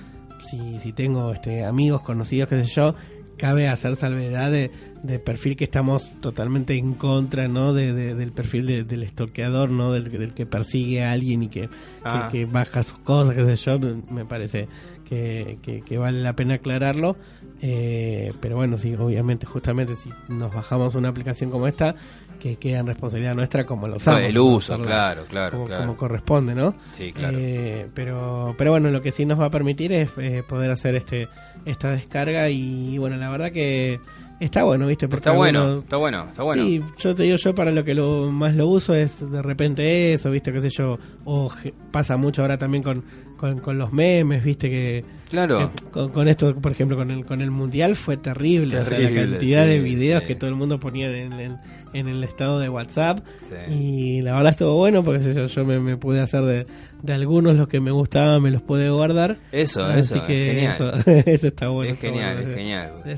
Si, 0.49 0.79
si 0.79 0.93
tengo 0.93 1.33
este, 1.33 1.65
amigos, 1.65 2.03
conocidos, 2.03 2.49
qué 2.49 2.63
sé 2.65 2.71
yo, 2.75 2.95
cabe 3.37 3.69
hacer 3.69 3.97
salvedad 3.97 4.51
de, 4.51 4.71
de 5.03 5.19
perfil 5.19 5.57
que 5.57 5.65
estamos 5.65 6.13
totalmente 6.21 6.75
en 6.77 6.93
contra, 6.95 7.49
¿no? 7.49 7.73
De, 7.73 7.93
de- 7.95 8.15
del 8.15 8.33
perfil 8.33 8.67
de- 8.67 8.85
del 8.85 9.03
estoqueador, 9.03 9.71
¿no? 9.71 9.93
Del, 9.93 10.11
del 10.11 10.35
que 10.35 10.45
persigue 10.47 11.03
a 11.05 11.13
alguien 11.13 11.43
y 11.45 11.49
que, 11.49 11.69
Ah. 12.05 12.29
que, 12.31 12.39
que 12.41 12.45
baja 12.45 12.83
sus 12.83 12.99
cosas, 12.99 13.35
qué 13.35 13.45
sé 13.45 13.57
yo. 13.57 13.79
Me 14.11 14.25
parece 14.27 14.69
que, 15.09 15.59
que- 15.63 15.81
que 15.83 15.97
vale 15.99 16.21
la 16.21 16.35
pena 16.35 16.55
aclararlo. 16.55 17.17
Eh, 17.63 18.33
pero 18.41 18.57
bueno, 18.57 18.77
sí, 18.79 18.95
obviamente, 18.95 19.47
justamente 19.47 19.95
si 19.95 20.11
nos 20.29 20.53
bajamos 20.55 20.95
una 20.95 21.09
aplicación 21.09 21.51
como 21.51 21.67
esta, 21.67 21.95
que 22.41 22.57
queda 22.57 22.81
en 22.81 22.87
responsabilidad 22.89 23.37
nuestra 23.37 23.65
como 23.65 23.87
lo 23.87 23.97
usamos. 23.99 24.23
el 24.23 24.37
uso, 24.37 24.77
claro, 24.79 25.25
claro, 25.29 25.53
como, 25.53 25.67
claro. 25.67 25.83
como 25.83 25.97
corresponde, 25.97 26.55
¿no? 26.57 26.75
Sí, 26.95 27.13
claro. 27.13 27.39
Eh, 27.41 27.87
pero, 27.95 28.57
pero 28.59 28.73
bueno, 28.73 28.91
lo 28.91 29.01
que 29.01 29.13
sí 29.13 29.25
nos 29.25 29.39
va 29.39 29.45
a 29.47 29.51
permitir 29.51 29.93
es 29.93 30.11
eh, 30.19 30.43
poder 30.49 30.73
hacer 30.73 30.97
este 30.97 31.29
esta 31.67 31.91
descarga 31.93 32.49
y 32.49 32.97
bueno, 32.99 33.17
la 33.17 33.29
verdad 33.31 33.53
que 33.53 34.01
está 34.41 34.63
bueno, 34.65 34.87
¿viste? 34.87 35.07
Porque 35.07 35.21
Está 35.21 35.33
bueno, 35.33 35.61
algunos- 35.61 35.85
está 35.85 35.97
bueno, 35.99 36.27
está 36.31 36.43
bueno. 36.43 36.63
Sí, 36.65 36.81
yo 36.99 37.15
te 37.15 37.23
digo, 37.25 37.37
yo 37.37 37.55
para 37.55 37.71
lo 37.71 37.85
que 37.85 37.93
lo 37.95 38.31
más 38.33 38.57
lo 38.57 38.67
uso 38.67 38.95
es 38.95 39.31
de 39.31 39.43
repente 39.43 40.15
eso, 40.15 40.31
¿viste? 40.31 40.51
qué 40.53 40.63
sé 40.63 40.71
yo, 40.71 40.99
o 41.27 41.53
pasa 41.91 42.17
mucho 42.17 42.41
ahora 42.41 42.57
también 42.57 42.83
con, 42.83 43.05
con, 43.41 43.59
con 43.61 43.79
los 43.79 43.91
memes, 43.93 44.45
¿viste? 44.45 44.69
que 44.69 45.05
Claro. 45.31 45.71
que 45.75 45.85
con, 45.93 46.11
con 46.11 46.27
esto, 46.29 46.55
por 46.57 46.73
ejemplo, 46.73 46.97
con 46.97 47.11
el 47.11 47.25
con 47.25 47.41
el 47.41 47.51
mundial 47.53 47.95
fue 47.97 48.17
terrible, 48.17 48.79
o 48.79 48.85
sea, 48.85 48.99
la 48.99 49.11
cantidad 49.15 49.65
de 49.65 49.79
videos 49.79 50.23
sí. 50.23 50.27
que 50.27 50.35
todo 50.35 50.51
el 50.51 50.57
mundo 50.57 50.79
ponía 50.81 51.09
en, 51.09 51.33
en, 51.35 51.57
en 51.93 52.09
el 52.09 52.23
estado 52.25 52.59
de 52.59 52.69
WhatsApp 52.69 53.21
Sí. 53.49 53.73
y 53.73 54.23
la 54.23 54.35
verdad 54.35 54.51
estuvo 54.51 54.75
bueno 54.77 55.05
porque 55.05 55.33
yo, 55.33 55.47
yo 55.47 55.65
me, 55.65 55.79
me 55.81 55.97
pude 55.97 56.21
hacer 56.21 56.43
de, 56.43 56.67
de 57.03 57.13
algunos 57.13 57.57
los 57.57 57.69
que 57.69 57.79
me 57.81 57.93
gustaban, 57.93 58.43
me 58.43 58.51
los 58.51 58.61
pude 58.63 58.91
guardar. 58.91 59.39
Eso, 59.53 59.85
Así 59.85 60.01
eso, 60.01 60.17
es 60.17 60.23
que 60.23 60.47
genial. 60.53 60.73
eso, 60.75 61.11
eso 61.31 61.47
está 61.47 61.69
bueno. 61.69 61.93
es 61.93 62.01
genial, 62.01 62.35
bueno, 62.37 62.51
es 62.51 62.57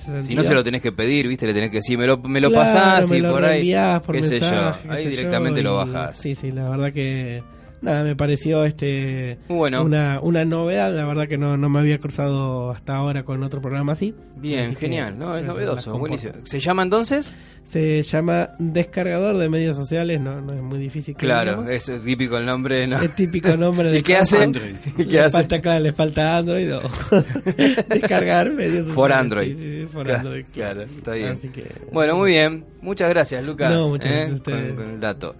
genial. 0.05 0.23
Si 0.23 0.35
no 0.35 0.45
se 0.45 0.55
lo 0.55 0.63
tenés 0.63 0.83
que 0.83 0.93
pedir, 0.93 1.27
¿viste? 1.29 1.47
Le 1.47 1.55
tenés 1.55 1.71
que 1.71 1.77
decir, 1.79 1.97
me 1.99 2.07
lo, 2.07 2.19
me 2.19 2.41
lo 2.43 2.51
Claro, 2.51 2.65
pasás 2.65 3.11
me 3.11 3.17
y 3.17 3.21
lo 3.21 3.33
por 3.33 3.45
ahí, 3.45 3.75
por 4.05 4.15
qué 4.17 4.23
sé 4.23 4.39
yo, 4.39 4.47
mensaje, 4.51 4.89
ahí 4.91 5.07
directamente 5.09 5.63
yo, 5.63 5.71
lo 5.71 5.75
y- 5.83 5.91
bajás. 5.93 6.19
Sí, 6.19 6.35
sí, 6.35 6.51
la 6.51 6.69
verdad 6.69 6.93
que 6.93 7.43
nada, 7.83 8.03
me 8.05 8.17
pareció 8.17 8.65
este 8.65 9.39
Bueno. 9.49 9.83
una, 9.85 10.21
una 10.21 10.45
novedad, 10.45 10.95
la 10.95 11.05
verdad 11.05 11.29
que 11.29 11.37
no, 11.37 11.57
no 11.57 11.69
me 11.69 11.81
había 11.81 11.99
cruzado 11.99 12.71
hasta 12.71 12.95
ahora 12.97 13.25
con 13.25 13.43
otro 13.43 13.61
programa 13.61 13.93
así. 13.93 14.15
Bien, 14.37 14.67
Así 14.67 14.75
que, 14.75 14.81
genial, 14.81 15.19
no, 15.19 15.37
es 15.37 15.45
novedoso, 15.45 15.97
buenísimo. 15.99 16.33
¿Se 16.45 16.59
llama 16.59 16.83
entonces? 16.83 17.33
Se 17.65 18.03
llama 18.03 18.51
descargador 18.59 19.37
de 19.39 19.49
medios 19.49 19.77
sociales, 19.77 20.21
no, 20.21 20.41
no 20.41 20.53
es 20.53 20.63
muy 20.63 20.79
difícil. 20.81 21.15
que 21.15 21.27
Claro, 21.27 21.69
es, 21.69 21.89
es 21.89 22.05
típico 22.05 22.37
el 22.37 22.45
nombre, 22.47 22.89
¿no? 22.89 23.01
Es 23.01 23.15
típico 23.15 23.57
nombre 23.57 23.89
de 23.93 23.99
¿Y 24.01 24.03
qué 24.03 24.17
hace? 24.17 24.43
Android. 24.43 24.75
¿Qué 24.97 25.05
le 25.05 25.21
hace? 25.21 25.37
falta 25.37 25.57
acá, 25.57 25.79
le 25.79 25.93
falta 25.93 26.37
Android 26.39 26.75
o 26.75 26.81
descargar 27.89 28.53
medios 28.53 28.87
For 28.89 29.11
sociales. 29.11 29.17
Android. 29.21 29.57
Sí, 29.57 29.63
sí, 29.63 29.87
for 29.93 30.03
Claro, 30.05 30.19
Android. 30.21 30.45
claro, 30.53 30.83
está 30.83 31.13
bien. 31.15 31.29
Así 31.29 31.49
que, 31.51 31.65
Bueno, 31.93 32.17
muy 32.17 32.31
bien. 32.33 32.65
Muchas 32.81 33.09
gracias, 33.11 33.45
Lucas. 33.45 33.73
No, 33.73 33.89
muchas 33.91 34.11
¿eh? 34.11 34.15
gracias 34.15 34.33
a 34.33 34.37
ustedes. 34.37 34.75
con, 34.75 34.85
con 34.85 34.95
el 34.95 35.01
dato. 35.01 35.37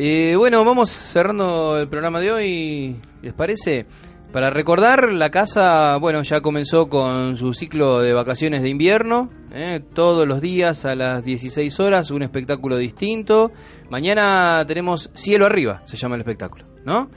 Eh, 0.00 0.36
bueno, 0.36 0.64
vamos 0.64 0.90
cerrando 0.90 1.76
el 1.76 1.88
programa 1.88 2.20
de 2.20 2.30
hoy, 2.30 2.96
¿les 3.20 3.34
parece? 3.34 3.84
Para 4.32 4.48
recordar, 4.48 5.10
la 5.10 5.32
casa, 5.32 5.96
bueno, 5.96 6.22
ya 6.22 6.40
comenzó 6.40 6.88
con 6.88 7.36
su 7.36 7.52
ciclo 7.52 7.98
de 7.98 8.12
vacaciones 8.12 8.62
de 8.62 8.68
invierno, 8.68 9.28
¿eh? 9.52 9.82
todos 9.94 10.28
los 10.28 10.40
días 10.40 10.84
a 10.84 10.94
las 10.94 11.24
16 11.24 11.80
horas, 11.80 12.12
un 12.12 12.22
espectáculo 12.22 12.76
distinto. 12.76 13.50
Mañana 13.90 14.64
tenemos 14.68 15.10
Cielo 15.14 15.46
Arriba, 15.46 15.82
se 15.84 15.96
llama 15.96 16.14
el 16.14 16.20
espectáculo, 16.20 16.64
¿no? 16.84 17.10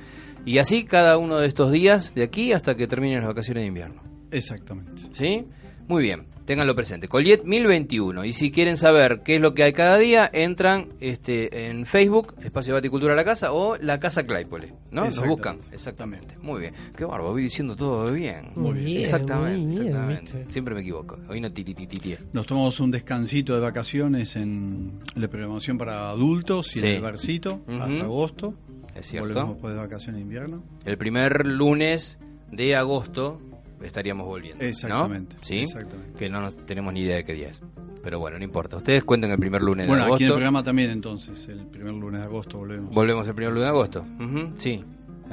Y 0.44 0.58
así 0.58 0.84
cada 0.84 1.20
uno 1.20 1.38
de 1.38 1.46
estos 1.46 1.72
días, 1.72 2.16
de 2.16 2.24
aquí 2.24 2.52
hasta 2.52 2.74
que 2.74 2.88
terminen 2.88 3.20
las 3.20 3.28
vacaciones 3.28 3.62
de 3.62 3.68
invierno. 3.68 4.02
Exactamente. 4.32 5.04
¿Sí? 5.12 5.46
Muy 5.88 6.02
bien, 6.02 6.26
ténganlo 6.52 6.76
presente. 6.76 7.08
Colliet 7.08 7.46
1021. 7.46 8.26
Y 8.26 8.34
si 8.34 8.52
quieren 8.52 8.76
saber 8.76 9.22
qué 9.24 9.36
es 9.38 9.42
lo 9.42 9.54
que 9.54 9.64
hay 9.64 9.72
cada 9.72 9.98
día, 9.98 10.30
entran 10.34 10.90
este, 11.00 11.68
en 11.70 11.86
Facebook, 11.86 12.36
Espacio 12.44 12.74
Baticultura 12.74 13.16
La 13.16 13.24
Casa, 13.24 13.54
o 13.54 13.78
La 13.78 14.02
Casa 14.02 14.24
Claypole. 14.26 14.74
¿No? 14.92 15.06
Nos 15.06 15.26
buscan. 15.26 15.60
Exactamente. 15.72 16.36
Muy 16.42 16.60
bien. 16.60 16.74
Qué 16.98 17.06
bárbaro, 17.06 17.32
voy 17.32 17.44
diciendo 17.44 17.78
todo 17.78 18.12
bien. 18.12 18.50
Muy 18.58 18.80
bien, 18.80 18.98
Exactamente, 19.02 19.76
muy 19.78 19.86
bien, 19.86 19.88
exactamente. 20.12 20.52
Siempre 20.52 20.76
me 20.76 20.82
equivoco. 20.82 21.20
Hoy 21.30 21.40
no 21.40 21.50
tiritititie. 21.54 22.18
Nos 22.34 22.46
tomamos 22.46 22.82
un 22.82 22.92
descansito 22.92 23.54
de 23.54 23.62
vacaciones 23.62 24.36
en 24.36 25.00
la 25.16 25.30
programación 25.30 25.78
para 25.78 26.10
adultos 26.10 26.76
y 26.76 26.82
Sí. 26.82 26.86
en 26.86 26.96
el 26.96 27.02
barcito 27.02 27.62
hasta 27.66 28.02
agosto. 28.04 28.56
Es 28.94 29.06
cierto. 29.06 29.30
Volvemos 29.30 29.54
después 29.54 29.74
de 29.74 29.80
vacaciones 29.80 30.16
de 30.18 30.22
invierno. 30.24 30.64
El 30.84 30.98
primer 30.98 31.46
lunes 31.46 32.20
de 32.52 32.76
agosto 32.76 33.40
estaríamos 33.84 34.26
volviendo. 34.28 34.64
¿no? 34.64 34.70
Exactamente, 34.70 35.36
¿Sí? 35.42 35.60
exactamente. 35.60 36.18
Que 36.18 36.30
no 36.30 36.42
nos 36.42 36.56
tenemos 36.66 36.94
ni 36.94 37.02
idea 37.02 37.18
de 37.18 37.24
qué 37.24 37.34
día 37.34 37.50
es. 37.50 37.62
Pero 38.04 38.20
bueno, 38.20 38.38
no 38.40 38.44
importa. 38.44 38.78
Ustedes 38.78 39.04
cuenten 39.04 39.30
el 39.32 39.38
primer 39.38 39.62
lunes 39.62 39.86
Bueno, 39.88 40.02
de 40.04 40.08
agosto. 40.08 40.16
aquí 40.16 40.24
en 40.24 40.30
el 40.30 40.34
programa 40.34 40.64
también 40.64 40.90
entonces, 40.90 41.48
el 41.50 41.68
primer 41.68 41.94
lunes 41.94 42.22
de 42.22 42.26
agosto 42.26 42.58
volvemos. 42.58 42.94
Volvemos 42.96 43.28
el 43.28 43.36
primer 43.36 43.52
lunes 43.54 43.64
de 43.64 43.70
agosto. 43.70 44.02
Ujú, 44.20 44.54
sí. 44.58 44.84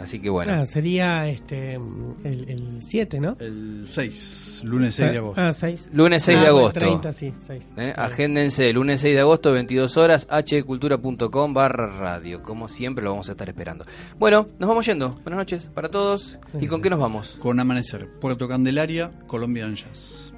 Así 0.01 0.21
que 0.21 0.31
bueno. 0.31 0.53
Ah, 0.53 0.65
sería 0.65 1.27
este 1.29 1.75
el, 1.75 2.49
el 2.49 2.79
7, 2.83 3.21
¿no? 3.21 3.37
El 3.41 3.83
6, 3.85 4.63
lunes 4.65 4.95
6 4.95 5.11
de 5.13 5.19
agosto. 5.19 5.41
Ah, 5.41 5.53
6. 5.53 5.89
Lunes 5.93 6.23
6 6.23 6.39
Ah, 6.39 6.41
de 6.43 6.47
agosto. 6.47 6.81
30, 6.81 7.13
sí, 7.13 7.35
6. 7.47 7.73
¿Eh? 7.77 7.93
Agéndense, 7.97 8.73
lunes 8.73 9.01
6 9.01 9.15
de 9.15 9.21
agosto, 9.21 9.53
22 9.53 9.97
horas, 9.97 10.29
hcultura.com 10.31 11.53
barra 11.53 11.87
radio. 11.99 12.43
Como 12.43 12.69
siempre 12.69 13.03
lo 13.05 13.11
vamos 13.11 13.29
a 13.29 13.33
estar 13.33 13.49
esperando. 13.49 13.85
Bueno, 14.19 14.49
nos 14.59 14.69
vamos 14.69 14.87
yendo. 14.87 15.11
Buenas 15.25 15.39
noches 15.39 15.67
para 15.75 15.89
todos. 15.89 16.39
¿Y 16.61 16.67
con 16.67 16.81
qué 16.81 16.91
nos 16.91 17.01
vamos? 17.01 17.37
Con 17.41 17.59
Amanecer, 17.59 18.09
Puerto 18.21 18.47
Candelaria, 18.49 19.11
Colombian 19.27 19.75
Jazz. 19.75 20.33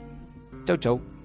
Chau, 0.66 0.76
chau. 0.78 1.19